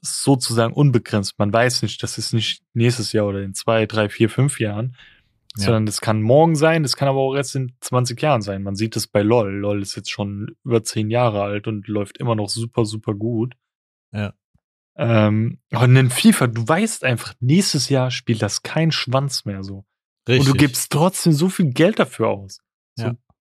sozusagen 0.00 0.72
unbegrenzt. 0.72 1.38
Man 1.38 1.52
weiß 1.52 1.82
nicht, 1.82 2.02
das 2.02 2.16
ist 2.16 2.32
nicht 2.32 2.62
nächstes 2.72 3.12
Jahr 3.12 3.26
oder 3.26 3.42
in 3.42 3.54
zwei, 3.54 3.84
drei, 3.84 4.08
vier, 4.08 4.30
fünf 4.30 4.60
Jahren, 4.60 4.96
ja. 5.56 5.64
sondern 5.64 5.86
das 5.86 6.00
kann 6.00 6.22
morgen 6.22 6.54
sein, 6.54 6.82
das 6.82 6.96
kann 6.96 7.08
aber 7.08 7.20
auch 7.20 7.34
erst 7.34 7.56
in 7.56 7.72
20 7.80 8.20
Jahren 8.20 8.42
sein. 8.42 8.62
Man 8.62 8.76
sieht 8.76 8.96
es 8.96 9.06
bei 9.06 9.22
LOL. 9.22 9.52
LOL 9.52 9.82
ist 9.82 9.96
jetzt 9.96 10.10
schon 10.10 10.54
über 10.64 10.84
zehn 10.84 11.10
Jahre 11.10 11.42
alt 11.42 11.66
und 11.66 11.88
läuft 11.88 12.18
immer 12.18 12.34
noch 12.34 12.48
super, 12.48 12.84
super 12.84 13.14
gut. 13.14 13.56
Ja. 14.12 14.34
Ähm, 14.96 15.58
und 15.72 15.96
in 15.96 16.10
FIFA, 16.10 16.48
du 16.48 16.66
weißt 16.66 17.04
einfach, 17.04 17.34
nächstes 17.40 17.88
Jahr 17.88 18.10
spielt 18.10 18.42
das 18.42 18.62
kein 18.62 18.92
Schwanz 18.92 19.44
mehr 19.44 19.62
so. 19.64 19.84
Richtig. 20.28 20.48
Und 20.48 20.54
du 20.54 20.58
gibst 20.58 20.92
trotzdem 20.92 21.32
so 21.32 21.48
viel 21.48 21.72
Geld 21.72 21.98
dafür 21.98 22.28
aus. 22.28 22.60
So, 22.96 23.06
ja. 23.06 23.16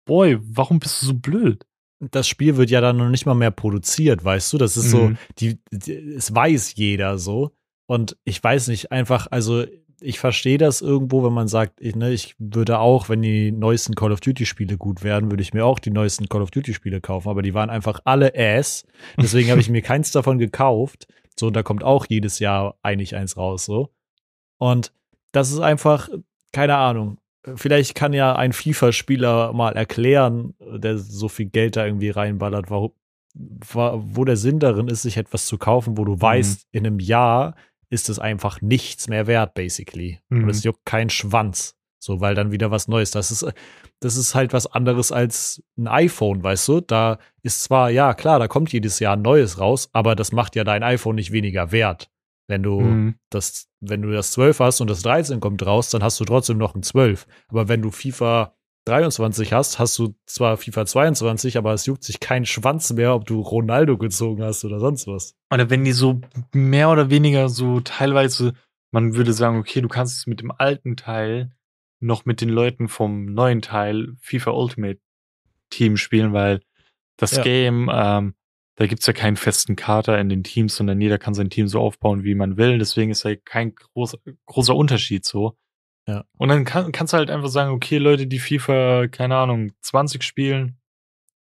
Boy, 0.06 0.38
warum 0.42 0.78
bist 0.78 1.02
du 1.02 1.06
so 1.06 1.14
blöd? 1.14 1.64
Das 1.98 2.28
Spiel 2.28 2.56
wird 2.56 2.70
ja 2.70 2.80
dann 2.80 2.96
noch 2.96 3.10
nicht 3.10 3.26
mal 3.26 3.34
mehr 3.34 3.50
produziert, 3.50 4.24
weißt 4.24 4.52
du? 4.52 4.58
Das 4.58 4.76
ist 4.76 4.86
mhm. 4.86 4.90
so, 4.90 5.12
die, 5.38 5.60
die, 5.70 5.92
es 6.14 6.34
weiß 6.34 6.74
jeder 6.74 7.18
so. 7.18 7.52
Und 7.86 8.16
ich 8.24 8.42
weiß 8.42 8.68
nicht, 8.68 8.92
einfach, 8.92 9.26
also 9.30 9.64
ich 10.00 10.18
verstehe 10.18 10.58
das 10.58 10.80
irgendwo, 10.80 11.24
wenn 11.24 11.32
man 11.32 11.48
sagt, 11.48 11.80
ich, 11.80 11.94
ne, 11.94 12.12
ich 12.12 12.34
würde 12.38 12.78
auch, 12.78 13.08
wenn 13.08 13.22
die 13.22 13.52
neuesten 13.52 13.94
Call 13.94 14.12
of 14.12 14.20
Duty-Spiele 14.20 14.76
gut 14.76 15.02
werden, 15.02 15.30
würde 15.30 15.42
ich 15.42 15.52
mir 15.52 15.64
auch 15.64 15.78
die 15.78 15.90
neuesten 15.90 16.28
Call 16.28 16.42
of 16.42 16.50
Duty-Spiele 16.50 17.00
kaufen. 17.00 17.28
Aber 17.28 17.42
die 17.42 17.54
waren 17.54 17.70
einfach 17.70 18.00
alle 18.04 18.32
ass. 18.34 18.84
Deswegen 19.16 19.50
habe 19.50 19.60
ich 19.60 19.68
mir 19.68 19.82
keins 19.82 20.12
davon 20.12 20.38
gekauft. 20.38 21.06
So, 21.38 21.48
und 21.48 21.54
da 21.54 21.62
kommt 21.62 21.84
auch 21.84 22.06
jedes 22.08 22.38
Jahr 22.38 22.76
eigentlich 22.82 23.14
eins 23.14 23.36
raus, 23.36 23.64
so. 23.64 23.90
Und 24.58 24.92
das 25.32 25.50
ist 25.50 25.60
einfach, 25.60 26.08
keine 26.52 26.76
Ahnung. 26.76 27.18
Vielleicht 27.54 27.94
kann 27.94 28.12
ja 28.12 28.36
ein 28.36 28.52
FIFA-Spieler 28.52 29.52
mal 29.54 29.74
erklären, 29.76 30.54
der 30.60 30.98
so 30.98 31.28
viel 31.28 31.46
Geld 31.46 31.76
da 31.76 31.86
irgendwie 31.86 32.10
reinballert, 32.10 32.70
warum, 32.70 32.92
wo 33.34 34.24
der 34.24 34.36
Sinn 34.36 34.58
darin 34.58 34.88
ist, 34.88 35.02
sich 35.02 35.16
etwas 35.16 35.46
zu 35.46 35.56
kaufen, 35.56 35.96
wo 35.96 36.04
du 36.04 36.16
mhm. 36.16 36.22
weißt, 36.22 36.66
in 36.72 36.86
einem 36.86 36.98
Jahr 36.98 37.54
ist 37.90 38.08
es 38.08 38.18
einfach 38.18 38.62
nichts 38.62 39.08
mehr 39.08 39.26
wert, 39.26 39.54
basically. 39.54 40.20
Mhm. 40.28 40.44
Und 40.44 40.50
es 40.50 40.64
juckt 40.64 40.84
kein 40.84 41.10
Schwanz. 41.10 41.76
So, 42.02 42.20
weil 42.22 42.34
dann 42.34 42.50
wieder 42.50 42.70
was 42.70 42.88
Neues. 42.88 43.10
Das 43.10 43.30
ist, 43.30 43.46
das 44.00 44.16
ist 44.16 44.34
halt 44.34 44.54
was 44.54 44.66
anderes 44.66 45.12
als 45.12 45.62
ein 45.76 45.86
iPhone, 45.86 46.42
weißt 46.42 46.68
du? 46.68 46.80
Da 46.80 47.18
ist 47.42 47.62
zwar, 47.62 47.90
ja, 47.90 48.14
klar, 48.14 48.38
da 48.38 48.48
kommt 48.48 48.72
jedes 48.72 49.00
Jahr 49.00 49.16
ein 49.16 49.22
neues 49.22 49.58
raus, 49.60 49.90
aber 49.92 50.14
das 50.14 50.32
macht 50.32 50.56
ja 50.56 50.64
dein 50.64 50.82
iPhone 50.82 51.16
nicht 51.16 51.30
weniger 51.30 51.72
wert. 51.72 52.10
Wenn 52.48 52.62
du 52.62 52.80
mhm. 52.80 53.14
das, 53.28 53.68
wenn 53.80 54.00
du 54.00 54.10
das 54.10 54.32
12 54.32 54.60
hast 54.60 54.80
und 54.80 54.88
das 54.88 55.02
13 55.02 55.40
kommt 55.40 55.64
raus, 55.64 55.90
dann 55.90 56.02
hast 56.02 56.18
du 56.18 56.24
trotzdem 56.24 56.56
noch 56.56 56.74
ein 56.74 56.82
12. 56.82 57.26
Aber 57.48 57.68
wenn 57.68 57.82
du 57.82 57.90
FIFA 57.90 58.56
23 58.86 59.52
hast, 59.52 59.78
hast 59.78 59.98
du 59.98 60.14
zwar 60.26 60.56
FIFA 60.56 60.86
22, 60.86 61.58
aber 61.58 61.72
es 61.72 61.86
juckt 61.86 62.02
sich 62.02 62.18
kein 62.18 62.46
Schwanz 62.46 62.92
mehr, 62.92 63.14
ob 63.14 63.26
du 63.26 63.40
Ronaldo 63.40 63.98
gezogen 63.98 64.42
hast 64.42 64.64
oder 64.64 64.80
sonst 64.80 65.06
was. 65.06 65.34
Oder 65.52 65.70
wenn 65.70 65.84
die 65.84 65.92
so 65.92 66.20
mehr 66.52 66.90
oder 66.90 67.10
weniger 67.10 67.48
so 67.48 67.80
teilweise, 67.80 68.54
man 68.90 69.14
würde 69.14 69.32
sagen, 69.32 69.58
okay, 69.58 69.80
du 69.80 69.88
kannst 69.88 70.18
es 70.18 70.26
mit 70.26 70.40
dem 70.40 70.50
alten 70.50 70.96
Teil 70.96 71.52
noch 72.00 72.24
mit 72.24 72.40
den 72.40 72.48
Leuten 72.48 72.88
vom 72.88 73.26
neuen 73.26 73.60
Teil 73.60 74.14
FIFA 74.20 74.52
Ultimate 74.52 75.00
Team 75.68 75.96
spielen, 75.96 76.32
weil 76.32 76.60
das 77.16 77.32
ja. 77.32 77.42
Game, 77.42 77.90
ähm, 77.92 78.34
da 78.76 78.86
gibt's 78.86 79.06
ja 79.06 79.12
keinen 79.12 79.36
festen 79.36 79.76
Kater 79.76 80.18
in 80.18 80.30
den 80.30 80.42
Teams, 80.42 80.74
sondern 80.74 81.00
jeder 81.00 81.18
kann 81.18 81.34
sein 81.34 81.50
Team 81.50 81.68
so 81.68 81.80
aufbauen, 81.80 82.24
wie 82.24 82.34
man 82.34 82.56
will. 82.56 82.78
Deswegen 82.78 83.10
ist 83.10 83.26
da 83.26 83.36
kein 83.36 83.74
groß, 83.74 84.16
großer 84.46 84.74
Unterschied 84.74 85.26
so. 85.26 85.56
Ja. 86.06 86.24
Und 86.36 86.48
dann 86.48 86.64
kann, 86.64 86.92
kannst 86.92 87.12
du 87.12 87.18
halt 87.18 87.30
einfach 87.30 87.48
sagen, 87.48 87.72
okay, 87.72 87.98
Leute, 87.98 88.26
die 88.26 88.38
FIFA, 88.38 89.08
keine 89.08 89.36
Ahnung, 89.36 89.72
20 89.82 90.22
spielen 90.22 90.78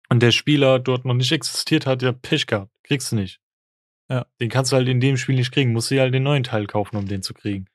und 0.09 0.23
der 0.23 0.31
Spieler 0.31 0.79
dort 0.79 1.05
noch 1.05 1.15
nicht 1.15 1.33
existiert 1.33 1.87
hat, 1.87 2.03
der 2.03 2.13
Pech 2.13 2.47
gehabt. 2.47 2.73
Kriegst 2.85 3.13
du 3.13 3.17
nicht. 3.17 3.41
Ja. 4.09 4.27
Den 4.41 4.51
kannst 4.51 4.73
du 4.73 4.77
halt 4.77 4.89
in 4.89 5.01
dem 5.01 5.17
Spiel 5.17 5.37
nicht 5.37 5.53
kriegen. 5.53 5.73
Musst 5.73 5.91
du 5.91 5.99
halt 5.99 6.13
den 6.13 6.23
neuen 6.23 6.45
Teil 6.45 6.67
kaufen, 6.67 6.97
um 6.97 7.07
den 7.07 7.23
zu 7.23 7.35
kriegen. 7.35 7.67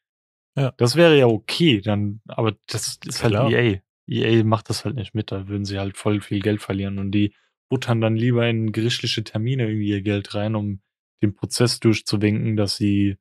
Ja. 0.55 0.73
Das 0.77 0.95
wäre 0.95 1.17
ja 1.17 1.27
okay, 1.27 1.81
dann, 1.81 2.21
aber 2.27 2.55
das 2.67 2.99
ist 3.05 3.23
halt 3.23 3.33
Klar. 3.33 3.51
EA. 3.51 3.81
EA 4.07 4.43
macht 4.43 4.69
das 4.69 4.85
halt 4.85 4.95
nicht 4.95 5.13
mit, 5.13 5.31
da 5.31 5.47
würden 5.47 5.65
sie 5.65 5.77
halt 5.77 5.97
voll 5.97 6.21
viel 6.21 6.39
Geld 6.39 6.61
verlieren 6.61 6.97
und 6.97 7.11
die 7.11 7.33
buttern 7.69 8.01
dann 8.01 8.15
lieber 8.15 8.47
in 8.47 8.71
gerichtliche 8.71 9.23
Termine 9.23 9.67
irgendwie 9.67 9.89
ihr 9.89 10.01
Geld 10.01 10.33
rein, 10.33 10.55
um 10.55 10.81
den 11.21 11.35
Prozess 11.35 11.79
durchzuwinken, 11.79 12.55
dass 12.55 12.77
sie 12.77 13.17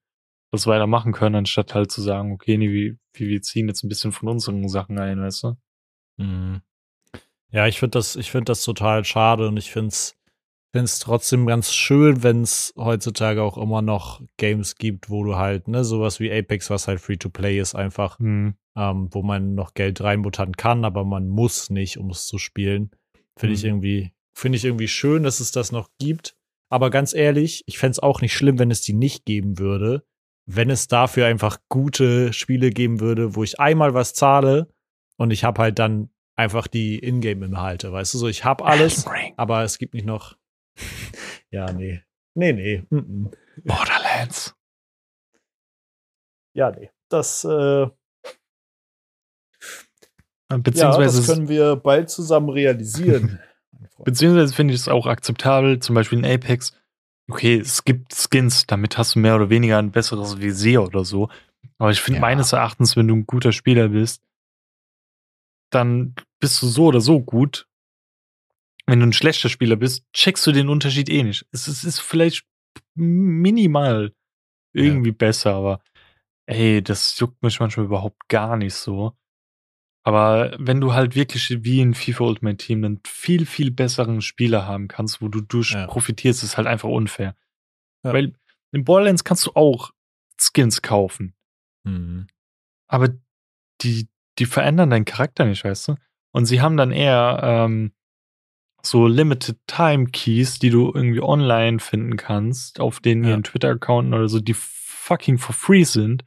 das 0.50 0.66
weitermachen 0.66 1.12
können, 1.12 1.36
anstatt 1.36 1.74
halt 1.74 1.90
zu 1.90 2.02
sagen, 2.02 2.32
okay, 2.32 2.56
nee, 2.56 2.70
wir, 2.70 2.96
wir 3.14 3.42
ziehen 3.42 3.68
jetzt 3.68 3.82
ein 3.82 3.88
bisschen 3.88 4.12
von 4.12 4.28
unseren 4.28 4.68
Sachen 4.68 4.98
ein, 4.98 5.20
weißt 5.20 5.44
du? 5.44 5.56
Mhm. 6.18 6.62
Ja, 7.50 7.66
ich 7.66 7.78
finde 7.78 7.98
das, 7.98 8.16
ich 8.16 8.30
finde 8.30 8.46
das 8.46 8.62
total 8.62 9.04
schade 9.04 9.48
und 9.48 9.56
ich 9.56 9.70
finde 9.70 9.88
es 9.88 10.16
finde 10.76 10.84
es 10.84 10.98
trotzdem 10.98 11.46
ganz 11.46 11.72
schön, 11.72 12.22
wenn 12.22 12.42
es 12.42 12.74
heutzutage 12.76 13.42
auch 13.42 13.56
immer 13.56 13.80
noch 13.80 14.20
Games 14.36 14.76
gibt, 14.76 15.08
wo 15.08 15.24
du 15.24 15.36
halt, 15.36 15.68
ne, 15.68 15.84
sowas 15.84 16.20
wie 16.20 16.30
Apex, 16.30 16.68
was 16.68 16.86
halt 16.86 17.00
Free-to-Play 17.00 17.58
ist, 17.58 17.74
einfach, 17.74 18.18
mhm. 18.18 18.56
ähm, 18.76 19.08
wo 19.10 19.22
man 19.22 19.54
noch 19.54 19.72
Geld 19.72 20.02
reinbuttern 20.02 20.54
kann, 20.54 20.84
aber 20.84 21.06
man 21.06 21.28
muss 21.28 21.70
nicht, 21.70 21.96
um 21.96 22.10
es 22.10 22.26
zu 22.26 22.36
spielen. 22.36 22.90
Finde 23.38 23.52
mhm. 23.52 23.54
ich 23.54 23.64
irgendwie, 23.64 24.12
finde 24.34 24.56
ich 24.56 24.66
irgendwie 24.66 24.88
schön, 24.88 25.22
dass 25.22 25.40
es 25.40 25.50
das 25.50 25.72
noch 25.72 25.88
gibt. 25.98 26.36
Aber 26.68 26.90
ganz 26.90 27.14
ehrlich, 27.14 27.64
ich 27.66 27.78
fände 27.78 27.92
es 27.92 28.00
auch 28.00 28.20
nicht 28.20 28.34
schlimm, 28.34 28.58
wenn 28.58 28.70
es 28.70 28.82
die 28.82 28.92
nicht 28.92 29.24
geben 29.24 29.58
würde. 29.58 30.04
Wenn 30.46 30.70
es 30.70 30.88
dafür 30.88 31.26
einfach 31.26 31.58
gute 31.68 32.32
Spiele 32.32 32.70
geben 32.70 33.00
würde, 33.00 33.34
wo 33.34 33.42
ich 33.42 33.58
einmal 33.58 33.94
was 33.94 34.14
zahle 34.14 34.68
und 35.16 35.32
ich 35.32 35.44
habe 35.44 35.60
halt 35.60 35.78
dann 35.78 36.10
einfach 36.36 36.66
die 36.66 36.98
Ingame-Inhalte, 36.98 37.92
weißt 37.92 38.14
du, 38.14 38.18
so 38.18 38.28
ich 38.28 38.44
habe 38.44 38.64
alles, 38.64 39.06
aber 39.36 39.64
es 39.64 39.78
gibt 39.78 39.94
nicht 39.94 40.06
noch. 40.06 40.36
ja, 41.50 41.72
nee. 41.72 42.02
Nee, 42.34 42.52
nee. 42.52 42.82
Mm 42.90 42.96
-mm. 42.96 43.34
Borderlands. 43.64 44.54
Ja, 46.54 46.70
nee. 46.70 46.90
Das, 47.08 47.44
äh, 47.44 47.86
Beziehungsweise 50.48 51.20
ja, 51.20 51.26
das 51.26 51.26
können 51.26 51.48
wir 51.48 51.76
bald 51.76 52.08
zusammen 52.08 52.50
realisieren. 52.50 53.40
Beziehungsweise 54.04 54.54
finde 54.54 54.74
ich 54.74 54.80
es 54.80 54.88
auch 54.88 55.06
akzeptabel, 55.06 55.80
zum 55.80 55.94
Beispiel 55.94 56.18
in 56.18 56.24
Apex. 56.24 56.72
Okay, 57.28 57.58
es 57.58 57.84
gibt 57.84 58.14
Skins, 58.14 58.66
damit 58.66 58.98
hast 58.98 59.14
du 59.14 59.18
mehr 59.18 59.34
oder 59.34 59.50
weniger 59.50 59.78
ein 59.78 59.90
besseres 59.90 60.38
Visier 60.38 60.82
oder 60.82 61.04
so. 61.04 61.28
Aber 61.78 61.90
ich 61.90 62.00
finde 62.00 62.18
ja. 62.18 62.20
meines 62.20 62.52
Erachtens, 62.52 62.96
wenn 62.96 63.08
du 63.08 63.16
ein 63.16 63.26
guter 63.26 63.52
Spieler 63.52 63.88
bist, 63.88 64.22
dann 65.70 66.14
bist 66.38 66.62
du 66.62 66.66
so 66.68 66.86
oder 66.86 67.00
so 67.00 67.20
gut. 67.20 67.68
Wenn 68.86 69.00
du 69.00 69.06
ein 69.06 69.12
schlechter 69.12 69.48
Spieler 69.48 69.74
bist, 69.74 70.04
checkst 70.12 70.46
du 70.46 70.52
den 70.52 70.68
Unterschied 70.68 71.08
eh 71.08 71.24
nicht. 71.24 71.46
Es 71.50 71.66
ist, 71.66 71.82
ist 71.82 71.98
vielleicht 71.98 72.46
minimal 72.94 74.14
irgendwie 74.72 75.10
ja. 75.10 75.16
besser, 75.16 75.54
aber 75.54 75.80
ey, 76.46 76.82
das 76.82 77.18
juckt 77.18 77.42
mich 77.42 77.58
manchmal 77.58 77.86
überhaupt 77.86 78.28
gar 78.28 78.56
nicht 78.56 78.74
so. 78.74 79.16
Aber 80.06 80.54
wenn 80.60 80.80
du 80.80 80.94
halt 80.94 81.16
wirklich 81.16 81.64
wie 81.64 81.80
in 81.80 81.92
FIFA 81.92 82.24
Ultimate 82.24 82.58
Team 82.58 82.84
einen 82.84 83.00
viel, 83.04 83.44
viel 83.44 83.72
besseren 83.72 84.20
Spieler 84.20 84.64
haben 84.64 84.86
kannst, 84.86 85.20
wo 85.20 85.26
du 85.26 85.40
durch 85.40 85.72
ja. 85.72 85.88
profitierst, 85.88 86.44
ist 86.44 86.56
halt 86.56 86.68
einfach 86.68 86.88
unfair. 86.88 87.34
Ja. 88.04 88.12
Weil 88.12 88.32
in 88.70 88.84
Borderlands 88.84 89.24
kannst 89.24 89.46
du 89.46 89.50
auch 89.54 89.90
Skins 90.40 90.80
kaufen. 90.80 91.34
Mhm. 91.82 92.28
Aber 92.86 93.08
die, 93.80 94.06
die 94.38 94.46
verändern 94.46 94.90
deinen 94.90 95.06
Charakter 95.06 95.44
nicht, 95.44 95.64
weißt 95.64 95.88
du? 95.88 95.96
Und 96.30 96.46
sie 96.46 96.60
haben 96.60 96.76
dann 96.76 96.92
eher 96.92 97.40
ähm, 97.42 97.90
so 98.84 99.08
Limited 99.08 99.58
Time 99.66 100.06
Keys, 100.06 100.60
die 100.60 100.70
du 100.70 100.92
irgendwie 100.94 101.20
online 101.20 101.80
finden 101.80 102.16
kannst, 102.16 102.78
auf 102.78 103.00
denen 103.00 103.24
ja. 103.24 103.30
ihren 103.30 103.42
Twitter-Accounten 103.42 104.14
oder 104.14 104.28
so, 104.28 104.38
die 104.38 104.54
fucking 104.54 105.38
for 105.38 105.52
free 105.52 105.82
sind. 105.82 106.24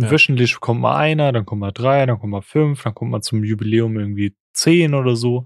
Ja. 0.00 0.12
Wöchentlich 0.12 0.60
kommt 0.60 0.80
mal 0.80 0.96
einer, 0.96 1.32
dann 1.32 1.44
kommt 1.44 1.60
mal 1.60 1.72
drei, 1.72 2.06
dann 2.06 2.20
kommt 2.20 2.30
mal 2.30 2.40
fünf, 2.40 2.84
dann 2.84 2.94
kommt 2.94 3.10
mal 3.10 3.20
zum 3.20 3.42
Jubiläum 3.42 3.98
irgendwie 3.98 4.36
zehn 4.52 4.94
oder 4.94 5.16
so. 5.16 5.44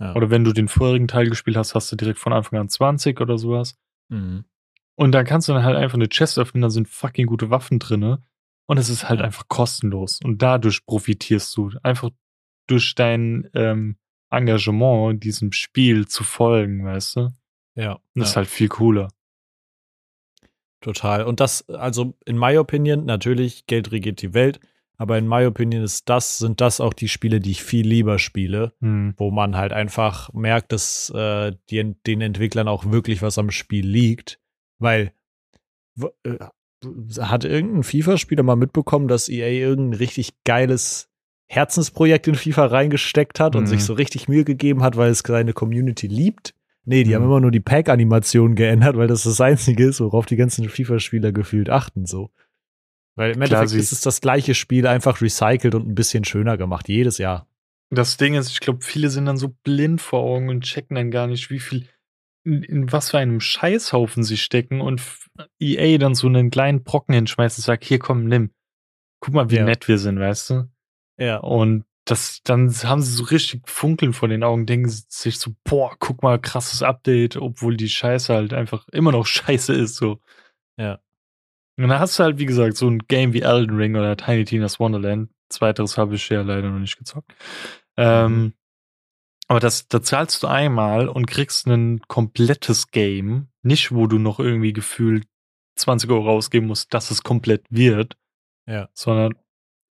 Ja. 0.00 0.14
Oder 0.14 0.30
wenn 0.30 0.44
du 0.44 0.52
den 0.52 0.68
vorherigen 0.68 1.08
Teil 1.08 1.28
gespielt 1.28 1.58
hast, 1.58 1.74
hast 1.74 1.92
du 1.92 1.96
direkt 1.96 2.18
von 2.18 2.32
Anfang 2.32 2.58
an 2.58 2.70
20 2.70 3.20
oder 3.20 3.36
sowas. 3.36 3.78
Mhm. 4.08 4.44
Und 4.94 5.12
dann 5.12 5.26
kannst 5.26 5.48
du 5.48 5.52
dann 5.52 5.64
halt 5.64 5.76
einfach 5.76 5.96
eine 5.96 6.08
Chest 6.08 6.38
öffnen, 6.38 6.62
da 6.62 6.70
sind 6.70 6.88
fucking 6.88 7.26
gute 7.26 7.50
Waffen 7.50 7.78
drinne. 7.78 8.22
Und 8.66 8.78
es 8.78 8.88
ist 8.88 9.10
halt 9.10 9.20
ja. 9.20 9.26
einfach 9.26 9.48
kostenlos. 9.48 10.20
Und 10.24 10.40
dadurch 10.40 10.86
profitierst 10.86 11.54
du. 11.56 11.72
Einfach 11.82 12.10
durch 12.66 12.94
dein 12.94 13.50
ähm, 13.52 13.96
Engagement 14.30 15.22
diesem 15.22 15.52
Spiel 15.52 16.08
zu 16.08 16.24
folgen, 16.24 16.84
weißt 16.84 17.16
du? 17.16 17.32
Ja. 17.74 17.92
Und 17.92 18.02
das 18.14 18.30
ist 18.30 18.36
halt 18.36 18.48
viel 18.48 18.68
cooler. 18.68 19.08
Total. 20.82 21.24
Und 21.24 21.40
das, 21.40 21.68
also 21.70 22.14
in 22.26 22.36
my 22.38 22.58
opinion, 22.58 23.04
natürlich, 23.06 23.66
Geld 23.66 23.92
regiert 23.92 24.20
die 24.20 24.34
Welt, 24.34 24.60
aber 24.98 25.16
in 25.16 25.26
my 25.26 25.46
opinion 25.46 25.82
ist 25.82 26.08
das, 26.08 26.38
sind 26.38 26.60
das 26.60 26.80
auch 26.80 26.92
die 26.92 27.08
Spiele, 27.08 27.40
die 27.40 27.52
ich 27.52 27.62
viel 27.62 27.86
lieber 27.86 28.18
spiele, 28.18 28.72
hm. 28.80 29.14
wo 29.16 29.30
man 29.30 29.56
halt 29.56 29.72
einfach 29.72 30.32
merkt, 30.32 30.72
dass 30.72 31.10
äh, 31.10 31.52
die, 31.70 31.94
den 32.06 32.20
Entwicklern 32.20 32.68
auch 32.68 32.90
wirklich 32.90 33.22
was 33.22 33.38
am 33.38 33.50
Spiel 33.50 33.86
liegt. 33.86 34.38
Weil 34.78 35.12
äh, 36.24 36.38
hat 37.20 37.44
irgendein 37.44 37.84
FIFA-Spieler 37.84 38.42
mal 38.42 38.56
mitbekommen, 38.56 39.06
dass 39.06 39.28
EA 39.28 39.48
irgendein 39.48 39.98
richtig 39.98 40.42
geiles 40.44 41.08
Herzensprojekt 41.46 42.26
in 42.26 42.34
FIFA 42.34 42.66
reingesteckt 42.66 43.38
hat 43.38 43.54
mhm. 43.54 43.60
und 43.60 43.66
sich 43.66 43.80
hm. 43.80 43.86
so 43.86 43.92
richtig 43.94 44.28
Mühe 44.28 44.44
gegeben 44.44 44.82
hat, 44.82 44.96
weil 44.96 45.10
es 45.10 45.20
seine 45.20 45.52
Community 45.52 46.08
liebt? 46.08 46.54
Nee, 46.84 47.04
die 47.04 47.10
mhm. 47.10 47.14
haben 47.14 47.24
immer 47.24 47.40
nur 47.40 47.50
die 47.50 47.60
Pack-Animation 47.60 48.54
geändert, 48.54 48.96
weil 48.96 49.06
das 49.06 49.22
das 49.22 49.40
Einzige 49.40 49.86
ist, 49.86 50.00
worauf 50.00 50.26
die 50.26 50.36
ganzen 50.36 50.68
FIFA-Spieler 50.68 51.32
gefühlt 51.32 51.70
achten, 51.70 52.06
so. 52.06 52.30
Weil 53.14 53.32
im 53.32 53.42
Endeffekt 53.42 53.72
ist 53.72 53.92
es 53.92 54.00
das 54.00 54.20
gleiche 54.20 54.54
Spiel, 54.54 54.86
einfach 54.86 55.20
recycelt 55.20 55.74
und 55.74 55.86
ein 55.86 55.94
bisschen 55.94 56.24
schöner 56.24 56.56
gemacht, 56.56 56.88
jedes 56.88 57.18
Jahr. 57.18 57.46
Das 57.90 58.16
Ding 58.16 58.34
ist, 58.34 58.50
ich 58.50 58.60
glaube, 58.60 58.80
viele 58.82 59.10
sind 59.10 59.26
dann 59.26 59.36
so 59.36 59.48
blind 59.64 60.00
vor 60.00 60.20
Augen 60.20 60.48
und 60.48 60.64
checken 60.64 60.94
dann 60.94 61.10
gar 61.10 61.26
nicht, 61.26 61.50
wie 61.50 61.60
viel, 61.60 61.86
in, 62.42 62.62
in 62.62 62.90
was 62.90 63.10
für 63.10 63.18
einem 63.18 63.38
Scheißhaufen 63.38 64.24
sie 64.24 64.38
stecken 64.38 64.80
und 64.80 65.02
EA 65.60 65.98
dann 65.98 66.14
so 66.14 66.26
einen 66.26 66.50
kleinen 66.50 66.84
Brocken 66.84 67.14
hinschmeißt 67.14 67.58
und 67.58 67.64
sagt, 67.64 67.84
hier 67.84 67.98
komm, 67.98 68.24
nimm. 68.24 68.50
Guck 69.20 69.34
mal, 69.34 69.50
wie 69.50 69.56
ja. 69.56 69.64
nett 69.64 69.86
wir 69.88 69.98
sind, 69.98 70.18
weißt 70.18 70.50
du? 70.50 70.70
Ja. 71.18 71.36
Und 71.36 71.84
das, 72.04 72.40
dann 72.42 72.68
haben 72.82 73.02
sie 73.02 73.12
so 73.12 73.24
richtig 73.24 73.68
Funkeln 73.68 74.12
vor 74.12 74.28
den 74.28 74.42
Augen, 74.42 74.66
denken 74.66 74.88
sich 74.88 75.38
so, 75.38 75.52
boah, 75.64 75.94
guck 75.98 76.22
mal, 76.22 76.40
krasses 76.40 76.82
Update, 76.82 77.36
obwohl 77.36 77.76
die 77.76 77.88
Scheiße 77.88 78.34
halt 78.34 78.52
einfach 78.52 78.88
immer 78.88 79.12
noch 79.12 79.26
scheiße 79.26 79.72
ist, 79.72 79.96
so. 79.96 80.20
Ja. 80.76 80.98
Und 81.76 81.88
dann 81.88 82.00
hast 82.00 82.18
du 82.18 82.24
halt, 82.24 82.38
wie 82.38 82.46
gesagt, 82.46 82.76
so 82.76 82.88
ein 82.88 82.98
Game 83.08 83.32
wie 83.32 83.42
Elden 83.42 83.76
Ring 83.76 83.96
oder 83.96 84.16
Tiny 84.16 84.44
Tina's 84.44 84.80
Wonderland. 84.80 85.30
Zweiteres 85.48 85.96
habe 85.96 86.16
ich 86.16 86.28
ja 86.28 86.42
leider 86.42 86.70
noch 86.70 86.78
nicht 86.78 86.98
gezockt. 86.98 87.34
Ähm, 87.96 88.32
mhm. 88.32 88.52
aber 89.48 89.60
das, 89.60 89.86
da 89.86 90.02
zahlst 90.02 90.42
du 90.42 90.46
einmal 90.46 91.08
und 91.08 91.26
kriegst 91.26 91.66
ein 91.66 92.00
komplettes 92.08 92.90
Game. 92.90 93.48
Nicht, 93.62 93.92
wo 93.92 94.06
du 94.06 94.18
noch 94.18 94.40
irgendwie 94.40 94.72
gefühlt 94.72 95.26
20 95.76 96.10
Euro 96.10 96.26
rausgeben 96.26 96.68
musst, 96.68 96.92
dass 96.94 97.10
es 97.10 97.22
komplett 97.22 97.64
wird. 97.70 98.16
Ja. 98.66 98.88
Sondern 98.92 99.34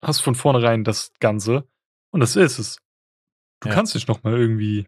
hast 0.03 0.21
von 0.21 0.35
vornherein 0.35 0.85
das 0.85 1.13
Ganze 1.21 1.69
und 2.11 2.21
das 2.21 2.37
ist 2.37 2.59
es. 2.59 2.79
Du 3.61 3.69
ja. 3.69 3.75
kannst 3.75 3.95
nicht 3.95 4.09
nochmal 4.09 4.39
irgendwie 4.39 4.87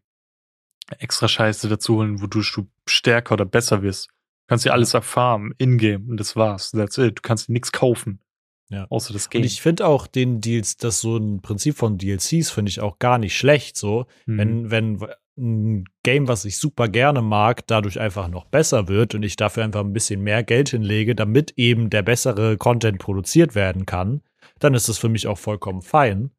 extra 0.98 1.28
Scheiße 1.28 1.68
dazu 1.68 1.96
holen, 1.96 2.20
wodurch 2.20 2.52
du 2.52 2.68
stärker 2.86 3.34
oder 3.34 3.44
besser 3.44 3.82
wirst. 3.82 4.08
Du 4.08 4.14
kannst 4.48 4.64
dir 4.64 4.72
alles 4.72 4.94
erfahren, 4.94 5.54
in-game, 5.58 6.08
und 6.08 6.18
das 6.18 6.36
war's. 6.36 6.72
That's 6.72 6.98
it. 6.98 7.18
Du 7.18 7.22
kannst 7.22 7.48
dir 7.48 7.52
nichts 7.52 7.72
kaufen. 7.72 8.20
Ja. 8.68 8.86
Außer 8.88 9.12
das 9.12 9.30
Game. 9.30 9.42
Und 9.42 9.46
ich 9.46 9.60
finde 9.60 9.86
auch 9.86 10.06
den 10.06 10.40
Deals, 10.40 10.76
das 10.76 11.00
so 11.00 11.16
ein 11.16 11.42
Prinzip 11.42 11.76
von 11.76 11.98
DLCs 11.98 12.50
finde 12.50 12.70
ich 12.70 12.80
auch 12.80 12.98
gar 12.98 13.18
nicht 13.18 13.36
schlecht. 13.36 13.76
So, 13.76 14.06
mhm. 14.26 14.38
wenn, 14.38 14.70
wenn 14.70 15.06
ein 15.36 15.84
Game, 16.02 16.28
was 16.28 16.44
ich 16.44 16.58
super 16.58 16.88
gerne 16.88 17.22
mag, 17.22 17.66
dadurch 17.66 17.98
einfach 17.98 18.28
noch 18.28 18.44
besser 18.44 18.88
wird 18.88 19.14
und 19.14 19.24
ich 19.24 19.36
dafür 19.36 19.64
einfach 19.64 19.80
ein 19.80 19.92
bisschen 19.92 20.20
mehr 20.20 20.44
Geld 20.44 20.68
hinlege, 20.68 21.14
damit 21.14 21.54
eben 21.56 21.90
der 21.90 22.02
bessere 22.02 22.56
Content 22.56 22.98
produziert 22.98 23.54
werden 23.54 23.86
kann, 23.86 24.22
dann 24.58 24.74
ist 24.74 24.88
das 24.88 24.98
für 24.98 25.08
mich 25.08 25.26
auch 25.26 25.38
vollkommen 25.38 25.82
fein. 25.82 26.30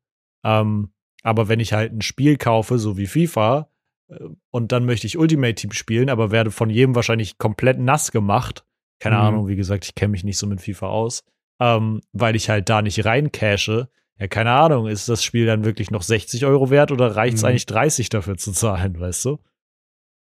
Ähm, 0.44 0.92
aber 1.24 1.48
wenn 1.48 1.60
ich 1.60 1.74
halt 1.74 1.94
ein 1.94 2.02
Spiel 2.02 2.38
kaufe, 2.38 2.80
so 2.80 2.98
wie 2.98 3.08
FIFA, 3.08 3.70
äh, 4.10 4.20
und 4.52 4.72
dann 4.72 4.86
möchte 4.86 5.08
ich 5.08 5.18
Ultimate 5.18 5.56
Team 5.56 5.72
spielen, 5.72 6.10
aber 6.10 6.32
werde 6.32 6.52
von 6.52 6.70
jedem 6.70 6.96
wahrscheinlich 6.96 7.38
komplett 7.38 7.80
nass 7.80 8.12
gemacht. 8.12 8.66
Keine 9.00 9.18
mhm. 9.18 9.22
Ahnung, 9.22 9.48
wie 9.48 9.56
gesagt, 9.56 9.86
ich 9.86 9.96
kenne 9.96 10.12
mich 10.12 10.24
nicht 10.24 10.38
so 10.38 10.48
mit 10.48 10.62
FIFA 10.62 10.88
aus, 10.88 11.24
ähm, 11.60 12.02
weil 12.12 12.36
ich 12.36 12.50
halt 12.50 12.70
da 12.70 12.82
nicht 12.82 13.06
rein 13.06 13.32
cache. 13.32 13.89
Ja, 14.20 14.28
keine 14.28 14.52
Ahnung, 14.52 14.88
ist 14.88 15.10
das 15.10 15.24
Spiel 15.24 15.48
dann 15.48 15.66
wirklich 15.66 15.89
noch 15.89 16.04
60 16.04 16.46
Euro 16.46 16.70
wert 16.70 16.92
oder 16.92 17.16
reicht 17.16 17.38
es 17.38 17.42
mhm. 17.42 17.50
eigentlich 17.50 17.66
30 17.66 18.10
dafür 18.10 18.38
zu 18.38 18.52
zahlen, 18.52 19.00
weißt 19.00 19.26
du? 19.26 19.39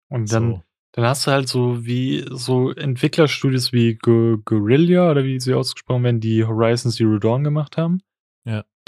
Und 0.09 0.33
dann, 0.33 0.51
so. 0.51 0.63
dann 0.93 1.05
hast 1.05 1.27
du 1.27 1.31
halt 1.31 1.47
so 1.47 1.85
wie 1.85 2.25
so 2.31 2.71
Entwicklerstudios 2.71 3.71
wie 3.71 3.95
Guerrilla 3.95 5.11
oder 5.11 5.23
wie 5.23 5.39
sie 5.39 5.53
ausgesprochen 5.53 6.03
werden, 6.03 6.19
die 6.19 6.43
Horizon 6.43 6.91
Zero 6.91 7.19
Dawn 7.19 7.43
gemacht 7.43 7.77
haben. 7.77 8.01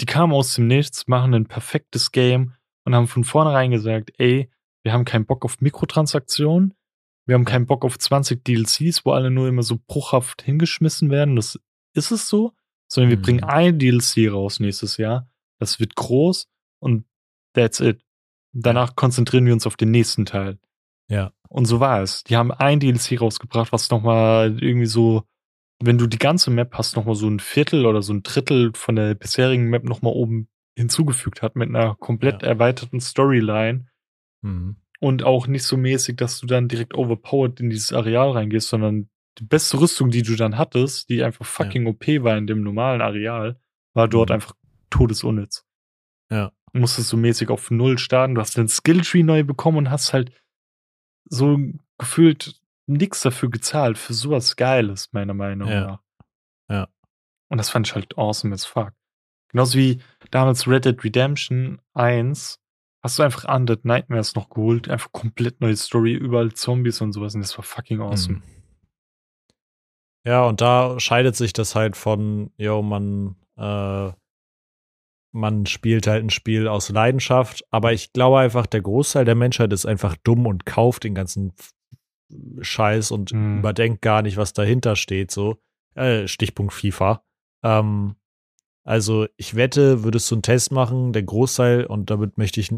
Die 0.00 0.06
kamen 0.06 0.32
aus 0.32 0.54
dem 0.54 0.66
Nichts, 0.66 1.06
machen 1.06 1.34
ein 1.34 1.46
perfektes 1.46 2.12
Game 2.12 2.54
und 2.84 2.94
haben 2.94 3.06
von 3.06 3.24
vornherein 3.24 3.70
gesagt, 3.70 4.12
ey, 4.18 4.50
wir 4.82 4.92
haben 4.92 5.04
keinen 5.04 5.26
Bock 5.26 5.44
auf 5.44 5.60
Mikrotransaktionen, 5.60 6.74
wir 7.26 7.34
haben 7.34 7.44
keinen 7.44 7.66
Bock 7.66 7.84
auf 7.84 7.98
20 7.98 8.44
DLCs, 8.44 9.04
wo 9.04 9.12
alle 9.12 9.30
nur 9.30 9.48
immer 9.48 9.62
so 9.62 9.78
bruchhaft 9.86 10.42
hingeschmissen 10.42 11.10
werden. 11.10 11.36
Das 11.36 11.58
ist 11.94 12.10
es 12.10 12.28
so, 12.28 12.52
sondern 12.86 13.10
wir 13.10 13.18
mhm. 13.18 13.22
bringen 13.22 13.44
ein 13.44 13.78
DLC 13.78 14.30
raus 14.30 14.60
nächstes 14.60 14.98
Jahr. 14.98 15.30
Das 15.58 15.80
wird 15.80 15.94
groß 15.96 16.48
und 16.80 17.06
that's 17.54 17.80
it. 17.80 18.04
Danach 18.52 18.94
konzentrieren 18.94 19.46
wir 19.46 19.52
uns 19.52 19.66
auf 19.66 19.76
den 19.76 19.90
nächsten 19.90 20.26
Teil. 20.26 20.58
Ja. 21.08 21.32
Und 21.48 21.66
so 21.66 21.80
war 21.80 22.02
es. 22.02 22.24
Die 22.24 22.36
haben 22.36 22.50
ein 22.50 22.80
DLC 22.80 23.20
rausgebracht, 23.20 23.72
was 23.72 23.90
nochmal 23.90 24.62
irgendwie 24.62 24.86
so 24.86 25.24
wenn 25.82 25.98
du 25.98 26.06
die 26.06 26.18
ganze 26.18 26.50
Map 26.50 26.74
hast, 26.74 26.96
nochmal 26.96 27.14
so 27.14 27.28
ein 27.28 27.40
Viertel 27.40 27.86
oder 27.86 28.02
so 28.02 28.12
ein 28.12 28.22
Drittel 28.22 28.72
von 28.74 28.96
der 28.96 29.14
bisherigen 29.14 29.68
Map 29.68 29.84
nochmal 29.84 30.12
oben 30.12 30.48
hinzugefügt 30.76 31.42
hat 31.42 31.56
mit 31.56 31.68
einer 31.68 31.94
komplett 31.96 32.42
ja. 32.42 32.48
erweiterten 32.48 33.00
Storyline. 33.00 33.86
Mhm. 34.42 34.76
Und 35.00 35.22
auch 35.22 35.46
nicht 35.46 35.64
so 35.64 35.76
mäßig, 35.76 36.16
dass 36.16 36.40
du 36.40 36.46
dann 36.46 36.68
direkt 36.68 36.94
overpowered 36.94 37.60
in 37.60 37.70
dieses 37.70 37.92
Areal 37.92 38.30
reingehst, 38.30 38.68
sondern 38.68 39.08
die 39.38 39.44
beste 39.44 39.80
Rüstung, 39.80 40.10
die 40.10 40.22
du 40.22 40.36
dann 40.36 40.56
hattest, 40.56 41.08
die 41.08 41.22
einfach 41.22 41.44
fucking 41.44 41.84
ja. 41.84 41.90
OP 41.90 42.06
war 42.24 42.38
in 42.38 42.46
dem 42.46 42.62
normalen 42.62 43.00
Areal, 43.00 43.60
war 43.92 44.08
dort 44.08 44.30
mhm. 44.30 44.34
einfach 44.34 44.54
todesunnütz. 44.90 45.64
Ja. 46.30 46.52
Du 46.72 46.80
musstest 46.80 47.08
so 47.08 47.16
mäßig 47.16 47.50
auf 47.50 47.70
Null 47.70 47.98
starten, 47.98 48.34
du 48.34 48.40
hast 48.40 48.56
den 48.56 48.68
Skilltree 48.68 49.22
neu 49.22 49.44
bekommen 49.44 49.78
und 49.78 49.90
hast 49.90 50.12
halt 50.12 50.32
so 51.28 51.58
gefühlt 51.98 52.60
nichts 52.86 53.22
dafür 53.22 53.50
gezahlt, 53.50 53.98
für 53.98 54.14
sowas 54.14 54.56
Geiles, 54.56 55.12
meiner 55.12 55.34
Meinung 55.34 55.68
ja. 55.68 55.86
nach. 55.86 56.02
Ja. 56.70 56.88
Und 57.48 57.58
das 57.58 57.70
fand 57.70 57.86
ich 57.86 57.94
halt 57.94 58.16
awesome 58.18 58.54
as 58.54 58.64
fuck. 58.64 58.92
Genauso 59.48 59.78
wie 59.78 60.00
damals 60.30 60.66
Red 60.66 60.84
Dead 60.84 61.04
Redemption 61.04 61.80
1 61.94 62.58
hast 63.02 63.18
du 63.18 63.22
einfach 63.22 63.44
Undead 63.54 63.84
Nightmares 63.84 64.34
noch 64.34 64.48
geholt, 64.48 64.88
einfach 64.88 65.12
komplett 65.12 65.60
neue 65.60 65.76
Story, 65.76 66.14
überall 66.14 66.52
Zombies 66.52 67.00
und 67.00 67.12
sowas 67.12 67.34
und 67.34 67.42
das 67.42 67.56
war 67.56 67.62
fucking 67.62 68.00
awesome. 68.00 68.38
Mhm. 68.38 68.42
Ja, 70.26 70.46
und 70.46 70.62
da 70.62 70.98
scheidet 70.98 71.36
sich 71.36 71.52
das 71.52 71.74
halt 71.74 71.96
von, 71.96 72.50
yo, 72.56 72.80
man, 72.82 73.36
äh, 73.58 74.10
man 75.32 75.66
spielt 75.66 76.06
halt 76.06 76.24
ein 76.24 76.30
Spiel 76.30 76.66
aus 76.66 76.88
Leidenschaft, 76.88 77.62
aber 77.70 77.92
ich 77.92 78.14
glaube 78.14 78.38
einfach, 78.38 78.66
der 78.66 78.80
Großteil 78.80 79.26
der 79.26 79.34
Menschheit 79.34 79.72
ist 79.72 79.84
einfach 79.84 80.16
dumm 80.24 80.46
und 80.46 80.64
kauft 80.64 81.04
den 81.04 81.14
ganzen 81.14 81.52
Scheiß 82.60 83.10
und 83.10 83.32
mhm. 83.32 83.58
überdenkt 83.58 84.02
gar 84.02 84.22
nicht, 84.22 84.36
was 84.36 84.52
dahinter 84.52 84.96
steht, 84.96 85.30
so. 85.30 85.58
Äh, 85.94 86.26
Stichpunkt 86.26 86.72
FIFA. 86.72 87.22
Ähm, 87.62 88.16
also 88.84 89.26
ich 89.36 89.54
wette, 89.54 90.04
würdest 90.04 90.30
du 90.30 90.36
einen 90.36 90.42
Test 90.42 90.72
machen, 90.72 91.12
der 91.12 91.22
Großteil, 91.22 91.86
und 91.86 92.10
damit 92.10 92.36
möchte 92.36 92.60
ich 92.60 92.74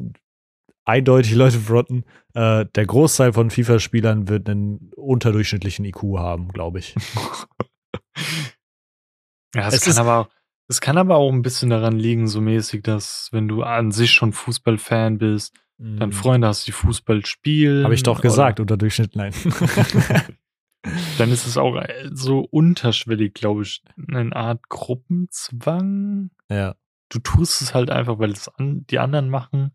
eindeutig 0.85 1.35
Leute 1.35 1.59
fronten, 1.59 2.05
äh, 2.35 2.67
der 2.67 2.87
Großteil 2.87 3.33
von 3.33 3.51
FIFA-Spielern 3.51 4.29
wird 4.29 4.49
einen 4.49 4.93
unterdurchschnittlichen 4.97 5.85
IQ 5.85 6.19
haben, 6.19 6.49
glaube 6.49 6.79
ich. 6.79 6.95
ja, 9.55 9.69
es, 9.69 9.75
es 9.75 9.85
kann 9.85 9.99
aber 9.99 10.29
es 10.69 10.81
kann 10.81 10.99
aber 10.99 11.17
auch 11.17 11.33
ein 11.33 11.43
bisschen 11.43 11.71
daran 11.71 11.97
liegen, 11.97 12.27
so 12.27 12.41
mäßig, 12.41 12.83
dass 12.83 13.29
wenn 13.33 13.47
du 13.47 13.63
an 13.63 13.93
sich 13.93 14.11
schon 14.11 14.33
Fußballfan 14.33 15.19
bist, 15.19 15.55
dann 15.79 16.09
mhm. 16.09 16.13
Freunde 16.13 16.49
hast, 16.49 16.67
die 16.67 16.73
Fußball 16.73 17.27
spielen. 17.27 17.85
Habe 17.85 17.95
ich 17.95 18.03
doch 18.03 18.21
gesagt, 18.21 18.61
oder 18.61 18.77
Durchschnitt, 18.77 19.15
nein. 19.15 19.33
dann 21.19 21.31
ist 21.31 21.47
es 21.47 21.57
auch 21.57 21.77
äh, 21.77 22.11
so 22.13 22.41
unterschwellig, 22.41 23.35
glaube 23.35 23.63
ich, 23.63 23.83
eine 24.09 24.35
Art 24.35 24.69
Gruppenzwang. 24.69 26.31
Ja. 26.51 26.77
Du 27.11 27.19
tust 27.19 27.63
es 27.63 27.75
halt 27.75 27.91
einfach, 27.91 28.19
weil 28.19 28.31
es 28.31 28.49
an, 28.49 28.87
die 28.87 28.99
anderen 28.99 29.29
machen. 29.29 29.73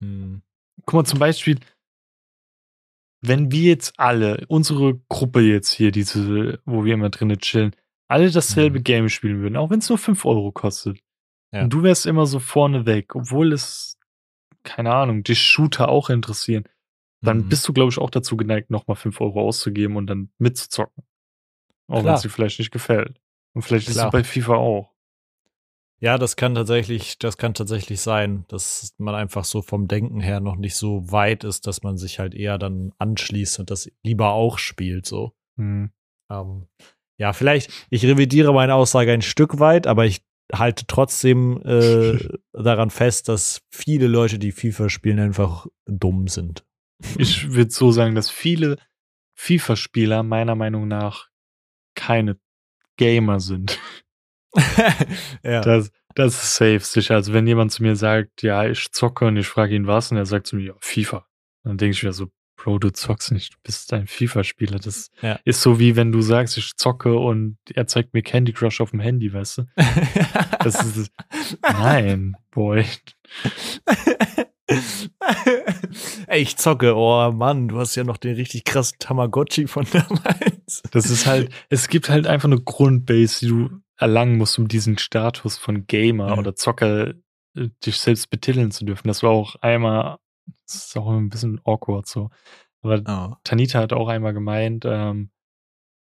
Mm. 0.00 0.36
Guck 0.84 0.94
mal, 0.94 1.04
zum 1.04 1.18
Beispiel, 1.18 1.58
wenn 3.20 3.50
wir 3.50 3.62
jetzt 3.62 3.98
alle, 3.98 4.44
unsere 4.48 4.98
Gruppe 5.08 5.40
jetzt 5.40 5.72
hier, 5.72 5.90
diese, 5.90 6.60
wo 6.64 6.84
wir 6.84 6.94
immer 6.94 7.10
drinnen 7.10 7.38
chillen, 7.38 7.74
alle 8.08 8.30
dasselbe 8.30 8.78
mhm. 8.78 8.84
Game 8.84 9.08
spielen 9.08 9.40
würden, 9.40 9.56
auch 9.56 9.70
wenn 9.70 9.80
es 9.80 9.88
nur 9.88 9.98
5 9.98 10.24
Euro 10.24 10.52
kostet. 10.52 10.98
Ja. 11.52 11.62
Und 11.62 11.72
du 11.72 11.82
wärst 11.82 12.06
immer 12.06 12.26
so 12.26 12.38
vorne 12.38 12.86
weg, 12.86 13.14
obwohl 13.14 13.52
es, 13.52 13.97
keine 14.68 14.94
Ahnung, 14.94 15.22
die 15.22 15.34
Shooter 15.34 15.88
auch 15.88 16.10
interessieren. 16.10 16.64
Dann 17.22 17.38
mhm. 17.38 17.48
bist 17.48 17.66
du, 17.66 17.72
glaube 17.72 17.90
ich, 17.90 17.98
auch 17.98 18.10
dazu 18.10 18.36
geneigt, 18.36 18.70
nochmal 18.70 18.96
5 18.96 19.20
Euro 19.20 19.40
auszugeben 19.40 19.96
und 19.96 20.06
dann 20.06 20.30
mitzuzocken. 20.38 21.04
Auch 21.88 22.04
wenn 22.04 22.14
es 22.14 22.20
dir 22.20 22.28
vielleicht 22.28 22.58
nicht 22.58 22.70
gefällt. 22.70 23.18
Und 23.54 23.62
vielleicht 23.62 23.88
Klar. 23.88 23.96
ist 23.96 24.04
es 24.04 24.12
bei 24.12 24.22
FIFA 24.22 24.54
auch. 24.56 24.92
Ja, 26.00 26.18
das 26.18 26.36
kann 26.36 26.54
tatsächlich, 26.54 27.18
das 27.18 27.38
kann 27.38 27.54
tatsächlich 27.54 28.00
sein, 28.00 28.44
dass 28.48 28.94
man 28.98 29.16
einfach 29.16 29.44
so 29.44 29.62
vom 29.62 29.88
Denken 29.88 30.20
her 30.20 30.38
noch 30.38 30.56
nicht 30.56 30.76
so 30.76 31.10
weit 31.10 31.42
ist, 31.42 31.66
dass 31.66 31.82
man 31.82 31.96
sich 31.96 32.20
halt 32.20 32.34
eher 32.34 32.58
dann 32.58 32.92
anschließt 32.98 33.58
und 33.58 33.70
das 33.70 33.90
lieber 34.04 34.32
auch 34.32 34.58
spielt, 34.58 35.06
so. 35.06 35.32
Mhm. 35.56 35.90
Ähm, 36.30 36.68
ja, 37.18 37.32
vielleicht, 37.32 37.72
ich 37.90 38.04
revidiere 38.04 38.52
meine 38.52 38.74
Aussage 38.74 39.12
ein 39.12 39.22
Stück 39.22 39.58
weit, 39.58 39.88
aber 39.88 40.06
ich 40.06 40.22
halte 40.52 40.86
trotzdem 40.86 41.60
äh, 41.64 42.18
daran 42.52 42.90
fest, 42.90 43.28
dass 43.28 43.60
viele 43.70 44.06
Leute, 44.06 44.38
die 44.38 44.52
FIFA 44.52 44.88
spielen, 44.88 45.18
einfach 45.18 45.66
dumm 45.86 46.28
sind. 46.28 46.64
Ich 47.16 47.52
würde 47.52 47.70
so 47.70 47.92
sagen, 47.92 48.14
dass 48.14 48.30
viele 48.30 48.76
FIFA-Spieler 49.34 50.24
meiner 50.24 50.56
Meinung 50.56 50.88
nach 50.88 51.28
keine 51.94 52.38
Gamer 52.96 53.38
sind. 53.38 53.78
ja. 55.44 55.60
Das, 55.60 55.92
das 56.14 56.42
ist 56.42 56.54
safe 56.56 56.80
sicher. 56.80 57.14
Also 57.14 57.32
wenn 57.32 57.46
jemand 57.46 57.70
zu 57.70 57.82
mir 57.82 57.94
sagt, 57.94 58.42
ja, 58.42 58.66
ich 58.66 58.90
zocke 58.90 59.26
und 59.26 59.36
ich 59.36 59.46
frage 59.46 59.76
ihn 59.76 59.86
was 59.86 60.10
und 60.10 60.16
er 60.16 60.26
sagt 60.26 60.48
zu 60.48 60.56
mir, 60.56 60.66
ja, 60.66 60.74
FIFA, 60.80 61.26
dann 61.62 61.78
denke 61.78 61.92
ich 61.92 62.02
mir 62.02 62.12
so, 62.12 62.28
Bro, 62.68 62.80
du 62.80 62.90
zockst 62.90 63.32
nicht, 63.32 63.54
du 63.54 63.58
bist 63.62 63.90
ein 63.94 64.06
FIFA-Spieler. 64.06 64.78
Das 64.78 65.10
ja. 65.22 65.40
ist 65.44 65.62
so 65.62 65.78
wie 65.78 65.96
wenn 65.96 66.12
du 66.12 66.20
sagst, 66.20 66.58
ich 66.58 66.76
zocke 66.76 67.16
und 67.16 67.56
er 67.72 67.86
zeigt 67.86 68.12
mir 68.12 68.20
Candy 68.20 68.52
Crush 68.52 68.82
auf 68.82 68.90
dem 68.90 69.00
Handy, 69.00 69.32
weißt 69.32 69.58
du? 69.58 69.62
Das 70.62 70.84
ist 70.84 71.10
Nein, 71.62 72.36
Boy. 72.50 72.84
Ey, 76.26 76.42
ich 76.42 76.58
zocke, 76.58 76.94
oh 76.94 77.32
Mann, 77.32 77.68
du 77.68 77.78
hast 77.78 77.94
ja 77.94 78.04
noch 78.04 78.18
den 78.18 78.34
richtig 78.34 78.64
krassen 78.64 78.98
Tamagotchi 78.98 79.66
von 79.66 79.86
damals. 79.90 80.82
Das 80.90 81.08
ist 81.08 81.26
halt, 81.26 81.50
es 81.70 81.88
gibt 81.88 82.10
halt 82.10 82.26
einfach 82.26 82.50
eine 82.50 82.60
Grundbase, 82.60 83.40
die 83.40 83.48
du 83.48 83.70
erlangen 83.96 84.36
musst, 84.36 84.58
um 84.58 84.68
diesen 84.68 84.98
Status 84.98 85.56
von 85.56 85.86
Gamer 85.86 86.28
ja. 86.28 86.36
oder 86.36 86.54
Zocker 86.54 87.14
äh, 87.56 87.70
dich 87.86 87.98
selbst 87.98 88.28
betiteln 88.28 88.72
zu 88.72 88.84
dürfen. 88.84 89.08
Das 89.08 89.22
war 89.22 89.30
auch 89.30 89.56
einmal 89.62 90.18
das 90.66 90.86
ist 90.86 90.96
auch 90.96 91.08
ein 91.10 91.28
bisschen 91.28 91.60
awkward 91.64 92.06
so. 92.06 92.30
Aber 92.82 93.02
oh. 93.06 93.36
Tanita 93.44 93.80
hat 93.80 93.92
auch 93.92 94.08
einmal 94.08 94.34
gemeint, 94.34 94.84
ähm, 94.86 95.30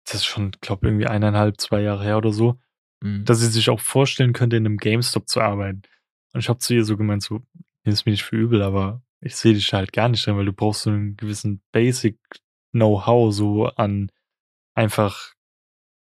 das 0.06 0.16
ist 0.16 0.26
schon, 0.26 0.52
glaube 0.62 0.88
irgendwie 0.88 1.08
eineinhalb, 1.08 1.60
zwei 1.60 1.82
Jahre 1.82 2.04
her 2.04 2.18
oder 2.18 2.32
so, 2.32 2.60
mhm. 3.02 3.26
dass 3.26 3.40
sie 3.40 3.48
sich 3.48 3.70
auch 3.70 3.80
vorstellen 3.80 4.34
könnte, 4.34 4.56
in 4.56 4.66
einem 4.66 4.78
GameStop 4.78 5.28
zu 5.28 5.42
arbeiten. 5.42 5.82
Und 6.34 6.40
ich 6.40 6.50
habe 6.50 6.60
zu 6.60 6.74
ihr 6.74 6.84
so 6.84 6.98
gemeint, 6.98 7.24
so, 7.24 7.42
ist 7.84 8.06
mir 8.06 8.12
nicht 8.12 8.24
für 8.24 8.36
übel, 8.36 8.62
aber 8.62 9.02
ich 9.22 9.36
sehe 9.36 9.54
dich 9.54 9.74
halt 9.74 9.94
gar 9.94 10.10
nicht 10.10 10.26
drin, 10.26 10.38
weil 10.38 10.46
du 10.46 10.54
brauchst 10.54 10.84
so 10.84 10.90
einen 10.90 11.18
gewissen 11.18 11.62
Basic 11.72 12.18
Know-how 12.72 13.34
so 13.34 13.68
an 13.68 14.12
einfach 14.76 15.34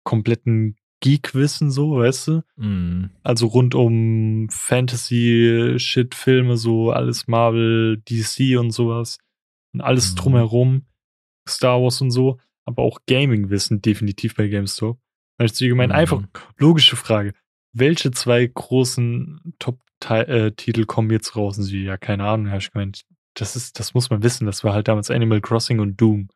kompletten 0.03 0.77
Geek-Wissen, 1.03 1.69
so, 1.69 1.97
weißt 1.97 2.29
du? 2.29 2.43
Mm. 2.55 3.09
Also 3.23 3.47
rund 3.47 3.75
um 3.75 4.47
Fantasy-Shit-Filme, 4.49 6.55
so 6.55 6.91
alles 6.91 7.27
Marvel, 7.27 8.01
DC 8.09 8.57
und 8.57 8.71
sowas. 8.71 9.17
Und 9.73 9.81
alles 9.81 10.13
mm. 10.13 10.15
drumherum, 10.15 10.85
Star 11.47 11.81
Wars 11.81 11.99
und 11.99 12.11
so. 12.11 12.39
Aber 12.63 12.83
auch 12.83 12.99
Gaming-Wissen 13.05 13.81
definitiv 13.81 14.35
bei 14.35 14.47
GameStop. 14.47 14.97
Weil 15.37 15.47
ich 15.47 15.57
gemeint, 15.57 15.91
mm. 15.91 15.95
einfach 15.95 16.23
logische 16.57 16.95
Frage. 16.95 17.33
Welche 17.73 18.11
zwei 18.11 18.47
großen 18.47 19.55
Top-Titel 19.59 20.81
äh, 20.81 20.85
kommen 20.85 21.11
jetzt 21.11 21.35
raus? 21.35 21.57
Und 21.57 21.65
sie, 21.65 21.83
ja, 21.83 21.97
keine 21.97 22.23
Ahnung, 22.23 22.47
habe 22.47 22.59
ich 22.59 22.71
gemeint, 22.71 23.03
das 23.33 23.57
ist, 23.57 23.77
das 23.77 23.93
muss 23.93 24.09
man 24.09 24.23
wissen. 24.23 24.45
Das 24.45 24.63
war 24.63 24.73
halt 24.73 24.87
damals 24.87 25.11
Animal 25.11 25.41
Crossing 25.41 25.81
und 25.81 25.99
Doom. 25.99 26.29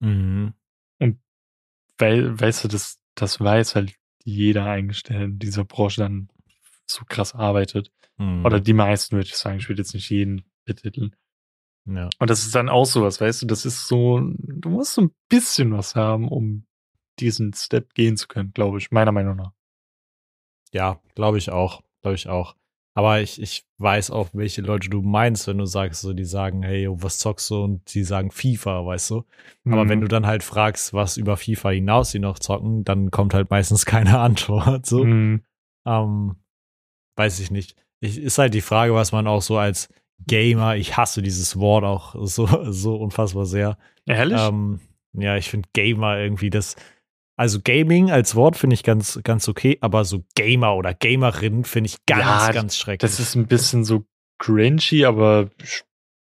Mhm. 0.00 0.52
Und 0.98 1.18
weil, 1.96 2.38
weißt 2.38 2.64
du, 2.64 2.68
das, 2.68 3.00
das 3.16 3.40
weiß 3.40 3.74
halt 3.74 3.94
jeder 4.24 4.66
eigentlich, 4.66 5.02
der 5.02 5.22
in 5.22 5.38
dieser 5.38 5.64
Branche 5.64 6.00
dann 6.00 6.28
so 6.86 7.04
krass 7.08 7.34
arbeitet. 7.34 7.90
Mhm. 8.18 8.44
Oder 8.44 8.60
die 8.60 8.72
meisten, 8.72 9.16
würde 9.16 9.26
ich 9.26 9.36
sagen. 9.36 9.58
Ich 9.58 9.68
würde 9.68 9.82
jetzt 9.82 9.94
nicht 9.94 10.10
jeden 10.10 10.44
betiteln. 10.64 11.14
Ja. 11.86 12.08
Und 12.18 12.30
das 12.30 12.44
ist 12.44 12.54
dann 12.54 12.68
auch 12.68 12.84
sowas, 12.84 13.20
weißt 13.20 13.42
du, 13.42 13.46
das 13.46 13.64
ist 13.64 13.86
so, 13.86 14.20
du 14.20 14.68
musst 14.68 14.94
so 14.94 15.02
ein 15.02 15.14
bisschen 15.28 15.72
was 15.72 15.94
haben, 15.94 16.28
um 16.28 16.66
diesen 17.20 17.52
Step 17.54 17.94
gehen 17.94 18.16
zu 18.16 18.26
können, 18.26 18.52
glaube 18.52 18.78
ich, 18.78 18.90
meiner 18.90 19.12
Meinung 19.12 19.36
nach. 19.36 19.52
Ja, 20.72 21.00
glaube 21.14 21.38
ich 21.38 21.50
auch, 21.50 21.82
glaube 22.02 22.16
ich 22.16 22.28
auch. 22.28 22.56
Aber 22.96 23.20
ich, 23.20 23.42
ich 23.42 23.66
weiß 23.76 24.10
auch, 24.10 24.30
welche 24.32 24.62
Leute 24.62 24.88
du 24.88 25.02
meinst, 25.02 25.46
wenn 25.46 25.58
du 25.58 25.66
sagst, 25.66 26.00
so, 26.00 26.14
die 26.14 26.24
sagen, 26.24 26.62
hey, 26.62 26.88
was 26.90 27.18
zockst 27.18 27.50
du? 27.50 27.62
Und 27.62 27.92
die 27.92 28.04
sagen 28.04 28.30
FIFA, 28.30 28.86
weißt 28.86 29.10
du? 29.10 29.24
Mhm. 29.64 29.74
Aber 29.74 29.88
wenn 29.90 29.98
mhm. 29.98 30.04
du 30.04 30.08
dann 30.08 30.26
halt 30.26 30.42
fragst, 30.42 30.94
was 30.94 31.18
über 31.18 31.36
FIFA 31.36 31.70
hinaus 31.72 32.10
sie 32.10 32.20
noch 32.20 32.38
zocken, 32.38 32.84
dann 32.84 33.10
kommt 33.10 33.34
halt 33.34 33.50
meistens 33.50 33.84
keine 33.86 34.18
Antwort. 34.18 34.86
So. 34.86 35.04
Mhm. 35.04 35.42
Ähm, 35.86 36.36
weiß 37.16 37.38
ich 37.40 37.50
nicht. 37.50 37.76
Ich, 38.00 38.18
ist 38.18 38.38
halt 38.38 38.54
die 38.54 38.62
Frage, 38.62 38.94
was 38.94 39.12
man 39.12 39.26
auch 39.26 39.42
so 39.42 39.58
als 39.58 39.90
Gamer, 40.26 40.76
ich 40.76 40.96
hasse 40.96 41.20
dieses 41.20 41.58
Wort 41.58 41.84
auch 41.84 42.14
so, 42.26 42.46
so 42.72 42.96
unfassbar 42.96 43.44
sehr. 43.44 43.76
Ehrlich? 44.06 44.40
Ähm, 44.40 44.80
ja, 45.12 45.36
ich 45.36 45.50
finde 45.50 45.68
Gamer 45.74 46.18
irgendwie 46.18 46.48
das, 46.48 46.76
also 47.36 47.60
Gaming 47.62 48.10
als 48.10 48.34
Wort 48.34 48.56
finde 48.56 48.74
ich 48.74 48.82
ganz, 48.82 49.20
ganz 49.22 49.46
okay, 49.48 49.76
aber 49.82 50.04
so 50.04 50.24
Gamer 50.34 50.74
oder 50.74 50.94
Gamerin 50.94 51.64
finde 51.64 51.88
ich 51.88 52.06
ganz, 52.06 52.46
ja, 52.46 52.52
ganz 52.52 52.76
schrecklich. 52.78 53.10
Das 53.10 53.20
ist 53.20 53.34
ein 53.34 53.46
bisschen 53.46 53.84
so 53.84 54.06
cringy, 54.38 55.04
aber 55.04 55.50
ich, 55.62 55.82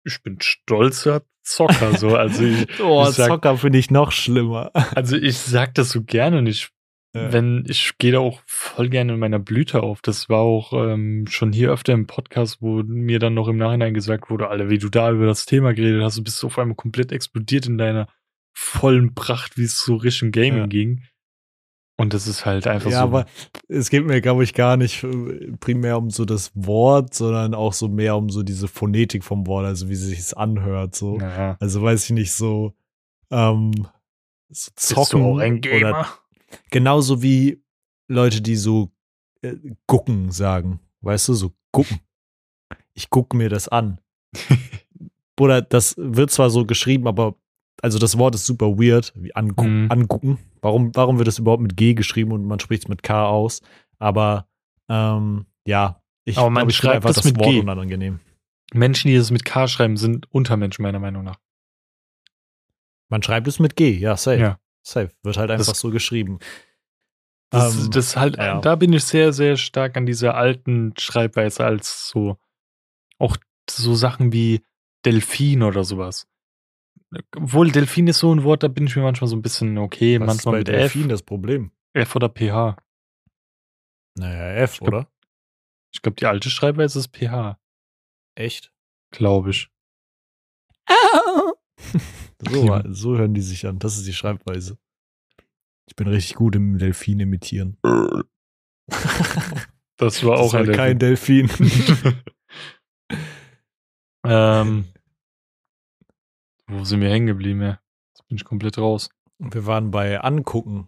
ich 0.03 0.23
bin 0.23 0.37
stolzer 0.41 1.21
Zocker. 1.43 1.95
So. 1.95 2.15
Also 2.15 2.43
ich, 2.43 2.67
oh, 2.81 3.05
ich 3.07 3.15
sag, 3.15 3.27
Zocker 3.27 3.57
finde 3.57 3.77
ich 3.77 3.91
noch 3.91 4.11
schlimmer. 4.11 4.71
Also 4.95 5.15
ich 5.15 5.37
sag 5.37 5.75
das 5.75 5.91
so 5.91 6.01
gerne 6.01 6.39
und 6.39 6.47
ich, 6.47 6.69
ja. 7.15 7.31
wenn, 7.31 7.65
ich 7.67 7.99
gehe 7.99 8.13
da 8.13 8.19
auch 8.19 8.41
voll 8.47 8.89
gerne 8.89 9.13
in 9.13 9.19
meiner 9.19 9.39
Blüte 9.39 9.83
auf. 9.83 10.01
Das 10.01 10.27
war 10.27 10.39
auch 10.39 10.73
ähm, 10.73 11.27
schon 11.29 11.53
hier 11.53 11.71
öfter 11.71 11.93
im 11.93 12.07
Podcast, 12.07 12.63
wo 12.63 12.81
mir 12.81 13.19
dann 13.19 13.35
noch 13.35 13.47
im 13.47 13.57
Nachhinein 13.57 13.93
gesagt 13.93 14.31
wurde, 14.31 14.49
Alter, 14.49 14.69
wie 14.69 14.79
du 14.79 14.89
da 14.89 15.11
über 15.11 15.27
das 15.27 15.45
Thema 15.45 15.75
geredet 15.75 16.01
hast, 16.01 16.17
du 16.17 16.23
bist 16.23 16.43
auf 16.43 16.57
einmal 16.57 16.75
komplett 16.75 17.11
explodiert 17.11 17.67
in 17.67 17.77
deiner 17.77 18.07
vollen 18.55 19.13
Pracht, 19.13 19.57
wie 19.57 19.63
es 19.63 19.83
so 19.83 19.95
Richtung 19.95 20.31
Gaming 20.31 20.57
ja. 20.57 20.67
ging. 20.67 21.03
Und 21.97 22.13
das 22.13 22.27
ist 22.27 22.45
halt 22.45 22.67
einfach 22.67 22.89
ja, 22.89 22.97
so. 22.97 23.01
Ja, 23.01 23.03
aber 23.03 23.25
es 23.69 23.89
geht 23.89 24.05
mir, 24.05 24.19
glaube 24.19 24.43
ich, 24.43 24.53
gar 24.53 24.75
nicht 24.75 25.05
primär 25.59 25.97
um 25.97 26.09
so 26.09 26.25
das 26.25 26.51
Wort, 26.53 27.13
sondern 27.13 27.53
auch 27.53 27.73
so 27.73 27.87
mehr 27.87 28.17
um 28.17 28.29
so 28.29 28.43
diese 28.43 28.67
Phonetik 28.67 29.23
vom 29.23 29.47
Wort, 29.47 29.65
also 29.65 29.87
wie 29.87 29.95
sich 29.95 30.19
es 30.19 30.33
anhört. 30.33 30.95
So. 30.95 31.19
Ja. 31.19 31.55
Also 31.59 31.81
weiß 31.81 32.05
ich 32.05 32.11
nicht, 32.11 32.33
so, 32.33 32.73
ähm, 33.31 33.87
so 34.49 34.71
zocken 34.75 35.23
oder 35.23 36.07
genauso 36.69 37.21
wie 37.21 37.63
Leute, 38.07 38.41
die 38.41 38.55
so 38.55 38.91
äh, 39.41 39.55
gucken 39.87 40.31
sagen. 40.31 40.79
Weißt 41.01 41.29
du, 41.29 41.33
so 41.33 41.53
gucken. 41.71 41.99
Ich 42.93 43.09
gucke 43.09 43.37
mir 43.37 43.49
das 43.49 43.67
an. 43.67 43.99
Oder 45.39 45.61
das 45.61 45.95
wird 45.97 46.31
zwar 46.31 46.49
so 46.49 46.65
geschrieben, 46.65 47.07
aber 47.07 47.35
also 47.85 47.99
das 47.99 48.17
Wort 48.17 48.33
ist 48.35 48.45
super 48.47 48.77
weird, 48.79 49.13
wie 49.15 49.33
angu 49.35 49.63
Mhm. 49.63 49.91
angucken. 49.91 50.39
Warum, 50.61 50.95
warum 50.95 51.19
wird 51.19 51.27
es 51.27 51.37
überhaupt 51.39 51.61
mit 51.61 51.77
G 51.77 51.93
geschrieben 51.93 52.31
und 52.31 52.43
man 52.45 52.59
spricht 52.59 52.83
es 52.83 52.87
mit 52.89 53.03
K 53.03 53.27
aus? 53.27 53.61
Aber 53.99 54.47
ähm, 54.89 55.45
ja, 55.67 56.01
ich, 56.25 56.37
Aber 56.39 56.49
man 56.49 56.63
glaub, 56.67 56.73
schreibt 56.73 56.95
einfach 56.95 57.09
das 57.09 57.17
das 57.17 57.25
mit 57.25 57.37
Wort 57.37 57.49
G. 57.49 57.59
unangenehm. 57.59 58.19
Menschen, 58.73 59.09
die 59.09 59.15
das 59.17 59.29
mit 59.29 59.45
K 59.45 59.67
schreiben, 59.67 59.97
sind 59.97 60.25
Untermenschen, 60.33 60.81
meiner 60.83 60.99
Meinung 60.99 61.23
nach. 61.23 61.37
Man 63.09 63.21
schreibt 63.21 63.47
es 63.47 63.59
mit 63.59 63.75
G, 63.75 63.91
ja, 63.91 64.17
safe. 64.17 64.39
Ja. 64.39 64.59
Safe. 64.81 65.11
Wird 65.23 65.37
halt 65.37 65.51
einfach 65.51 65.67
Das- 65.67 65.79
so 65.79 65.91
geschrieben. 65.91 66.39
Das, 67.51 67.75
Ähm, 67.85 67.91
das 67.91 68.17
halt, 68.17 68.37
ja. 68.37 68.59
da 68.59 68.75
bin 68.75 68.91
ich 68.93 69.03
sehr, 69.03 69.31
sehr 69.31 69.55
stark 69.57 69.95
an 69.97 70.05
dieser 70.07 70.35
alten 70.35 70.93
Schreibweise 70.97 71.63
als 71.63 72.09
so, 72.09 72.37
auch 73.19 73.37
so 73.69 73.93
Sachen 73.93 74.33
wie 74.33 74.61
Delfin 75.05 75.61
oder 75.61 75.83
sowas. 75.83 76.27
Obwohl 77.35 77.71
Delfin 77.71 78.07
ist 78.07 78.19
so 78.19 78.33
ein 78.33 78.43
Wort, 78.43 78.63
da 78.63 78.67
bin 78.67 78.87
ich 78.87 78.95
mir 78.95 79.03
manchmal 79.03 79.27
so 79.27 79.35
ein 79.35 79.41
bisschen 79.41 79.77
okay, 79.77 80.19
Was 80.19 80.23
ist 80.23 80.27
manchmal 80.45 80.53
bei 80.53 80.57
mit 80.59 80.67
Delfin 80.69 81.03
F, 81.03 81.07
das 81.09 81.23
Problem? 81.23 81.71
F 81.93 82.15
oder 82.15 82.29
PH. 82.29 82.77
Naja, 84.17 84.53
F, 84.63 84.77
glaub- 84.79 84.87
oder? 84.87 85.11
Ich 85.93 86.01
glaube, 86.01 86.15
die 86.15 86.25
alte 86.25 86.49
Schreibweise 86.49 86.99
ist 86.99 87.15
PH, 87.15 87.57
Echt? 88.35 88.73
glaube 89.11 89.51
ich. 89.51 89.69
So, 92.47 92.65
Ja. 92.67 92.83
so 92.87 93.17
hören 93.17 93.33
die 93.33 93.41
sich 93.41 93.65
an. 93.65 93.79
Das 93.79 93.97
ist 93.97 94.05
die 94.07 94.13
Schreibweise. 94.13 94.77
Ich 95.87 95.95
bin 95.95 96.07
richtig 96.07 96.35
gut 96.35 96.55
im 96.55 96.77
Delfin 96.77 97.19
imitieren. 97.19 97.77
Das 99.97 100.23
war 100.23 100.37
Das 100.37 100.39
auch 100.41 100.53
war 100.53 100.59
ein 100.61 100.71
kein 100.73 100.99
Delfin. 100.99 101.47
Delfin. 101.47 102.15
ähm, 104.25 104.85
wo 106.67 106.83
sind 106.83 107.01
wir 107.01 107.09
hängen 107.09 107.27
geblieben? 107.27 107.61
Ja? 107.61 107.79
Jetzt 108.13 108.27
bin 108.27 108.37
ich 108.37 108.43
komplett 108.45 108.77
raus. 108.77 109.09
Wir 109.39 109.65
waren 109.65 109.91
bei 109.91 110.19
Angucken 110.21 110.87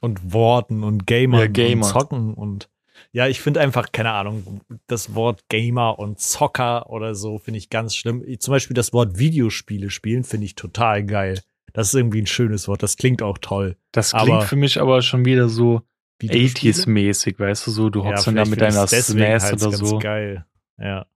und 0.00 0.32
Worten 0.32 0.82
und 0.82 1.06
Gamer 1.06 1.40
Ja, 1.42 1.46
Gamer. 1.46 1.86
und 1.86 1.92
Zocken 1.92 2.34
und 2.34 2.68
ja, 3.12 3.26
ich 3.28 3.40
finde 3.40 3.60
einfach, 3.60 3.92
keine 3.92 4.10
Ahnung, 4.12 4.60
das 4.86 5.14
Wort 5.14 5.48
Gamer 5.48 5.98
und 5.98 6.18
Zocker 6.18 6.88
oder 6.90 7.14
so 7.14 7.38
finde 7.38 7.58
ich 7.58 7.68
ganz 7.70 7.94
schlimm. 7.94 8.24
Zum 8.40 8.52
Beispiel 8.52 8.74
das 8.74 8.92
Wort 8.92 9.18
Videospiele 9.18 9.90
spielen 9.90 10.24
finde 10.24 10.46
ich 10.46 10.54
total 10.54 11.04
geil. 11.04 11.40
Das 11.74 11.88
ist 11.88 11.94
irgendwie 11.94 12.22
ein 12.22 12.26
schönes 12.26 12.68
Wort. 12.68 12.82
Das 12.82 12.96
klingt 12.96 13.22
auch 13.22 13.36
toll. 13.38 13.76
Das 13.92 14.12
klingt 14.12 14.30
Aber- 14.30 14.42
für 14.42 14.56
mich 14.56 14.80
aber 14.80 15.02
schon 15.02 15.24
wieder 15.26 15.48
so 15.48 15.82
Videospiele? 16.18 16.72
80s-mäßig, 16.72 17.38
weißt 17.38 17.66
du, 17.66 17.70
so, 17.70 17.90
du 17.90 18.02
hockst 18.04 18.26
dann 18.26 18.36
da 18.36 18.46
mit 18.46 18.60
deiner 18.62 18.86
SNES 18.86 19.44
halt 19.44 19.62
oder 19.62 19.76
so, 19.76 19.98
geil. 19.98 20.46
Ja, 20.78 21.06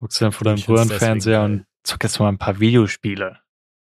hockst 0.00 0.22
dann 0.22 0.30
vor 0.30 0.44
deinem 0.44 0.62
Röhrenfernseher 0.62 1.42
und 1.42 1.66
zockst 1.82 2.20
mal 2.20 2.28
ein 2.28 2.38
paar 2.38 2.60
Videospiele. 2.60 3.38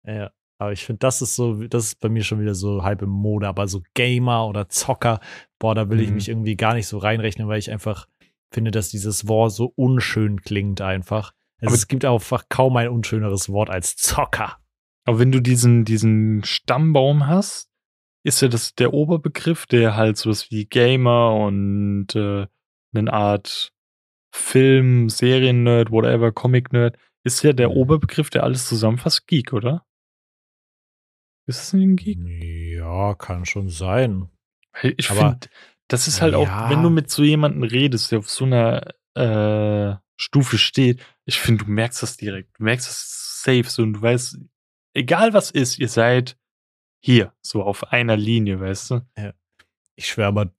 Ja. 0.05 0.31
Aber 0.57 0.71
ich 0.73 0.85
finde, 0.85 0.99
das 0.99 1.23
ist 1.23 1.35
so, 1.35 1.55
das 1.63 1.85
ist 1.85 1.99
bei 1.99 2.09
mir 2.09 2.23
schon 2.23 2.39
wieder 2.39 2.53
so 2.53 2.83
halb 2.83 3.01
im 3.01 3.09
Mode. 3.09 3.47
Aber 3.47 3.67
so 3.67 3.81
Gamer 3.95 4.47
oder 4.47 4.69
Zocker, 4.69 5.19
boah, 5.57 5.73
da 5.73 5.89
will 5.89 5.99
ich 5.99 6.09
Mhm. 6.09 6.15
mich 6.15 6.29
irgendwie 6.29 6.55
gar 6.55 6.75
nicht 6.75 6.85
so 6.85 6.99
reinrechnen, 6.99 7.47
weil 7.47 7.57
ich 7.57 7.71
einfach 7.71 8.05
finde, 8.53 8.69
dass 8.69 8.89
dieses 8.89 9.27
Wort 9.27 9.53
so 9.53 9.73
unschön 9.75 10.41
klingt 10.41 10.79
einfach. 10.81 11.31
Also 11.59 11.67
Aber- 11.71 11.75
es 11.75 11.87
gibt 11.87 12.05
einfach 12.05 12.43
kaum 12.49 12.77
ein 12.77 12.89
unschöneres 12.89 13.49
Wort 13.49 13.71
als 13.71 13.95
Zocker. 13.95 14.57
Aber 15.05 15.17
wenn 15.17 15.31
du 15.31 15.41
diesen, 15.41 15.83
diesen 15.83 16.43
Stammbaum 16.43 17.25
hast, 17.25 17.71
ist 18.23 18.39
ja 18.43 18.47
das 18.47 18.75
der 18.75 18.93
Oberbegriff, 18.93 19.65
der 19.65 19.95
halt 19.95 20.17
sowas 20.17 20.51
wie 20.51 20.65
Gamer 20.65 21.33
und 21.33 22.13
äh, 22.15 22.45
eine 22.93 23.11
Art 23.11 23.73
Film, 24.31 25.09
Serien-Nerd, 25.09 25.91
whatever, 25.91 26.31
Comic-Nerd, 26.31 26.97
ist 27.23 27.41
ja 27.43 27.51
der 27.53 27.69
Mhm. 27.69 27.77
Oberbegriff, 27.77 28.29
der 28.29 28.43
alles 28.43 28.67
zusammenfasst, 28.67 29.25
Geek, 29.27 29.53
oder? 29.53 29.85
Ist 31.47 31.61
es 31.63 31.73
ein 31.73 31.95
Geek? 31.95 32.19
Ja, 32.19 33.15
kann 33.15 33.45
schon 33.45 33.69
sein. 33.69 34.29
Ich 34.83 35.07
finde, 35.07 35.49
das 35.87 36.07
ist 36.07 36.21
halt 36.21 36.33
Ja. 36.33 36.39
auch, 36.39 36.69
wenn 36.69 36.81
du 36.83 36.89
mit 36.89 37.09
so 37.09 37.23
jemandem 37.23 37.63
redest, 37.63 38.11
der 38.11 38.19
auf 38.19 38.29
so 38.29 38.45
einer 38.45 38.93
äh, 39.15 39.95
Stufe 40.15 40.57
steht, 40.57 41.03
ich 41.25 41.39
finde, 41.39 41.65
du 41.65 41.71
merkst 41.71 42.01
das 42.03 42.15
direkt. 42.17 42.57
Du 42.57 42.63
merkst 42.63 42.87
das 42.87 43.41
safe 43.43 43.63
so 43.69 43.81
und 43.83 43.93
du 43.93 44.01
weißt, 44.01 44.37
egal 44.93 45.33
was 45.33 45.51
ist, 45.51 45.79
ihr 45.79 45.89
seid 45.89 46.37
hier, 47.03 47.33
so 47.41 47.63
auf 47.63 47.91
einer 47.91 48.15
Linie, 48.15 48.59
weißt 48.59 48.91
du? 48.91 49.01
Ich 49.95 50.07
schwöre, 50.07 50.27
aber 50.27 50.53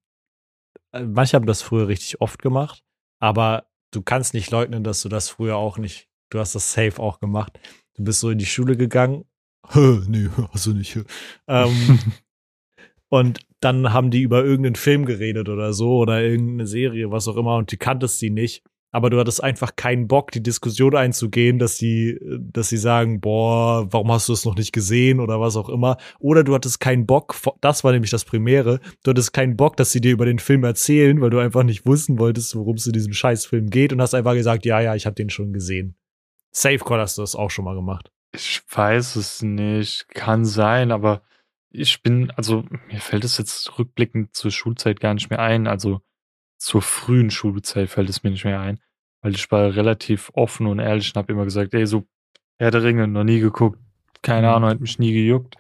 äh, 0.93 1.05
manche 1.05 1.37
haben 1.37 1.47
das 1.47 1.63
früher 1.63 1.89
richtig 1.89 2.21
oft 2.21 2.43
gemacht, 2.43 2.83
aber 3.21 3.71
du 3.93 4.03
kannst 4.03 4.35
nicht 4.35 4.51
leugnen, 4.51 4.83
dass 4.85 5.03
du 5.03 5.09
das 5.09 5.29
früher 5.31 5.57
auch 5.57 5.79
nicht, 5.79 6.09
du 6.31 6.41
hast 6.41 6.55
das 6.55 6.73
safe 6.73 7.01
auch 7.01 7.21
gemacht. 7.21 7.59
Du 7.95 8.05
bist 8.05 8.21
so 8.21 8.31
in 8.31 8.39
die 8.39 8.47
Schule 8.47 8.77
gegangen. 8.77 9.25
Nee, 9.75 10.29
du 10.65 10.73
nicht. 10.73 10.99
Ähm, 11.49 11.99
und 13.09 13.41
dann 13.61 13.93
haben 13.93 14.11
die 14.11 14.23
über 14.23 14.45
irgendeinen 14.45 14.75
Film 14.75 15.07
geredet 15.07 15.49
oder 15.49 15.73
so 15.73 15.99
oder 15.99 16.23
irgendeine 16.23 16.67
Serie, 16.67 17.11
was 17.11 17.29
auch 17.29 17.37
immer, 17.37 17.57
und 17.57 17.73
du 17.73 17.77
kanntest 17.77 18.21
die 18.21 18.31
nicht. 18.31 18.65
Aber 18.95 19.09
du 19.09 19.19
hattest 19.19 19.43
einfach 19.43 19.75
keinen 19.75 20.07
Bock, 20.07 20.33
die 20.33 20.43
Diskussion 20.43 20.95
einzugehen, 20.95 21.59
dass 21.59 21.79
die, 21.79 22.21
dass 22.39 22.69
sie 22.69 22.77
sagen, 22.77 23.23
boah, 23.23 23.91
warum 23.91 24.13
hast 24.13 24.29
du 24.29 24.35
es 24.35 24.45
noch 24.45 24.55
nicht 24.55 24.73
gesehen 24.73 25.19
oder 25.19 25.41
was 25.41 25.57
auch 25.57 25.71
immer. 25.71 25.97
Oder 26.19 26.45
du 26.45 26.55
hattest 26.55 26.79
keinen 26.79 27.07
Bock, 27.07 27.35
das 27.63 27.85
war 27.85 27.93
nämlich 27.93 28.11
das 28.11 28.27
Primäre, 28.27 28.81
du 29.03 29.11
hattest 29.11 29.33
keinen 29.33 29.57
Bock, 29.57 29.79
dass 29.79 29.93
sie 29.93 30.03
dir 30.03 30.13
über 30.13 30.27
den 30.27 30.39
Film 30.39 30.63
erzählen, 30.63 31.23
weil 31.23 31.31
du 31.31 31.39
einfach 31.39 31.63
nicht 31.63 31.87
wissen 31.87 32.19
wolltest, 32.19 32.55
worum 32.55 32.77
es 32.77 32.87
in 32.87 32.93
diesem 32.93 33.15
Scheißfilm 33.15 33.71
geht 33.71 33.95
und 33.95 34.03
hast 34.03 34.13
einfach 34.13 34.35
gesagt, 34.35 34.67
ja, 34.67 34.83
ja, 34.83 34.95
ich 34.95 35.07
habe 35.07 35.15
den 35.15 35.31
schon 35.31 35.55
gesehen. 35.55 35.95
Safe 36.51 36.79
Call 36.79 37.01
hast 37.01 37.17
du 37.17 37.23
das 37.23 37.35
auch 37.35 37.51
schon 37.51 37.65
mal 37.65 37.75
gemacht. 37.75 38.12
Ich 38.35 38.63
weiß 38.71 39.17
es 39.17 39.43
nicht, 39.43 40.09
kann 40.09 40.45
sein, 40.45 40.91
aber 40.91 41.23
ich 41.71 42.03
bin, 42.03 42.31
also 42.33 42.65
mir 42.89 43.01
fällt 43.01 43.25
es 43.25 43.39
jetzt 43.39 43.79
rückblickend 43.79 44.35
zur 44.35 44.51
Schulzeit 44.51 45.01
gar 45.01 45.15
nicht 45.15 45.31
mehr 45.31 45.39
ein, 45.41 45.67
also 45.67 46.01
zur 46.59 46.83
frühen 46.83 47.31
Schulzeit 47.31 47.91
fällt 47.91 48.09
es 48.09 48.23
mir 48.23 48.31
nicht 48.31 48.45
mehr 48.45 48.61
ein, 48.61 48.81
weil 49.23 49.35
ich 49.35 49.51
war 49.51 49.75
relativ 49.75 50.31
offen 50.35 50.67
und 50.67 50.79
ehrlich 50.79 51.11
und 51.15 51.19
habe 51.19 51.33
immer 51.33 51.45
gesagt, 51.45 51.75
ey, 51.75 51.87
so 51.87 52.07
Herr 52.59 52.71
der 52.71 52.83
Ringe, 52.83 53.09
noch 53.09 53.25
nie 53.25 53.41
geguckt, 53.41 53.79
keine 54.23 54.49
Mhm. 54.49 54.55
Ahnung, 54.55 54.71
hat 54.71 54.81
mich 54.81 54.99
nie 54.99 55.13
gejuckt. 55.13 55.57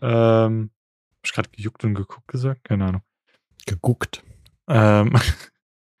Ähm, 0.00 0.70
hab 1.16 1.24
ich 1.24 1.32
gerade 1.32 1.48
gejuckt 1.50 1.84
und 1.84 1.94
geguckt 1.94 2.28
gesagt? 2.28 2.64
Keine 2.64 2.86
Ahnung. 2.86 3.02
Geguckt. 3.66 4.22
Ähm, 4.68 5.12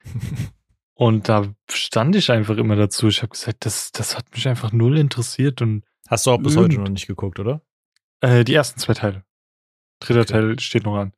und 0.94 1.28
da 1.28 1.52
stand 1.70 2.16
ich 2.16 2.30
einfach 2.30 2.56
immer 2.56 2.76
dazu. 2.76 3.08
Ich 3.08 3.22
habe 3.22 3.30
gesagt, 3.30 3.66
das, 3.66 3.92
das 3.92 4.16
hat 4.16 4.32
mich 4.32 4.46
einfach 4.48 4.72
null 4.72 4.96
interessiert 4.98 5.60
und 5.62 5.84
Hast 6.08 6.26
du 6.26 6.30
auch 6.32 6.38
bis 6.38 6.56
heute 6.56 6.72
Irgend- 6.74 6.84
noch 6.88 6.92
nicht 6.92 7.06
geguckt, 7.06 7.38
oder? 7.38 7.62
Äh, 8.20 8.44
die 8.44 8.54
ersten 8.54 8.80
zwei 8.80 8.94
Teile. 8.94 9.24
Dritter 10.00 10.20
Okay. 10.20 10.32
Teil 10.32 10.58
steht 10.60 10.84
noch 10.84 10.96
an. 10.96 11.12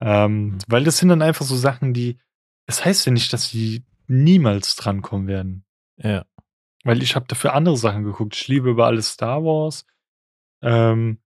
Ähm, 0.00 0.44
Mhm. 0.46 0.58
Weil 0.68 0.84
das 0.84 0.98
sind 0.98 1.08
dann 1.08 1.22
einfach 1.22 1.44
so 1.44 1.56
Sachen, 1.56 1.94
die. 1.94 2.18
Es 2.66 2.84
heißt 2.84 3.06
ja 3.06 3.12
nicht, 3.12 3.32
dass 3.32 3.50
die 3.50 3.84
niemals 4.06 4.76
drankommen 4.76 5.26
werden. 5.26 5.64
Ja. 5.96 6.24
Weil 6.84 7.02
ich 7.02 7.16
habe 7.16 7.26
dafür 7.28 7.54
andere 7.54 7.76
Sachen 7.76 8.04
geguckt. 8.04 8.34
Ich 8.36 8.46
liebe 8.48 8.70
über 8.70 8.86
alles 8.86 9.10
Star 9.10 9.42
Wars. 9.42 9.86
Ähm, 10.62 11.18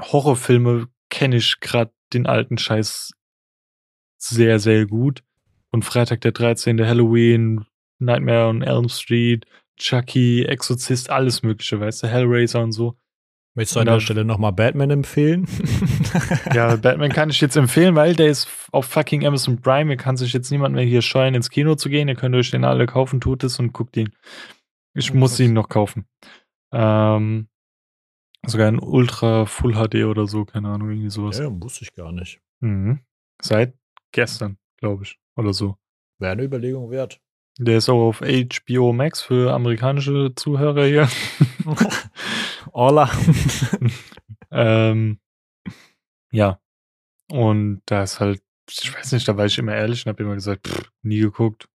Horrorfilme 0.00 0.88
kenne 1.08 1.36
ich 1.36 1.60
gerade 1.60 1.92
den 2.12 2.26
alten 2.26 2.58
Scheiß 2.58 3.12
sehr, 4.18 4.58
sehr 4.58 4.86
gut. 4.86 5.22
Und 5.70 5.84
Freitag 5.84 6.20
der 6.22 6.32
13., 6.32 6.84
Halloween, 6.86 7.64
Nightmare 7.98 8.48
on 8.48 8.62
Elm 8.62 8.88
Street, 8.88 9.46
Chucky, 9.76 10.44
Exorzist, 10.44 11.10
alles 11.10 11.42
mögliche, 11.42 11.78
weißt 11.80 12.02
du, 12.02 12.06
Hellraiser 12.08 12.62
und 12.62 12.72
so. 12.72 12.96
Möchtest 13.54 13.76
du 13.76 13.80
an 13.80 13.86
der 13.86 14.00
Stelle 14.00 14.24
nochmal 14.24 14.52
Batman 14.52 14.90
empfehlen? 14.90 15.46
Ja, 16.54 16.76
Batman 16.76 17.10
kann 17.10 17.28
ich 17.30 17.40
jetzt 17.40 17.56
empfehlen, 17.56 17.94
weil 17.94 18.14
der 18.14 18.28
ist 18.28 18.48
auf 18.72 18.86
fucking 18.86 19.26
Amazon 19.26 19.60
Prime. 19.60 19.90
Ihr 19.90 19.96
kann 19.96 20.16
sich 20.16 20.32
jetzt 20.32 20.50
niemand 20.50 20.74
mehr 20.74 20.84
hier 20.84 21.02
scheuen, 21.02 21.34
ins 21.34 21.50
Kino 21.50 21.74
zu 21.74 21.88
gehen. 21.90 22.08
Ihr 22.08 22.14
könnt 22.14 22.34
euch 22.34 22.50
den 22.50 22.64
alle 22.64 22.86
kaufen, 22.86 23.20
tut 23.20 23.44
es 23.44 23.58
und 23.58 23.72
guckt 23.72 23.96
ihn. 23.96 24.10
Ich 24.94 25.12
Oh, 25.12 25.16
muss 25.16 25.38
ihn 25.40 25.52
noch 25.52 25.68
kaufen. 25.68 26.06
Ähm, 26.72 27.48
sogar 28.46 28.68
in 28.68 28.78
Ultra 28.78 29.44
Full 29.46 29.74
HD 29.74 30.04
oder 30.04 30.26
so, 30.26 30.44
keine 30.46 30.68
Ahnung, 30.68 30.90
irgendwie 30.90 31.10
sowas. 31.10 31.38
ja, 31.38 31.48
wusste 31.50 31.84
ich 31.84 31.92
gar 31.94 32.12
nicht. 32.12 32.40
Mhm. 32.60 33.00
Seit 33.42 33.74
gestern, 34.12 34.56
glaube 34.78 35.04
ich, 35.04 35.18
oder 35.36 35.52
so. 35.52 35.76
Wäre 36.18 36.32
eine 36.32 36.44
Überlegung 36.44 36.90
wert. 36.90 37.20
Der 37.58 37.78
ist 37.78 37.88
auch 37.88 38.08
auf 38.08 38.20
HBO 38.20 38.92
Max 38.92 39.22
für 39.22 39.52
amerikanische 39.52 40.32
Zuhörer 40.34 40.84
hier. 40.84 41.08
Orla. 42.72 43.10
ähm, 44.50 45.18
ja. 46.30 46.60
Und 47.30 47.82
da 47.86 48.02
ist 48.02 48.20
halt, 48.20 48.42
ich 48.68 48.94
weiß 48.94 49.12
nicht, 49.12 49.26
da 49.26 49.36
war 49.36 49.46
ich 49.46 49.58
immer 49.58 49.74
ehrlich 49.74 50.04
und 50.04 50.10
habe 50.10 50.22
immer 50.22 50.34
gesagt, 50.34 50.68
pff, 50.68 50.90
nie 51.02 51.20
geguckt. 51.20 51.68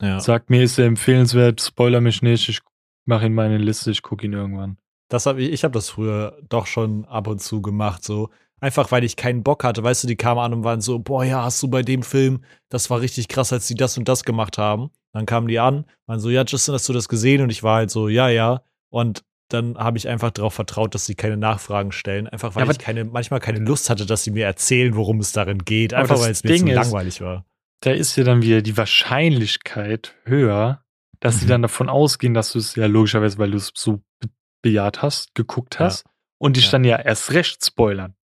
Ja. 0.00 0.20
Sag 0.20 0.48
mir, 0.48 0.62
ist 0.62 0.78
er 0.78 0.86
empfehlenswert, 0.86 1.60
spoiler 1.60 2.00
mich 2.00 2.22
nicht, 2.22 2.48
ich 2.48 2.60
mache 3.04 3.26
ihn 3.26 3.34
meine 3.34 3.58
Liste, 3.58 3.90
ich 3.90 4.02
gucke 4.02 4.26
ihn 4.26 4.32
irgendwann. 4.32 4.78
Das 5.08 5.26
hab 5.26 5.38
ich, 5.38 5.50
ich 5.50 5.64
habe 5.64 5.72
das 5.72 5.90
früher 5.90 6.38
doch 6.48 6.66
schon 6.66 7.04
ab 7.06 7.26
und 7.26 7.40
zu 7.40 7.62
gemacht, 7.62 8.04
so. 8.04 8.30
Einfach 8.60 8.90
weil 8.90 9.04
ich 9.04 9.16
keinen 9.16 9.42
Bock 9.42 9.64
hatte. 9.64 9.82
Weißt 9.82 10.02
du, 10.02 10.08
die 10.08 10.16
kamen 10.16 10.40
an 10.40 10.52
und 10.52 10.64
waren 10.64 10.80
so, 10.80 10.98
boah, 10.98 11.24
ja, 11.24 11.42
hast 11.44 11.62
du 11.62 11.68
bei 11.68 11.82
dem 11.82 12.02
Film, 12.02 12.42
das 12.68 12.90
war 12.90 13.00
richtig 13.00 13.28
krass, 13.28 13.52
als 13.52 13.66
die 13.66 13.74
das 13.74 13.96
und 13.96 14.08
das 14.08 14.24
gemacht 14.24 14.58
haben. 14.58 14.90
Dann 15.12 15.26
kamen 15.26 15.48
die 15.48 15.58
an, 15.58 15.84
waren 16.06 16.20
so, 16.20 16.28
ja, 16.30 16.44
Justin, 16.44 16.74
hast 16.74 16.88
du 16.88 16.92
das 16.92 17.08
gesehen? 17.08 17.42
Und 17.42 17.50
ich 17.50 17.62
war 17.62 17.76
halt 17.76 17.90
so, 17.90 18.08
ja, 18.08 18.28
ja. 18.28 18.62
Und 18.90 19.24
dann 19.48 19.78
habe 19.78 19.96
ich 19.96 20.08
einfach 20.08 20.30
darauf 20.30 20.54
vertraut, 20.54 20.94
dass 20.94 21.06
sie 21.06 21.14
keine 21.14 21.36
Nachfragen 21.36 21.92
stellen. 21.92 22.28
Einfach 22.28 22.54
weil 22.54 22.66
ja, 22.66 22.70
ich 22.70 22.78
keine, 22.78 23.04
manchmal 23.04 23.40
keine 23.40 23.60
Lust 23.60 23.88
hatte, 23.88 24.04
dass 24.04 24.24
sie 24.24 24.30
mir 24.30 24.44
erzählen, 24.44 24.94
worum 24.94 25.20
es 25.20 25.32
darin 25.32 25.64
geht. 25.64 25.94
Einfach 25.94 26.20
weil 26.20 26.30
es 26.30 26.44
mir 26.44 26.50
Ding 26.50 26.66
zu 26.66 26.74
langweilig 26.74 27.20
war. 27.20 27.46
Da 27.80 27.92
ist 27.92 28.16
ja 28.16 28.24
dann 28.24 28.42
wieder 28.42 28.60
die 28.60 28.76
Wahrscheinlichkeit 28.76 30.14
höher, 30.24 30.82
dass 31.20 31.36
mhm. 31.36 31.38
sie 31.40 31.46
dann 31.46 31.62
davon 31.62 31.88
ausgehen, 31.88 32.34
dass 32.34 32.52
du 32.52 32.58
es 32.58 32.74
ja 32.74 32.86
logischerweise, 32.86 33.38
weil 33.38 33.52
du 33.52 33.56
es 33.56 33.72
so 33.74 34.02
bejaht 34.62 35.00
hast, 35.00 35.34
geguckt 35.34 35.78
hast 35.78 36.04
ja. 36.04 36.12
und 36.38 36.56
dich 36.56 36.66
ja. 36.66 36.72
dann 36.72 36.84
ja 36.84 36.96
erst 36.96 37.32
recht 37.32 37.64
spoilern. 37.64 38.14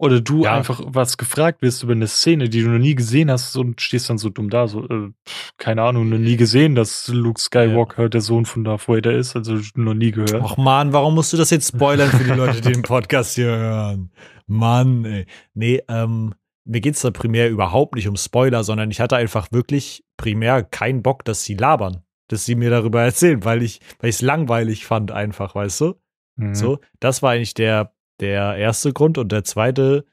Oder 0.00 0.22
du 0.22 0.44
ja. 0.44 0.56
einfach 0.56 0.80
was 0.86 1.18
gefragt 1.18 1.60
wirst 1.60 1.82
über 1.82 1.92
eine 1.92 2.06
Szene, 2.06 2.48
die 2.48 2.62
du 2.62 2.70
noch 2.70 2.78
nie 2.78 2.94
gesehen 2.94 3.30
hast 3.30 3.54
und 3.54 3.82
stehst 3.82 4.08
dann 4.08 4.16
so 4.16 4.30
dumm 4.30 4.48
da, 4.48 4.66
so, 4.66 4.88
äh, 4.88 5.10
keine 5.58 5.82
Ahnung, 5.82 6.08
noch 6.08 6.16
nie 6.16 6.38
gesehen, 6.38 6.74
dass 6.74 7.08
Luke 7.08 7.38
Skywalker 7.38 8.04
ja. 8.04 8.08
der 8.08 8.22
Sohn 8.22 8.46
von 8.46 8.64
Darth 8.64 8.88
Vader 8.88 9.12
ist, 9.12 9.36
also 9.36 9.58
noch 9.74 9.92
nie 9.92 10.10
gehört. 10.10 10.42
Ach 10.42 10.56
man, 10.56 10.94
warum 10.94 11.14
musst 11.14 11.34
du 11.34 11.36
das 11.36 11.50
jetzt 11.50 11.68
spoilern 11.68 12.08
für 12.08 12.24
die 12.24 12.30
Leute, 12.30 12.62
die 12.62 12.72
den 12.72 12.80
Podcast 12.80 13.34
hier 13.34 13.48
hören? 13.48 14.10
Mann, 14.46 15.04
ey. 15.04 15.26
Nee, 15.52 15.82
ähm, 15.88 16.32
mir 16.64 16.80
geht's 16.80 17.02
da 17.02 17.10
primär 17.10 17.50
überhaupt 17.50 17.94
nicht 17.94 18.08
um 18.08 18.16
Spoiler, 18.16 18.64
sondern 18.64 18.90
ich 18.90 19.00
hatte 19.00 19.16
einfach 19.16 19.52
wirklich 19.52 20.02
primär 20.16 20.62
keinen 20.62 21.02
Bock, 21.02 21.26
dass 21.26 21.44
sie 21.44 21.56
labern, 21.56 22.04
dass 22.28 22.46
sie 22.46 22.54
mir 22.54 22.70
darüber 22.70 23.02
erzählen, 23.02 23.44
weil 23.44 23.62
ich, 23.62 23.80
es 24.00 24.22
langweilig 24.22 24.86
fand 24.86 25.10
einfach, 25.10 25.54
weißt 25.54 25.82
du? 25.82 25.94
Mhm. 26.36 26.54
So, 26.54 26.78
das 27.00 27.22
war 27.22 27.32
eigentlich 27.32 27.52
der 27.52 27.92
der 28.20 28.56
erste 28.56 28.92
Grund. 28.92 29.18
Und 29.18 29.32
der 29.32 29.44
zweite 29.44 30.04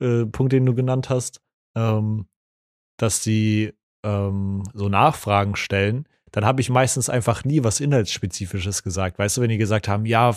äh, 0.00 0.26
Punkt, 0.26 0.52
den 0.52 0.66
du 0.66 0.74
genannt 0.74 1.10
hast, 1.10 1.40
ähm, 1.76 2.26
dass 2.98 3.22
sie 3.22 3.72
ähm, 4.04 4.64
so 4.74 4.88
Nachfragen 4.88 5.56
stellen, 5.56 6.06
dann 6.32 6.44
habe 6.44 6.60
ich 6.60 6.70
meistens 6.70 7.08
einfach 7.08 7.44
nie 7.44 7.62
was 7.62 7.80
Inhaltsspezifisches 7.80 8.82
gesagt. 8.82 9.18
Weißt 9.18 9.36
du, 9.36 9.40
wenn 9.42 9.50
die 9.50 9.58
gesagt 9.58 9.86
haben, 9.86 10.06
ja, 10.06 10.36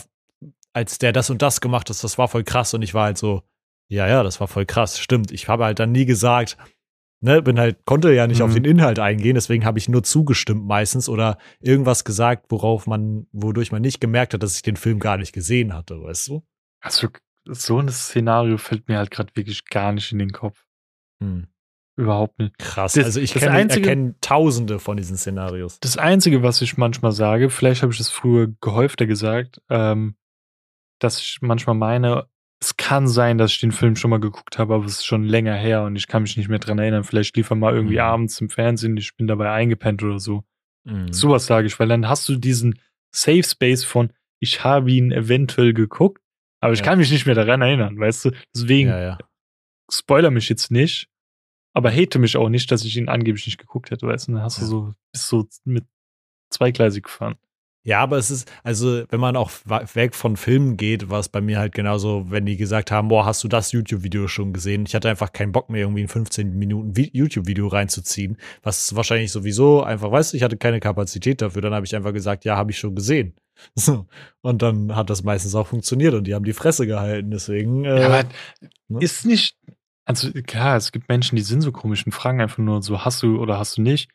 als 0.72 0.98
der 0.98 1.12
das 1.12 1.30
und 1.30 1.40
das 1.42 1.60
gemacht 1.60 1.88
hat, 1.88 2.02
das 2.02 2.18
war 2.18 2.28
voll 2.28 2.44
krass 2.44 2.74
und 2.74 2.82
ich 2.82 2.92
war 2.92 3.04
halt 3.04 3.18
so, 3.18 3.42
ja, 3.88 4.06
ja, 4.06 4.22
das 4.22 4.40
war 4.40 4.48
voll 4.48 4.66
krass, 4.66 4.98
stimmt. 4.98 5.30
Ich 5.32 5.48
habe 5.48 5.64
halt 5.64 5.78
dann 5.78 5.92
nie 5.92 6.04
gesagt, 6.04 6.58
ne, 7.22 7.40
bin 7.40 7.58
halt, 7.58 7.86
konnte 7.86 8.12
ja 8.12 8.26
nicht 8.26 8.40
mhm. 8.40 8.44
auf 8.44 8.54
den 8.54 8.64
Inhalt 8.64 8.98
eingehen, 8.98 9.36
deswegen 9.36 9.64
habe 9.64 9.78
ich 9.78 9.88
nur 9.88 10.02
zugestimmt 10.02 10.66
meistens 10.66 11.08
oder 11.08 11.38
irgendwas 11.60 12.04
gesagt, 12.04 12.46
worauf 12.50 12.86
man, 12.86 13.26
wodurch 13.32 13.72
man 13.72 13.80
nicht 13.80 14.00
gemerkt 14.00 14.34
hat, 14.34 14.42
dass 14.42 14.56
ich 14.56 14.62
den 14.62 14.76
Film 14.76 14.98
gar 14.98 15.16
nicht 15.16 15.32
gesehen 15.32 15.72
hatte, 15.72 16.02
weißt 16.02 16.28
du? 16.28 16.42
Also 16.86 17.08
so 17.48 17.78
ein 17.80 17.88
Szenario 17.88 18.58
fällt 18.58 18.88
mir 18.88 18.98
halt 18.98 19.10
gerade 19.10 19.34
wirklich 19.34 19.64
gar 19.66 19.92
nicht 19.92 20.12
in 20.12 20.18
den 20.18 20.32
Kopf. 20.32 20.64
Hm. 21.22 21.48
Überhaupt 21.96 22.38
nicht. 22.38 22.58
Krass. 22.58 22.92
Das, 22.92 23.06
also 23.06 23.20
ich 23.20 23.32
kenne 23.32 24.14
tausende 24.20 24.78
von 24.78 24.96
diesen 24.96 25.16
Szenarios. 25.16 25.80
Das 25.80 25.96
Einzige, 25.96 26.42
was 26.42 26.60
ich 26.60 26.76
manchmal 26.76 27.12
sage, 27.12 27.48
vielleicht 27.48 27.82
habe 27.82 27.92
ich 27.92 27.98
das 27.98 28.10
früher 28.10 28.48
gehäufter 28.60 29.06
gesagt, 29.06 29.62
ähm, 29.70 30.14
dass 31.00 31.18
ich 31.18 31.38
manchmal 31.40 31.74
meine, 31.74 32.26
es 32.60 32.76
kann 32.76 33.08
sein, 33.08 33.38
dass 33.38 33.52
ich 33.52 33.60
den 33.60 33.72
Film 33.72 33.96
schon 33.96 34.10
mal 34.10 34.20
geguckt 34.20 34.58
habe, 34.58 34.74
aber 34.74 34.84
es 34.84 34.96
ist 34.96 35.06
schon 35.06 35.24
länger 35.24 35.54
her 35.54 35.84
und 35.84 35.96
ich 35.96 36.06
kann 36.06 36.22
mich 36.22 36.36
nicht 36.36 36.48
mehr 36.48 36.58
dran 36.58 36.78
erinnern. 36.78 37.04
Vielleicht 37.04 37.34
lief 37.36 37.50
er 37.50 37.56
mal 37.56 37.74
irgendwie 37.74 37.94
mhm. 37.94 38.00
abends 38.00 38.40
im 38.40 38.50
Fernsehen, 38.50 38.96
ich 38.98 39.16
bin 39.16 39.26
dabei 39.26 39.50
eingepennt 39.50 40.02
oder 40.02 40.20
so. 40.20 40.44
Mhm. 40.84 41.12
Sowas 41.12 41.46
sage 41.46 41.66
ich, 41.66 41.80
weil 41.80 41.88
dann 41.88 42.08
hast 42.08 42.28
du 42.28 42.36
diesen 42.36 42.78
Safe 43.10 43.42
Space 43.42 43.84
von, 43.84 44.12
ich 44.38 44.64
habe 44.64 44.90
ihn 44.90 45.12
eventuell 45.12 45.72
geguckt, 45.72 46.22
aber 46.66 46.72
ich 46.72 46.80
ja. 46.80 46.84
kann 46.84 46.98
mich 46.98 47.12
nicht 47.12 47.26
mehr 47.26 47.36
daran 47.36 47.62
erinnern, 47.62 47.96
weißt 47.96 48.24
du? 48.24 48.30
Deswegen 48.52 48.88
ja, 48.88 49.00
ja. 49.00 49.18
spoiler 49.88 50.32
mich 50.32 50.48
jetzt 50.48 50.72
nicht, 50.72 51.08
aber 51.72 51.92
hate 51.92 52.18
mich 52.18 52.36
auch 52.36 52.48
nicht, 52.48 52.72
dass 52.72 52.84
ich 52.84 52.96
ihn 52.96 53.08
angeblich 53.08 53.46
nicht 53.46 53.58
geguckt 53.58 53.92
hätte, 53.92 54.04
weißt 54.04 54.26
du? 54.26 54.32
Dann 54.32 54.42
hast 54.42 54.60
du 54.60 54.64
so, 54.64 54.94
bist 55.12 55.28
so 55.28 55.46
mit 55.64 55.84
zweigleisig 56.50 57.04
gefahren. 57.04 57.36
Ja, 57.84 58.00
aber 58.00 58.18
es 58.18 58.32
ist, 58.32 58.50
also, 58.64 59.04
wenn 59.10 59.20
man 59.20 59.36
auch 59.36 59.52
weg 59.94 60.16
von 60.16 60.36
Filmen 60.36 60.76
geht, 60.76 61.08
war 61.08 61.20
es 61.20 61.28
bei 61.28 61.40
mir 61.40 61.60
halt 61.60 61.72
genauso, 61.72 62.28
wenn 62.32 62.46
die 62.46 62.56
gesagt 62.56 62.90
haben, 62.90 63.06
boah, 63.06 63.24
hast 63.24 63.44
du 63.44 63.48
das 63.48 63.70
YouTube-Video 63.70 64.26
schon 64.26 64.52
gesehen? 64.52 64.86
Ich 64.88 64.96
hatte 64.96 65.08
einfach 65.08 65.32
keinen 65.32 65.52
Bock 65.52 65.70
mehr, 65.70 65.82
irgendwie 65.82 66.02
ein 66.02 66.08
15 66.08 66.58
Minuten 66.58 66.92
YouTube-Video 67.12 67.68
reinzuziehen, 67.68 68.38
was 68.64 68.96
wahrscheinlich 68.96 69.30
sowieso 69.30 69.84
einfach, 69.84 70.10
weißt 70.10 70.32
du, 70.32 70.36
ich 70.36 70.42
hatte 70.42 70.56
keine 70.56 70.80
Kapazität 70.80 71.40
dafür. 71.40 71.62
Dann 71.62 71.74
habe 71.74 71.86
ich 71.86 71.94
einfach 71.94 72.12
gesagt, 72.12 72.44
ja, 72.44 72.56
habe 72.56 72.72
ich 72.72 72.78
schon 72.78 72.96
gesehen. 72.96 73.36
So. 73.74 74.06
Und 74.42 74.62
dann 74.62 74.94
hat 74.94 75.10
das 75.10 75.24
meistens 75.24 75.54
auch 75.54 75.66
funktioniert 75.66 76.14
und 76.14 76.24
die 76.24 76.34
haben 76.34 76.44
die 76.44 76.52
Fresse 76.52 76.86
gehalten. 76.86 77.30
Deswegen. 77.30 77.84
Äh, 77.84 78.00
ja, 78.00 78.06
aber 78.06 78.28
ne? 78.88 79.00
ist 79.00 79.24
nicht. 79.24 79.56
Also 80.04 80.30
klar, 80.30 80.76
es 80.76 80.92
gibt 80.92 81.08
Menschen, 81.08 81.36
die 81.36 81.42
sind 81.42 81.62
so 81.62 81.72
komisch 81.72 82.06
und 82.06 82.12
fragen 82.12 82.40
einfach 82.40 82.58
nur 82.58 82.80
so, 82.82 83.04
hast 83.04 83.22
du 83.22 83.40
oder 83.40 83.58
hast 83.58 83.76
du 83.76 83.82
nicht. 83.82 84.10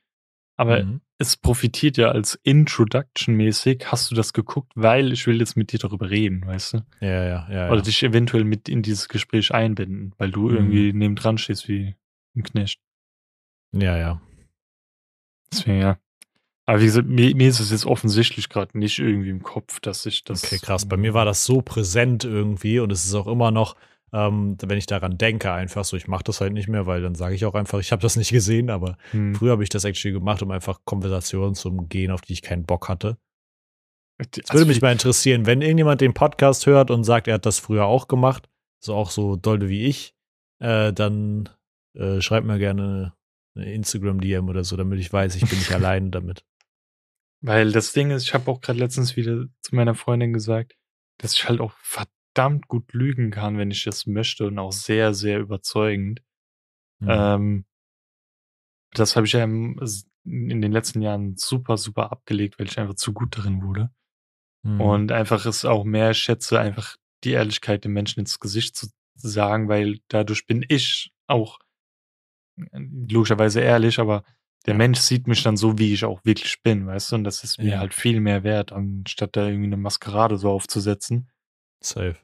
Aber 0.62 0.84
mhm. 0.84 1.02
es 1.18 1.38
profitiert 1.38 1.98
ja 1.98 2.10
als 2.10 2.40
Introduction-mäßig, 2.44 3.86
hast 3.88 4.12
du 4.12 4.16
das 4.16 4.32
geguckt, 4.32 4.72
weil 4.76 5.12
ich 5.12 5.26
will 5.26 5.40
jetzt 5.40 5.58
mit 5.58 5.72
dir 5.72 5.80
darüber 5.80 6.10
reden, 6.10 6.46
weißt 6.46 6.74
du? 6.74 6.86
Ja, 7.00 7.24
ja, 7.24 7.48
ja. 7.50 7.68
Oder 7.68 7.78
ja. 7.78 7.82
dich 7.82 8.04
eventuell 8.04 8.44
mit 8.44 8.70
in 8.70 8.84
dieses 8.84 9.10
Gespräch 9.10 9.54
einbinden, 9.54 10.14
weil 10.18 10.30
du 10.30 10.50
mhm. 10.50 10.56
irgendwie 10.56 10.94
nebendran 10.94 11.40
stehst 11.40 11.68
wie 11.68 11.96
ein 12.36 12.44
Knecht. 12.44 12.80
Ja, 13.74 13.98
ja. 13.98 14.22
Deswegen, 15.52 15.80
ja. 15.80 15.98
Aber 16.66 16.80
wie 16.80 16.86
gesagt, 16.86 17.08
mir, 17.08 17.36
mir 17.36 17.50
ist 17.50 17.60
es 17.60 17.72
jetzt 17.72 17.86
offensichtlich 17.86 18.50
gerade 18.50 18.78
nicht 18.78 19.00
irgendwie 19.00 19.30
im 19.30 19.44
Kopf, 19.44 19.80
dass 19.80 20.06
ich 20.06 20.24
das. 20.24 20.44
Okay, 20.44 20.60
krass. 20.60 20.86
Bei 20.86 20.98
mir 20.98 21.14
war 21.14 21.26
das 21.26 21.44
so 21.44 21.62
präsent 21.62 22.24
irgendwie 22.24 22.80
und 22.80 22.92
es 22.92 23.06
ist 23.06 23.14
auch 23.14 23.28
immer 23.28 23.52
noch, 23.52 23.76
ähm, 24.14 24.58
wenn 24.62 24.78
ich 24.78 24.86
daran 24.86 25.18
denke, 25.18 25.52
einfach 25.52 25.86
so, 25.86 25.98
ich 25.98 26.08
mache 26.08 26.24
das 26.24 26.42
halt 26.42 26.54
nicht 26.54 26.68
mehr, 26.68 26.86
weil 26.86 27.02
dann 27.02 27.16
sage 27.16 27.36
ich 27.36 27.46
auch 27.46 27.56
einfach, 27.56 27.80
ich 27.80 27.92
habe 27.92 28.02
das 28.02 28.16
nicht 28.16 28.32
gesehen, 28.32 28.70
aber 28.70 28.98
hm. 29.12 29.36
früher 29.36 29.52
habe 29.52 29.64
ich 29.64 29.70
das 29.70 29.86
actually 29.86 30.14
gemacht, 30.14 30.42
um 30.44 30.52
einfach 30.52 30.82
Konversationen 30.86 31.56
zu 31.56 31.70
umgehen, 31.70 32.12
auf 32.12 32.22
die 32.22 32.34
ich 32.34 32.42
keinen 32.42 32.66
Bock 32.66 32.90
hatte. 32.90 33.18
Es 34.18 34.28
also 34.50 34.60
würde 34.60 34.68
mich 34.68 34.82
mal 34.82 34.92
interessieren, 34.92 35.46
wenn 35.46 35.62
irgendjemand 35.62 36.02
den 36.02 36.14
Podcast 36.14 36.68
hört 36.68 36.92
und 36.92 37.04
sagt, 37.04 37.28
er 37.28 37.36
hat 37.36 37.46
das 37.46 37.60
früher 37.60 37.86
auch 37.86 38.08
gemacht, 38.08 38.50
so 38.80 38.94
auch 38.94 39.10
so 39.10 39.36
doll 39.36 39.68
wie 39.68 39.86
ich, 39.86 40.14
äh, 40.60 40.94
dann 40.94 41.50
äh, 41.96 42.22
schreibt 42.22 42.46
mir 42.46 42.60
gerne 42.60 43.14
eine 43.56 43.74
Instagram-DM 43.74 44.48
oder 44.48 44.64
so, 44.64 44.78
damit 44.78 45.00
ich 45.00 45.12
weiß, 45.12 45.36
ich 45.36 45.50
bin 45.50 45.58
nicht 45.58 45.72
allein 45.74 46.12
damit. 46.12 46.46
Weil 47.42 47.72
das 47.72 47.94
Ding 47.94 48.12
ist, 48.12 48.24
ich 48.24 48.34
habe 48.34 48.50
auch 48.52 48.62
gerade 48.62 48.80
letztens 48.80 49.16
wieder 49.16 49.46
zu 49.62 49.76
meiner 49.76 49.96
Freundin 49.96 50.32
gesagt, 50.32 50.76
dass 51.18 51.34
ich 51.34 51.48
halt 51.48 51.60
auch 51.60 51.74
verdammt 51.82 52.68
gut 52.68 52.94
lügen 52.94 53.32
kann, 53.32 53.58
wenn 53.58 53.72
ich 53.72 53.84
das 53.84 54.06
möchte 54.06 54.48
und 54.48 54.60
auch 54.60 54.72
sehr, 54.72 55.14
sehr 55.14 55.40
überzeugend. 55.40 56.22
Mhm. 57.00 57.08
Ähm, 57.10 57.66
das 58.94 59.16
habe 59.16 59.26
ich 59.26 59.34
ja 59.34 59.44
im, 59.44 59.80
in 60.26 60.62
den 60.62 60.72
letzten 60.72 61.02
Jahren 61.02 61.36
super, 61.36 61.78
super 61.78 62.12
abgelegt, 62.12 62.60
weil 62.60 62.68
ich 62.68 62.80
einfach 62.80 62.96
zu 62.96 63.14
gut 63.14 63.38
darin 63.38 63.64
wurde. 63.64 63.92
Mhm. 64.64 64.82
Und 64.82 65.12
einfach 65.12 65.46
es 65.46 65.66
auch 65.66 65.84
mehr 65.84 66.14
schätze, 66.14 66.60
einfach 66.60 66.98
die 67.24 67.32
Ehrlichkeit 67.32 67.86
dem 67.86 67.94
Menschen 67.94 68.20
ins 68.20 68.40
Gesicht 68.40 68.76
zu 68.76 68.88
sagen, 69.16 69.68
weil 69.68 70.00
dadurch 70.08 70.46
bin 70.46 70.66
ich 70.68 71.12
auch 71.28 71.60
logischerweise 72.74 73.62
ehrlich, 73.62 74.00
aber 74.00 74.24
der 74.66 74.74
ja. 74.74 74.78
Mensch 74.78 75.00
sieht 75.00 75.28
mich 75.28 75.44
dann 75.44 75.58
so, 75.58 75.78
wie 75.78 75.94
ich 75.94 76.06
auch 76.06 76.24
wirklich 76.24 76.62
bin, 76.62 76.86
weißt 76.86 77.12
du? 77.12 77.16
Und 77.16 77.24
das 77.24 77.44
ist 77.44 77.58
mir 77.58 77.72
ja. 77.72 77.80
halt 77.80 77.94
viel 77.94 78.20
mehr 78.20 78.44
wert, 78.44 78.72
anstatt 78.72 79.36
da 79.36 79.48
irgendwie 79.48 79.68
eine 79.68 79.78
Maskerade 79.78 80.38
so 80.38 80.52
aufzusetzen. 80.52 81.30
Safe. 81.84 82.18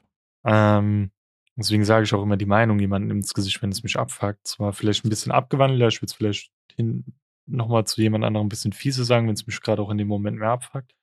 Ähm, 0.45 1.11
deswegen 1.55 1.83
sage 1.83 2.03
ich 2.03 2.13
auch 2.13 2.21
immer 2.21 2.37
die 2.37 2.45
Meinung 2.45 2.79
jemandem 2.79 3.17
ins 3.17 3.33
Gesicht, 3.33 3.61
wenn 3.61 3.71
es 3.71 3.83
mich 3.83 3.97
abfuckt. 3.97 4.47
Zwar 4.47 4.73
vielleicht 4.73 5.03
ein 5.03 5.09
bisschen 5.09 5.31
abgewandelter, 5.31 5.87
ich 5.87 6.01
würde 6.01 6.11
es 6.11 6.13
vielleicht 6.13 6.51
hin 6.75 7.05
nochmal 7.47 7.85
zu 7.85 8.01
jemand 8.01 8.25
anderem 8.25 8.47
ein 8.47 8.49
bisschen 8.49 8.73
fiese 8.73 9.05
sagen, 9.05 9.27
wenn 9.27 9.33
es 9.33 9.47
mich 9.47 9.61
gerade 9.61 9.81
auch 9.81 9.89
in 9.89 9.97
dem 9.97 10.07
Moment 10.07 10.37
mehr 10.37 10.51
abfuckt. 10.51 10.93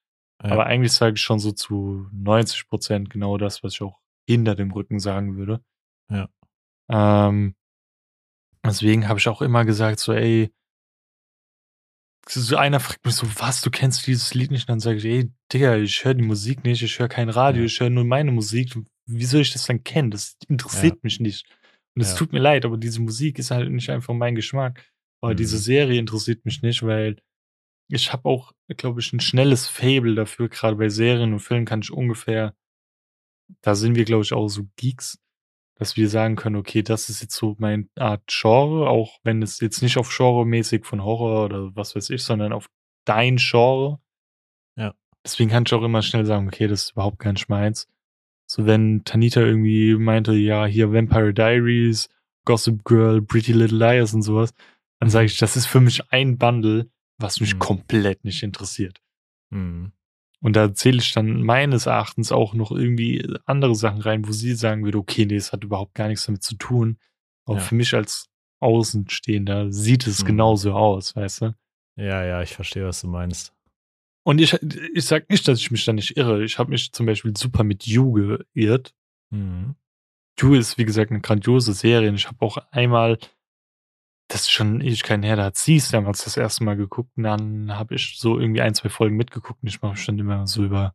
Ja. 0.43 0.51
Aber 0.51 0.67
eigentlich 0.67 0.93
sage 0.93 1.15
ich 1.15 1.23
schon 1.23 1.39
so 1.39 1.53
zu 1.53 2.07
90 2.13 2.69
Prozent 2.69 3.11
genau 3.11 3.39
das, 3.39 3.63
was 3.63 3.75
ich 3.75 3.83
auch 3.83 4.01
hinter 4.29 4.55
dem 4.55 4.71
Rücken 4.71 5.01
sagen 5.01 5.37
würde. 5.37 5.65
Ja. 6.11 6.29
Ähm, 6.89 7.55
deswegen 8.65 9.09
habe 9.09 9.19
ich 9.19 9.29
auch 9.29 9.43
immer 9.43 9.65
gesagt, 9.65 10.01
so, 10.01 10.13
ey, 10.13 10.53
so 12.29 12.57
einer 12.57 12.81
fragt 12.81 13.05
mich 13.05 13.15
so, 13.15 13.27
was, 13.39 13.61
du 13.61 13.71
kennst 13.71 14.07
dieses 14.07 14.35
Lied 14.35 14.51
nicht? 14.51 14.63
Und 14.63 14.71
dann 14.71 14.81
sage 14.81 14.99
ich, 14.99 15.05
ey, 15.05 15.31
Digga, 15.53 15.77
ich 15.77 16.05
höre 16.05 16.15
die 16.15 16.25
Musik 16.25 16.65
nicht, 16.65 16.83
ich 16.83 16.99
höre 16.99 17.09
kein 17.09 17.29
Radio, 17.29 17.63
ja. 17.63 17.67
ich 17.67 17.79
höre 17.81 17.91
nur 17.91 18.05
meine 18.05 18.33
Musik. 18.33 18.77
Wie 19.07 19.25
soll 19.25 19.43
ich 19.43 19.53
das 19.53 19.67
dann 19.67 19.85
kennen? 19.85 20.11
Das 20.11 20.37
interessiert 20.49 20.95
ja. 20.95 21.01
mich 21.03 21.21
nicht. 21.21 21.47
Und 21.95 22.03
es 22.03 22.13
ja. 22.13 22.17
tut 22.17 22.33
mir 22.33 22.41
leid, 22.41 22.65
aber 22.65 22.77
diese 22.77 23.01
Musik 23.01 23.39
ist 23.39 23.51
halt 23.51 23.71
nicht 23.71 23.91
einfach 23.91 24.15
mein 24.15 24.35
Geschmack. 24.35 24.91
Aber 25.21 25.33
mhm. 25.33 25.37
diese 25.37 25.59
Serie 25.59 25.99
interessiert 25.99 26.45
mich 26.45 26.63
nicht, 26.63 26.83
weil 26.83 27.17
ich 27.89 28.13
habe 28.13 28.29
auch, 28.29 28.53
glaube 28.77 29.01
ich, 29.01 29.13
ein 29.13 29.21
schnelles 29.21 29.67
Fable 29.67 30.15
dafür. 30.15 30.49
Gerade 30.49 30.77
bei 30.77 30.89
Serien 30.89 31.33
und 31.33 31.41
Filmen 31.41 31.67
kann 31.67 31.83
ich 31.83 31.93
ungefähr, 31.93 32.55
da 33.61 33.75
sind 33.75 33.95
wir, 33.95 34.05
glaube 34.05 34.25
ich, 34.25 34.33
auch 34.33 34.49
so 34.49 34.67
Geeks. 34.77 35.19
Dass 35.77 35.97
wir 35.97 36.09
sagen 36.09 36.37
können, 36.37 36.57
okay, 36.57 36.83
das 36.83 37.09
ist 37.09 37.21
jetzt 37.21 37.35
so 37.35 37.57
meine 37.59 37.89
Art 37.97 38.23
Genre, 38.29 38.89
auch 38.89 39.19
wenn 39.25 39.43
es 39.43 39.61
jetzt 39.61 39.83
nicht 39.83 39.97
auf 39.97 40.15
Genre-mäßig 40.15 40.85
von 40.85 41.03
Horror 41.03 41.45
oder 41.47 41.75
was 41.75 41.97
weiß 41.97 42.11
ich, 42.11 42.23
sondern 42.23 42.53
auf 42.53 42.69
dein 43.05 43.37
Genre. 43.37 44.01
Ja. 44.77 44.95
Deswegen 45.25 45.51
kann 45.51 45.65
ich 45.67 45.73
auch 45.75 45.83
immer 45.83 46.03
schnell 46.03 46.27
sagen, 46.27 46.47
okay, 46.47 46.69
das 46.69 46.85
ist 46.85 46.91
überhaupt 46.93 47.19
kein 47.19 47.37
Schmeins. 47.37 47.89
So, 48.47 48.67
wenn 48.67 49.05
Tanita 49.05 49.41
irgendwie 49.41 49.95
meinte, 49.97 50.35
ja, 50.35 50.67
hier 50.67 50.93
Vampire 50.93 51.33
Diaries, 51.33 52.09
Gossip 52.45 52.85
Girl, 52.85 53.23
Pretty 53.23 53.53
Little 53.53 53.79
Liars 53.79 54.15
und 54.15 54.23
sowas, 54.23 54.53
dann 55.01 55.11
sage 55.11 55.27
ich, 55.27 55.39
das 55.39 55.57
ist 55.57 55.67
für 55.67 55.81
mich 55.81 56.13
ein 56.13 56.39
Bundle, 56.39 56.91
was 57.19 57.41
mich 57.41 57.55
mhm. 57.55 57.59
komplett 57.59 58.25
nicht 58.25 58.43
interessiert. 58.43 59.01
Mhm. 59.51 59.93
Und 60.45 60.57
da 60.57 60.75
zähle 60.75 60.99
ich 60.99 61.13
dann 61.13 61.41
meines 61.41 61.87
Erachtens 61.87 62.31
auch 62.31 62.53
noch 62.53 62.71
irgendwie 62.71 63.27
andere 63.47 63.75
Sachen 63.75 64.03
rein, 64.03 64.29
wo 64.29 64.33
sie 64.33 64.55
sagen 64.55 64.85
würde, 64.85 64.99
okay, 64.99 65.25
nee, 65.25 65.37
es 65.37 65.53
hat 65.55 65.65
überhaupt 65.65 65.95
gar 65.95 66.09
nichts 66.09 66.27
damit 66.27 66.43
zu 66.43 66.55
tun. 66.57 66.99
Aber 67.47 67.57
ja. 67.57 67.63
für 67.63 67.75
mich 67.75 67.95
als 67.95 68.29
Außenstehender 68.61 69.73
sieht 69.73 70.07
es 70.07 70.21
mhm. 70.21 70.27
genauso 70.27 70.75
aus, 70.75 71.17
weißt 71.17 71.41
du? 71.41 71.55
Ja, 71.97 72.23
ja, 72.27 72.43
ich 72.43 72.53
verstehe, 72.53 72.85
was 72.85 73.01
du 73.01 73.07
meinst. 73.07 73.55
Und 74.23 74.39
ich, 74.39 74.53
ich 74.93 75.07
sag 75.07 75.31
nicht, 75.31 75.49
dass 75.49 75.61
ich 75.61 75.71
mich 75.71 75.87
da 75.87 75.95
nicht 75.95 76.19
irre. 76.19 76.45
Ich 76.45 76.59
habe 76.59 76.73
mich 76.73 76.93
zum 76.93 77.07
Beispiel 77.07 77.35
super 77.35 77.65
mit 77.65 77.87
You 77.87 78.13
geirrt. 78.55 78.95
Mhm. 79.31 79.77
You 80.39 80.57
ist, 80.57 80.77
wie 80.77 80.85
gesagt, 80.85 81.11
eine 81.11 81.23
grandiose 81.23 81.73
Serie. 81.73 82.11
Und 82.11 82.17
ich 82.17 82.27
habe 82.27 82.45
auch 82.45 82.59
einmal, 82.71 83.17
das 84.29 84.43
ist 84.43 84.51
schon 84.51 84.81
Ewigkeiten 84.81 85.23
her, 85.23 85.37
da 85.37 85.45
hat 85.45 85.57
sie 85.57 85.77
es 85.77 85.91
damals 85.91 86.25
das 86.25 86.37
erste 86.37 86.65
Mal 86.65 86.77
geguckt. 86.77 87.11
Und 87.17 87.25
dann 87.25 87.77
habe 87.77 87.95
ich 87.95 88.17
so 88.19 88.39
irgendwie 88.39 88.63
ein, 88.63 88.75
zwei 88.75 88.89
Folgen 88.89 89.17
mitgeguckt. 89.17 89.63
Und 89.63 89.69
ich 89.69 89.83
mache 89.83 89.99
dann 90.07 90.19
immer 90.19 90.47
so 90.47 90.65
über. 90.65 90.95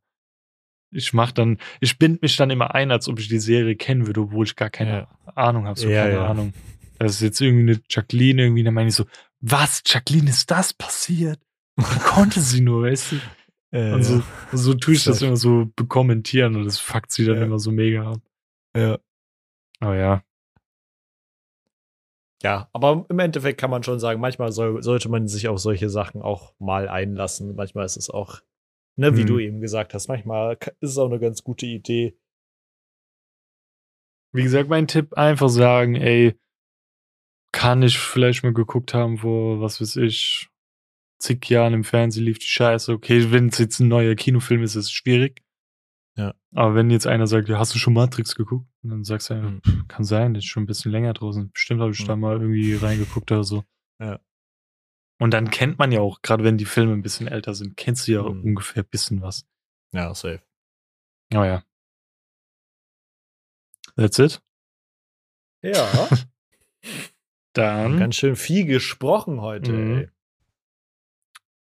Ich 0.91 1.13
mache 1.13 1.35
dann, 1.35 1.59
ich 1.81 1.99
bind 1.99 2.23
mich 2.23 2.35
dann 2.35 2.49
immer 2.49 2.73
ein, 2.73 2.91
als 2.91 3.07
ob 3.07 3.19
ich 3.19 3.27
die 3.27 3.39
Serie 3.39 3.75
kennen 3.75 4.07
würde, 4.07 4.21
obwohl 4.21 4.45
ich 4.45 4.55
gar 4.55 4.71
keine 4.71 4.91
ja. 4.91 5.33
Ahnung 5.35 5.67
habe. 5.67 5.79
So 5.79 5.87
ja, 5.87 6.03
keine 6.03 6.15
ja. 6.15 6.27
Ahnung. 6.27 6.53
Das 6.97 7.13
ist 7.13 7.21
jetzt 7.21 7.39
irgendwie 7.39 7.71
eine 7.71 7.81
Jacqueline 7.87 8.41
irgendwie, 8.41 8.63
dann 8.63 8.73
meine 8.73 8.89
ich 8.89 8.95
so, 8.95 9.05
was, 9.39 9.83
Jacqueline, 9.85 10.29
ist 10.29 10.49
das 10.49 10.73
passiert? 10.73 11.39
Wie 11.77 11.99
konnte 12.03 12.41
sie 12.41 12.61
nur, 12.61 12.83
weißt 12.83 13.11
du? 13.11 13.15
Äh, 13.71 13.93
und 13.93 14.03
so, 14.03 14.23
so 14.51 14.73
tue 14.73 14.95
ich 14.95 15.03
das 15.03 15.21
immer 15.21 15.37
so 15.37 15.69
bekommentieren 15.75 16.55
und 16.55 16.65
das 16.65 16.79
fuckt 16.79 17.11
sie 17.11 17.25
dann 17.25 17.41
immer 17.41 17.59
so 17.59 17.71
mega 17.71 18.11
ab. 18.11 18.21
Ja. 18.75 18.97
Aber 19.79 19.95
ja. 19.95 20.23
Ja, 22.41 22.69
aber 22.71 23.05
im 23.09 23.19
Endeffekt 23.19 23.59
kann 23.59 23.69
man 23.69 23.83
schon 23.83 23.99
sagen, 23.99 24.21
manchmal 24.21 24.51
soll, 24.51 24.81
sollte 24.81 25.09
man 25.09 25.27
sich 25.27 25.47
auf 25.49 25.59
solche 25.59 25.89
Sachen 25.89 26.21
auch 26.21 26.53
mal 26.57 26.87
einlassen. 26.87 27.55
Manchmal 27.55 27.85
ist 27.85 27.97
es 27.97 28.09
auch, 28.09 28.39
ne, 28.95 29.15
wie 29.17 29.21
hm. 29.21 29.27
du 29.27 29.39
eben 29.39 29.61
gesagt 29.61 29.93
hast, 29.93 30.07
manchmal 30.07 30.57
ist 30.79 30.91
es 30.91 30.97
auch 30.97 31.09
eine 31.09 31.19
ganz 31.19 31.43
gute 31.43 31.65
Idee. 31.65 32.17
Wie 34.31 34.43
gesagt, 34.43 34.69
mein 34.69 34.87
Tipp, 34.87 35.13
einfach 35.15 35.49
sagen, 35.49 35.95
ey, 35.95 36.39
kann 37.51 37.81
ich 37.81 37.97
vielleicht 37.97 38.43
mal 38.43 38.53
geguckt 38.53 38.93
haben, 38.93 39.23
wo, 39.23 39.59
was 39.59 39.81
weiß 39.81 39.97
ich, 39.97 40.49
zig 41.19 41.49
Jahren 41.49 41.73
im 41.73 41.83
Fernsehen 41.83 42.25
lief 42.25 42.39
die 42.39 42.45
Scheiße. 42.45 42.93
Okay, 42.93 43.31
wenn 43.31 43.47
es 43.47 43.57
jetzt 43.57 43.79
ein 43.79 43.87
neuer 43.87 44.15
Kinofilm 44.15 44.63
ist, 44.63 44.75
ist 44.75 44.85
es 44.85 44.91
schwierig. 44.91 45.43
Ja. 46.19 46.35
Aber 46.53 46.75
wenn 46.75 46.89
jetzt 46.89 47.07
einer 47.07 47.27
sagt, 47.27 47.47
ja, 47.47 47.57
hast 47.59 47.73
du 47.73 47.79
schon 47.79 47.93
Matrix 47.93 48.35
geguckt? 48.35 48.67
Und 48.83 48.89
dann 48.89 49.03
sagst 49.05 49.29
du, 49.29 49.35
ja, 49.35 49.41
mhm. 49.41 49.61
kann 49.87 50.03
sein, 50.03 50.33
das 50.33 50.43
ist 50.43 50.49
schon 50.49 50.63
ein 50.63 50.65
bisschen 50.67 50.91
länger 50.91 51.13
draußen. 51.13 51.49
Bestimmt 51.51 51.79
habe 51.79 51.91
ich 51.91 52.01
mhm. 52.01 52.07
da 52.07 52.15
mal 52.17 52.41
irgendwie 52.41 52.75
reingeguckt 52.75 53.31
oder 53.31 53.45
so. 53.45 53.63
Ja. 54.01 54.19
Und 55.17 55.31
dann 55.31 55.49
kennt 55.49 55.79
man 55.79 55.93
ja 55.93 56.01
auch, 56.01 56.21
gerade 56.21 56.43
wenn 56.43 56.57
die 56.57 56.65
Filme 56.65 56.91
ein 56.91 57.01
bisschen 57.01 57.29
älter 57.29 57.53
sind, 57.53 57.77
kennst 57.77 58.07
du 58.07 58.11
ja 58.11 58.23
mhm. 58.23 58.43
ungefähr 58.43 58.83
ein 58.83 58.89
bisschen 58.89 59.21
was. 59.21 59.47
Ja, 59.93 60.13
safe. 60.13 60.41
Oh 61.33 61.43
ja. 61.43 61.63
That's 63.95 64.19
it? 64.19 64.41
Ja. 65.61 66.09
dann. 67.53 67.97
Ganz 67.97 68.15
schön 68.15 68.35
viel 68.35 68.65
gesprochen 68.65 69.39
heute, 69.39 69.71
mhm. 69.71 69.97
ey. 69.97 70.09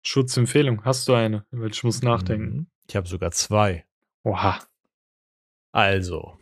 Schutzempfehlung, 0.02 0.84
hast 0.84 1.08
du 1.08 1.14
eine? 1.14 1.44
Ich 1.68 1.82
muss 1.82 2.02
nachdenken. 2.02 2.56
Mhm. 2.56 2.66
Ich 2.88 2.94
habe 2.94 3.08
sogar 3.08 3.32
zwei. 3.32 3.85
Oha. 4.26 4.58
Also. 5.72 6.36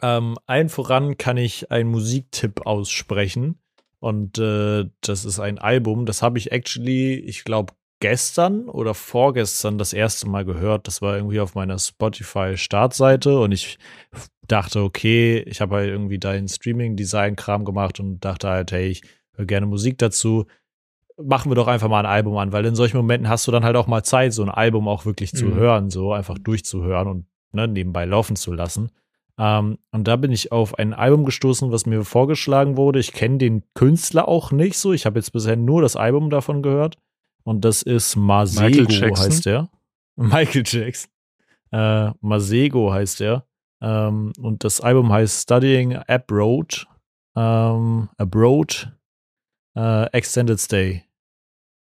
Ähm, 0.00 0.36
allen 0.46 0.68
voran 0.68 1.18
kann 1.18 1.36
ich 1.36 1.72
einen 1.72 1.90
Musiktipp 1.90 2.64
aussprechen. 2.64 3.58
Und 3.98 4.38
äh, 4.38 4.84
das 5.00 5.24
ist 5.24 5.40
ein 5.40 5.58
Album, 5.58 6.06
das 6.06 6.22
habe 6.22 6.38
ich 6.38 6.52
actually, 6.52 7.14
ich 7.14 7.42
glaube, 7.42 7.74
gestern 7.98 8.68
oder 8.68 8.94
vorgestern 8.94 9.78
das 9.78 9.92
erste 9.92 10.28
Mal 10.28 10.44
gehört. 10.44 10.86
Das 10.86 11.02
war 11.02 11.16
irgendwie 11.16 11.40
auf 11.40 11.56
meiner 11.56 11.80
Spotify-Startseite 11.80 13.40
und 13.40 13.50
ich 13.50 13.76
dachte, 14.46 14.82
okay, 14.82 15.40
ich 15.40 15.60
habe 15.60 15.74
halt 15.74 15.88
irgendwie 15.88 16.20
deinen 16.20 16.46
Streaming-Design-Kram 16.46 17.64
gemacht 17.64 17.98
und 17.98 18.20
dachte 18.20 18.48
halt, 18.48 18.70
hey, 18.70 18.86
ich 18.86 19.02
höre 19.32 19.46
gerne 19.46 19.66
Musik 19.66 19.98
dazu 19.98 20.46
machen 21.22 21.50
wir 21.50 21.56
doch 21.56 21.66
einfach 21.66 21.88
mal 21.88 22.00
ein 22.00 22.06
Album 22.06 22.36
an, 22.36 22.52
weil 22.52 22.64
in 22.64 22.74
solchen 22.74 22.96
Momenten 22.96 23.28
hast 23.28 23.46
du 23.46 23.52
dann 23.52 23.64
halt 23.64 23.76
auch 23.76 23.86
mal 23.86 24.02
Zeit, 24.02 24.32
so 24.32 24.42
ein 24.42 24.50
Album 24.50 24.88
auch 24.88 25.04
wirklich 25.04 25.32
zu 25.32 25.46
mhm. 25.46 25.54
hören, 25.54 25.90
so 25.90 26.12
einfach 26.12 26.38
durchzuhören 26.38 27.08
und 27.08 27.26
ne, 27.52 27.66
nebenbei 27.66 28.04
laufen 28.04 28.36
zu 28.36 28.52
lassen. 28.52 28.90
Ähm, 29.38 29.78
und 29.92 30.08
da 30.08 30.16
bin 30.16 30.32
ich 30.32 30.52
auf 30.52 30.78
ein 30.78 30.92
Album 30.92 31.24
gestoßen, 31.24 31.70
was 31.70 31.86
mir 31.86 32.04
vorgeschlagen 32.04 32.76
wurde. 32.76 32.98
Ich 32.98 33.12
kenne 33.12 33.38
den 33.38 33.62
Künstler 33.74 34.28
auch 34.28 34.50
nicht 34.50 34.76
so. 34.76 34.92
Ich 34.92 35.06
habe 35.06 35.18
jetzt 35.18 35.32
bisher 35.32 35.56
nur 35.56 35.82
das 35.82 35.96
Album 35.96 36.30
davon 36.30 36.62
gehört. 36.62 36.98
Und 37.44 37.64
das 37.64 37.82
ist 37.82 38.16
Masego, 38.16 38.90
heißt 38.90 39.46
der. 39.46 39.68
Michael 40.16 40.64
Jackson. 40.66 41.10
Äh, 41.70 42.10
Masego 42.20 42.92
heißt 42.92 43.20
der. 43.20 43.44
Ähm, 43.80 44.32
und 44.40 44.64
das 44.64 44.80
Album 44.80 45.12
heißt 45.12 45.42
Studying 45.44 45.96
Abroad. 45.96 46.86
Ähm, 47.36 48.08
Abroad 48.18 48.92
äh, 49.76 50.06
Extended 50.12 50.58
Stay. 50.58 51.04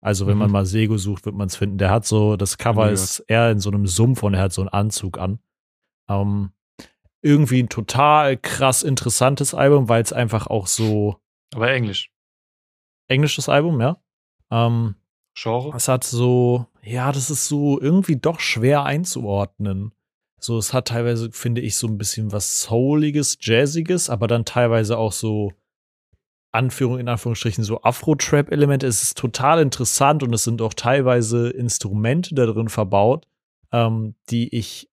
Also, 0.02 0.26
wenn 0.26 0.34
mhm. 0.34 0.40
man 0.40 0.50
mal 0.50 0.66
Sego 0.66 0.98
sucht, 0.98 1.24
wird 1.24 1.36
man 1.36 1.46
es 1.46 1.56
finden. 1.56 1.78
Der 1.78 1.90
hat 1.90 2.04
so, 2.04 2.36
das 2.36 2.58
Cover 2.58 2.86
ja. 2.86 2.92
ist 2.92 3.20
eher 3.20 3.50
in 3.50 3.60
so 3.60 3.70
einem 3.70 3.86
Sumpf 3.86 4.22
und 4.24 4.34
er 4.34 4.42
hat 4.42 4.52
so 4.52 4.60
einen 4.60 4.68
Anzug 4.68 5.16
an. 5.16 5.38
Ähm, 6.08 6.50
irgendwie 7.22 7.62
ein 7.62 7.68
total 7.68 8.36
krass 8.36 8.82
interessantes 8.82 9.54
Album, 9.54 9.88
weil 9.88 10.02
es 10.02 10.12
einfach 10.12 10.48
auch 10.48 10.66
so. 10.66 11.20
Aber 11.54 11.70
Englisch. 11.70 12.10
Englisches 13.06 13.48
Album, 13.48 13.80
ja. 13.80 14.02
Ähm, 14.50 14.96
Genre? 15.34 15.74
Es 15.76 15.86
hat 15.86 16.02
so, 16.02 16.66
ja, 16.82 17.12
das 17.12 17.30
ist 17.30 17.46
so 17.46 17.80
irgendwie 17.80 18.16
doch 18.16 18.40
schwer 18.40 18.82
einzuordnen. 18.82 19.92
So, 20.38 20.58
es 20.58 20.74
hat 20.74 20.88
teilweise, 20.88 21.30
finde 21.30 21.60
ich, 21.60 21.76
so 21.76 21.86
ein 21.86 21.96
bisschen 21.96 22.32
was 22.32 22.62
Souliges, 22.62 23.38
Jazziges, 23.40 24.10
aber 24.10 24.26
dann 24.26 24.44
teilweise 24.44 24.98
auch 24.98 25.12
so 25.12 25.52
Anführung 26.52 26.98
in 26.98 27.08
Anführungsstrichen 27.08 27.64
so 27.64 27.82
Afro-Trap-Elemente. 27.82 28.86
Es 28.86 29.02
ist 29.02 29.18
total 29.18 29.60
interessant 29.60 30.22
und 30.22 30.32
es 30.34 30.44
sind 30.44 30.60
auch 30.62 30.74
teilweise 30.74 31.48
Instrumente 31.50 32.34
da 32.34 32.46
drin 32.46 32.68
verbaut, 32.68 33.26
ähm, 33.72 34.14
die 34.30 34.54
ich 34.54 34.90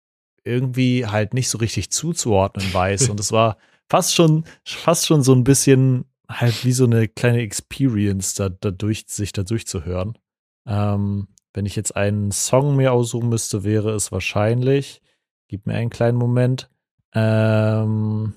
irgendwie 0.43 1.05
halt 1.05 1.33
nicht 1.33 1.49
so 1.49 1.59
richtig 1.59 1.91
zuzuordnen 1.91 2.73
weiß. 2.73 3.09
und 3.09 3.19
es 3.19 3.31
war 3.31 3.57
fast 3.89 4.15
schon, 4.15 4.45
fast 4.65 5.05
schon 5.05 5.23
so 5.23 5.33
ein 5.33 5.43
bisschen 5.43 6.05
halt 6.27 6.65
wie 6.65 6.71
so 6.71 6.85
eine 6.85 7.07
kleine 7.07 7.41
Experience, 7.41 8.33
da, 8.33 8.49
da 8.49 8.71
sich 9.07 9.31
da 9.31 9.43
durchzuhören. 9.43 10.17
Ähm, 10.65 11.27
wenn 11.53 11.65
ich 11.65 11.75
jetzt 11.75 11.95
einen 11.95 12.31
Song 12.31 12.75
mir 12.75 12.93
aussuchen 12.93 13.29
müsste, 13.29 13.63
wäre 13.63 13.91
es 13.91 14.11
wahrscheinlich, 14.11 15.01
gib 15.47 15.67
mir 15.67 15.75
einen 15.75 15.91
kleinen 15.91 16.17
Moment, 16.17 16.69
ähm, 17.13 18.33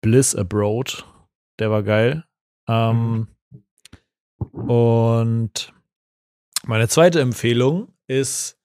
Bliss 0.00 0.34
Abroad 0.34 1.04
der 1.58 1.70
war 1.70 1.82
geil. 1.82 2.24
Ähm, 2.68 3.28
mhm. 3.50 4.70
Und 4.70 5.72
meine 6.66 6.88
zweite 6.88 7.20
Empfehlung 7.20 7.88
ist 8.06 8.58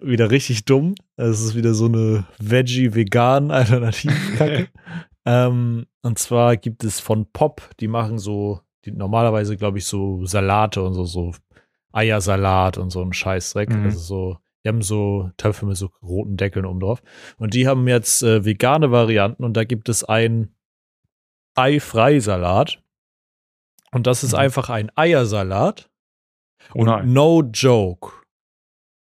wieder 0.00 0.30
richtig 0.30 0.64
dumm. 0.64 0.94
Es 1.16 1.40
ist 1.40 1.54
wieder 1.54 1.74
so 1.74 1.84
eine 1.86 2.26
Veggie-Vegan-Alternativkacke. 2.38 4.68
ähm, 5.24 5.86
und 6.02 6.18
zwar 6.18 6.56
gibt 6.56 6.82
es 6.84 7.00
von 7.00 7.26
Pop, 7.32 7.70
die 7.80 7.88
machen 7.88 8.18
so, 8.18 8.60
die 8.84 8.92
normalerweise, 8.92 9.56
glaube 9.56 9.78
ich, 9.78 9.86
so 9.86 10.24
Salate 10.26 10.82
und 10.82 10.94
so, 10.94 11.04
so 11.04 11.32
Eiersalat 11.92 12.76
und 12.76 12.90
so 12.90 13.02
ein 13.02 13.12
Scheißdreck. 13.12 13.70
Mhm. 13.70 13.84
Also 13.84 13.98
so, 13.98 14.38
die 14.64 14.68
haben 14.68 14.82
so 14.82 15.30
Töpfe 15.36 15.66
mit 15.66 15.76
so 15.76 15.90
roten 16.02 16.36
Deckeln 16.36 16.66
oben 16.66 16.80
drauf. 16.80 17.02
Und 17.38 17.54
die 17.54 17.68
haben 17.68 17.86
jetzt 17.86 18.22
äh, 18.22 18.44
vegane 18.44 18.90
Varianten 18.90 19.44
und 19.44 19.56
da 19.56 19.64
gibt 19.64 19.88
es 19.88 20.04
ein 20.04 20.54
Eifreisalat. 21.54 22.82
Und 23.92 24.06
das 24.06 24.24
ist 24.24 24.32
mhm. 24.32 24.38
einfach 24.40 24.70
ein 24.70 24.90
Eiersalat. 24.96 25.90
Oh 26.74 26.80
und 26.80 27.12
no 27.12 27.42
joke. 27.42 28.12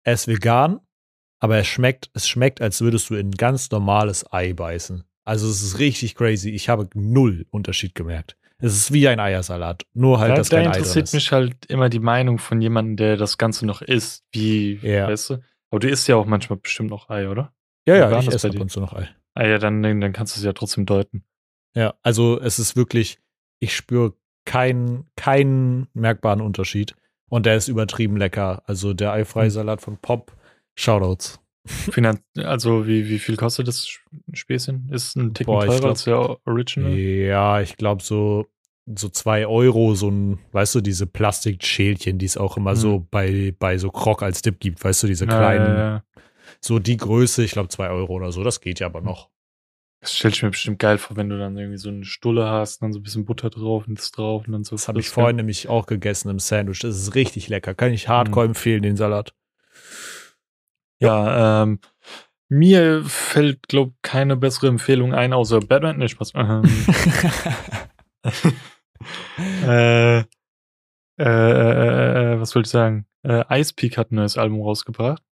Er 0.03 0.13
ist 0.13 0.27
vegan, 0.27 0.79
aber 1.39 1.57
er 1.57 1.63
schmeckt, 1.63 2.09
es 2.13 2.27
schmeckt, 2.27 2.61
als 2.61 2.81
würdest 2.81 3.09
du 3.09 3.15
in 3.15 3.29
ein 3.29 3.31
ganz 3.31 3.71
normales 3.71 4.31
Ei 4.31 4.53
beißen. 4.53 5.03
Also 5.25 5.47
es 5.49 5.61
ist 5.61 5.79
richtig 5.79 6.15
crazy. 6.15 6.49
Ich 6.49 6.69
habe 6.69 6.87
null 6.93 7.45
Unterschied 7.51 7.95
gemerkt. 7.95 8.37
Es 8.59 8.75
ist 8.75 8.93
wie 8.93 9.07
ein 9.07 9.19
Eiersalat, 9.19 9.85
nur 9.93 10.19
halt, 10.19 10.31
da, 10.31 10.35
dass 10.35 10.49
da 10.49 10.57
kein 10.57 10.67
interessiert 10.67 11.11
mich 11.13 11.31
halt 11.31 11.65
immer 11.65 11.89
die 11.89 11.99
Meinung 11.99 12.39
von 12.39 12.61
jemandem, 12.61 12.95
der 12.95 13.17
das 13.17 13.37
Ganze 13.37 13.65
noch 13.65 13.81
isst, 13.81 14.23
wie, 14.31 14.79
ja. 14.81 15.07
weißt 15.07 15.31
du? 15.31 15.33
Aber 15.71 15.79
du 15.79 15.89
isst 15.89 16.07
ja 16.07 16.15
auch 16.15 16.25
manchmal 16.25 16.57
bestimmt 16.59 16.89
noch 16.89 17.09
Ei, 17.09 17.27
oder? 17.27 17.53
Ja, 17.85 17.95
ja, 17.95 18.19
ich 18.19 18.27
esse 18.27 18.47
ab 18.47 18.55
und 18.55 18.71
zu 18.71 18.79
noch 18.79 18.93
Ei. 18.93 19.09
Ah 19.33 19.45
ja, 19.45 19.57
dann, 19.57 19.83
dann 19.83 20.13
kannst 20.13 20.35
du 20.35 20.39
es 20.39 20.45
ja 20.45 20.53
trotzdem 20.53 20.85
deuten. 20.85 21.25
Ja, 21.75 21.93
also 22.01 22.39
es 22.39 22.59
ist 22.59 22.75
wirklich, 22.75 23.19
ich 23.59 23.75
spüre 23.75 24.13
keinen, 24.45 25.05
keinen 25.15 25.87
merkbaren 25.93 26.41
Unterschied. 26.41 26.95
Und 27.27 27.45
der 27.45 27.57
ist 27.57 27.67
übertrieben 27.67 28.17
lecker. 28.17 28.63
Also 28.65 28.93
der 28.93 29.11
Eifreisalat 29.11 29.81
von 29.81 29.97
Pop, 29.97 30.31
Shoutouts. 30.75 31.39
Finan 31.65 32.19
also 32.37 32.85
wie, 32.85 33.09
wie 33.09 33.17
viel 33.17 33.37
kostet 33.37 33.67
das 33.67 33.87
Späßchen? 34.33 34.89
Ist 34.91 35.15
ein 35.15 35.33
Ticken 35.33 35.51
Boah, 35.51 35.65
teurer 35.65 35.79
glaub, 35.79 35.89
als 35.91 36.03
der 36.03 36.37
Original? 36.45 36.93
Ja, 36.93 37.59
ich 37.59 37.75
glaube 37.75 38.03
so 38.03 38.45
so 38.93 39.09
zwei 39.09 39.47
Euro, 39.47 39.95
so 39.95 40.09
ein, 40.09 40.39
weißt 40.51 40.75
du, 40.75 40.81
diese 40.81 41.07
Plastikschälchen, 41.07 42.19
die 42.19 42.25
es 42.25 42.37
auch 42.37 42.55
immer 42.57 42.71
hm. 42.71 42.77
so 42.77 43.07
bei, 43.09 43.53
bei 43.57 43.77
so 43.77 43.89
Krog 43.89 44.21
als 44.21 44.41
Dip 44.43 44.59
gibt, 44.59 44.83
weißt 44.83 45.03
du, 45.03 45.07
diese 45.07 45.25
kleinen, 45.25 45.65
ja, 45.65 45.73
ja, 45.73 45.95
ja. 45.95 46.03
so 46.61 46.77
die 46.77 46.97
Größe, 46.97 47.43
ich 47.43 47.51
glaube 47.51 47.69
zwei 47.69 47.89
Euro 47.89 48.13
oder 48.13 48.31
so, 48.31 48.43
das 48.43 48.61
geht 48.61 48.79
ja 48.79 48.87
aber 48.87 49.01
noch. 49.01 49.29
Das 50.05 50.15
stelle 50.15 50.35
ich 50.35 50.43
mir 50.43 50.51
bestimmt 50.51 50.77
geil 50.77 50.99
vor, 50.99 51.17
wenn 51.17 51.29
du 51.29 51.39
dann 51.39 51.57
irgendwie 51.57 51.79
so 51.79 51.89
eine 51.89 52.05
Stulle 52.05 52.47
hast, 52.47 52.83
dann 52.83 52.93
so 52.93 52.99
ein 52.99 53.01
bisschen 53.01 53.25
Butter 53.25 53.49
drauf 53.49 53.87
und 53.87 53.97
das 53.97 54.11
drauf 54.11 54.45
und 54.45 54.53
dann 54.53 54.63
so. 54.63 54.75
Das 54.75 54.87
habe 54.87 54.99
ich 54.99 55.09
vorhin 55.09 55.37
nämlich 55.37 55.67
auch 55.67 55.87
gegessen 55.87 56.29
im 56.29 56.37
Sandwich. 56.37 56.77
Das 56.77 56.95
ist 56.95 57.15
richtig 57.15 57.49
lecker. 57.49 57.73
Kann 57.73 57.91
ich 57.91 58.07
hardcore 58.07 58.45
mhm. 58.45 58.51
empfehlen, 58.51 58.83
den 58.83 58.97
Salat. 58.97 59.33
Ja, 60.99 61.63
ähm, 61.63 61.79
mir 62.49 63.03
fällt, 63.03 63.67
glaube 63.67 63.95
keine 64.03 64.37
bessere 64.37 64.67
Empfehlung 64.67 65.15
ein, 65.15 65.33
außer 65.33 65.59
Batman. 65.59 65.97
Nee, 65.97 66.07
Spaß. 66.07 66.33
Ähm, 66.35 66.61
äh, 69.63 70.19
äh, 70.19 70.25
äh, 71.17 72.33
äh, 72.33 72.39
was 72.39 72.53
wollte 72.53 72.67
ich 72.67 72.71
sagen? 72.71 73.07
Äh, 73.23 73.43
Ice 73.59 73.73
Peak 73.75 73.97
hat 73.97 74.11
ein 74.11 74.17
neues 74.17 74.37
Album 74.37 74.61
rausgebracht. 74.61 75.23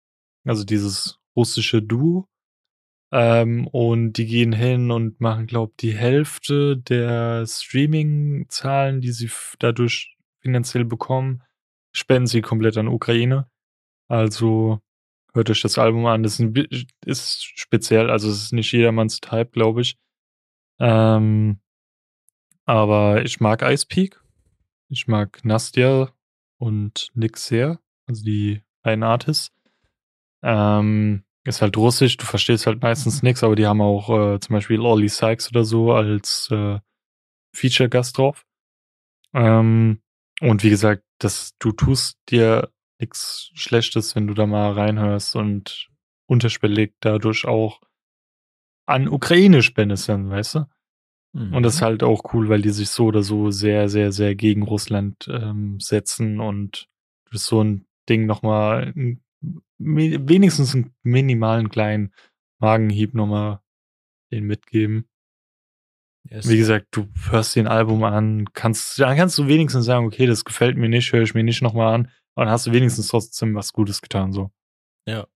Also 0.45 0.63
dieses 0.63 1.19
russische 1.36 1.84
Duo. 1.84 2.28
Ähm, 3.16 3.68
und 3.68 4.14
die 4.14 4.26
gehen 4.26 4.53
hin 4.53 4.89
und 4.89 5.22
machen, 5.22 5.45
glaube 5.45 5.74
die 5.80 5.93
Hälfte 5.93 6.78
der 6.78 7.45
Streaming-Zahlen, 7.45 9.01
die 9.01 9.11
sie 9.11 9.30
dadurch 9.59 10.18
finanziell 10.39 10.84
bekommen, 10.84 11.43
spenden 11.91 12.26
sie 12.26 12.41
komplett 12.41 12.76
an 12.76 12.88
Ukraine. 12.88 13.47
Also 14.07 14.80
hört 15.36 15.51
euch 15.51 15.61
das 15.61 15.78
Album 15.78 16.07
an. 16.07 16.24
Das 16.24 16.34
ist, 16.34 16.39
ein, 16.39 16.55
ist 17.05 17.43
speziell, 17.43 18.09
also 18.09 18.30
es 18.32 18.41
ist 18.41 18.53
nicht 18.53 18.72
jedermanns 18.72 19.20
Type, 19.20 19.51
glaube 19.51 19.82
ich. 19.82 19.95
Ähm, 20.80 21.59
aber 22.66 23.24
ich 23.24 23.39
mag 23.39 23.61
Ice 23.61 23.86
Peak. 23.88 24.20
Ich 24.89 25.07
mag 25.07 25.45
Nastja 25.45 26.11
und 26.57 27.09
Nick 27.14 27.38
sehr, 27.38 27.80
also 28.07 28.24
die 28.26 28.64
beiden 28.82 29.03
Artists. 29.03 29.51
Ähm, 30.41 31.24
ist 31.46 31.62
halt 31.62 31.76
russisch, 31.78 32.18
du 32.18 32.26
verstehst 32.26 32.68
halt 32.68 32.82
meistens 32.82 33.22
nichts, 33.22 33.44
aber 33.44 33.56
die 33.56 33.68
haben 33.68 33.82
auch 33.82 34.10
äh, 34.10 34.39
zum 34.39 34.54
Beispiel 34.54 34.80
Ollie 34.80 35.10
Sykes 35.10 35.50
oder 35.50 35.66
so 35.66 35.91
als 35.91 36.50
äh, 36.52 36.80
Feature-Gast 37.54 38.18
drauf. 38.18 38.46
Ähm, 39.34 40.02
und 40.39 40.64
wie 40.64 40.70
gesagt, 40.70 41.04
das, 41.20 41.54
du 41.60 41.72
tust 41.72 42.18
dir 42.30 42.70
nichts 43.00 43.52
Schlechtes, 43.54 44.16
wenn 44.16 44.28
du 44.28 44.34
da 44.34 44.46
mal 44.46 44.72
reinhörst 44.72 45.36
und 45.36 45.89
unterschwellig 46.28 46.94
dadurch 47.02 47.46
auch 47.46 47.82
an 48.86 49.08
Ukraine 49.08 49.62
spendest, 49.62 50.10
dann, 50.10 50.30
weißt 50.30 50.56
du? 50.56 50.66
Mhm. 51.34 51.54
Und 51.54 51.64
das 51.64 51.76
ist 51.76 51.82
mhm. 51.82 51.86
halt 51.86 52.04
auch 52.04 52.34
cool, 52.34 52.50
weil 52.50 52.62
die 52.62 52.70
sich 52.70 52.89
so 52.89 53.06
oder 53.06 53.24
so 53.24 53.52
sehr, 53.52 53.89
sehr, 53.89 54.12
sehr 54.12 54.36
gegen 54.36 54.64
Russland 54.64 55.28
ähm, 55.30 55.80
setzen 55.80 56.39
und 56.39 56.88
so 57.32 57.64
ein 57.64 57.86
Ding 58.08 58.26
nochmal 58.26 58.94
wenigstens 59.78 60.74
einen 60.74 60.96
minimalen 61.04 61.70
kleinen 61.70 62.14
Magenhieb 62.60 63.14
nochmal 63.14 63.62
den 64.32 64.46
mitgeben. 64.46 65.10
Yes. 66.30 66.48
Wie 66.48 66.58
gesagt, 66.58 66.88
du 66.91 67.08
hörst 67.30 67.56
den 67.56 67.68
Album 67.68 68.04
an, 68.04 68.52
kannst, 68.54 68.98
dann 69.00 69.18
kannst 69.18 69.38
du 69.38 69.48
wenigstens 69.48 69.86
sagen, 69.86 70.06
okay, 70.06 70.26
das 70.26 70.46
gefällt 70.46 70.78
mir 70.78 70.88
nicht, 70.88 71.12
höre 71.12 71.24
ich 71.24 71.34
mir 71.34 71.44
nicht 71.44 71.62
nochmal 71.62 71.94
an, 71.94 72.12
aber 72.36 72.46
dann 72.46 72.54
hast 72.54 72.66
du 72.66 72.72
wenigstens 72.72 73.10
trotzdem 73.10 73.54
was 73.56 73.74
Gutes 73.74 74.02
getan, 74.02 74.32
so. 74.32 74.52
Ja. 75.06 75.28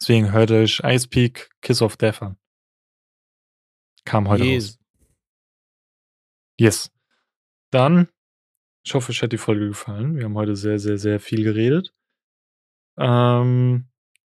Deswegen 0.00 0.32
hört 0.32 0.50
euch 0.50 0.80
Ice 0.80 1.08
Peak 1.08 1.50
Kiss 1.60 1.82
of 1.82 1.96
Death 1.96 2.22
an. 2.22 2.38
Kam 4.04 4.28
heute 4.28 4.44
yes. 4.44 4.68
raus. 4.68 4.78
Yes. 6.58 6.92
Dann, 7.70 8.08
ich 8.84 8.94
hoffe, 8.94 9.10
euch 9.10 9.22
hat 9.22 9.32
die 9.32 9.38
Folge 9.38 9.68
gefallen. 9.68 10.16
Wir 10.16 10.24
haben 10.24 10.36
heute 10.36 10.56
sehr, 10.56 10.78
sehr, 10.78 10.96
sehr 10.96 11.20
viel 11.20 11.44
geredet. 11.44 11.95
Ähm, 12.98 13.88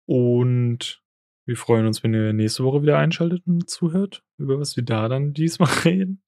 und 0.06 1.02
wir 1.46 1.56
freuen 1.56 1.86
uns, 1.86 2.02
wenn 2.02 2.14
ihr 2.14 2.32
nächste 2.32 2.64
Woche 2.64 2.82
wieder 2.82 2.98
einschaltet 2.98 3.42
und 3.46 3.68
zuhört, 3.68 4.22
über 4.38 4.58
was 4.60 4.76
wir 4.76 4.84
da 4.84 5.08
dann 5.08 5.32
diesmal 5.34 5.70
reden. 5.84 6.22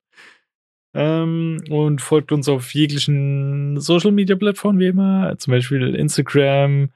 Ähm, 0.95 1.62
und 1.68 2.01
folgt 2.01 2.33
uns 2.33 2.49
auf 2.49 2.74
jeglichen 2.74 3.78
Social 3.81 4.12
Media 4.12 4.35
Plattformen 4.35 4.81
wie 4.81 4.89
immer, 4.89 5.37
zum 5.39 5.53
Beispiel 5.53 5.95
Instagram, 5.95 6.91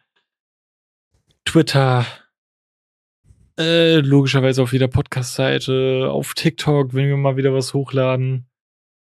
Twitter, 1.44 2.04
äh, 3.58 4.00
logischerweise 4.00 4.62
auf 4.62 4.72
jeder 4.72 4.88
Podcast-Seite, 4.88 6.08
auf 6.10 6.34
TikTok, 6.34 6.92
wenn 6.94 7.06
wir 7.06 7.16
mal 7.16 7.36
wieder 7.36 7.54
was 7.54 7.72
hochladen. 7.72 8.48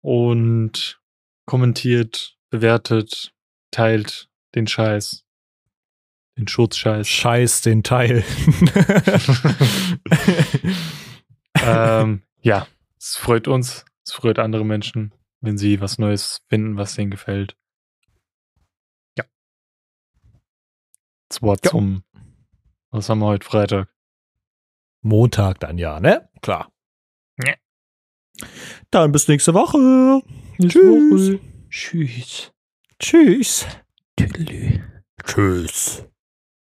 Und 0.01 0.99
kommentiert, 1.45 2.37
bewertet, 2.49 3.33
teilt 3.71 4.29
den 4.53 4.67
Scheiß. 4.67 5.22
Den 6.37 6.47
Schutzscheiß. 6.47 7.07
Scheiß 7.07 7.61
den 7.61 7.83
Teil. 7.83 8.23
ähm, 11.61 12.23
ja, 12.41 12.67
es 12.97 13.15
freut 13.15 13.47
uns, 13.47 13.85
es 14.03 14.13
freut 14.13 14.39
andere 14.39 14.65
Menschen, 14.65 15.13
wenn 15.41 15.57
sie 15.57 15.79
was 15.79 15.99
Neues 15.99 16.41
finden, 16.49 16.75
was 16.75 16.97
ihnen 16.97 17.11
gefällt. 17.11 17.55
Ja. 19.17 19.25
Das 21.29 21.41
Wort 21.43 21.63
ja. 21.65 21.71
zum, 21.71 22.03
was 22.89 23.09
haben 23.09 23.19
wir 23.19 23.27
heute 23.27 23.45
Freitag? 23.45 23.93
Montag 25.01 25.59
dann 25.59 25.77
ja, 25.77 25.99
ne? 25.99 26.29
Klar. 26.41 26.71
Ja. 27.43 27.53
Dann 28.89 29.11
bis 29.11 29.27
nächste 29.27 29.53
Woche. 29.53 29.77
Nächste 30.57 30.79
Tschüss. 30.79 31.31
Woche. 31.33 31.39
Tschüss. 31.69 32.51
Tschüss. 32.99 33.67
Tüdelü. 34.15 34.81
Tschüss. 35.23 36.05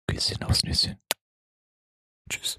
Küsschen 0.09 0.43
aufs 0.43 0.65
Nüsschen. 0.65 1.01
Tschüss. 2.31 2.57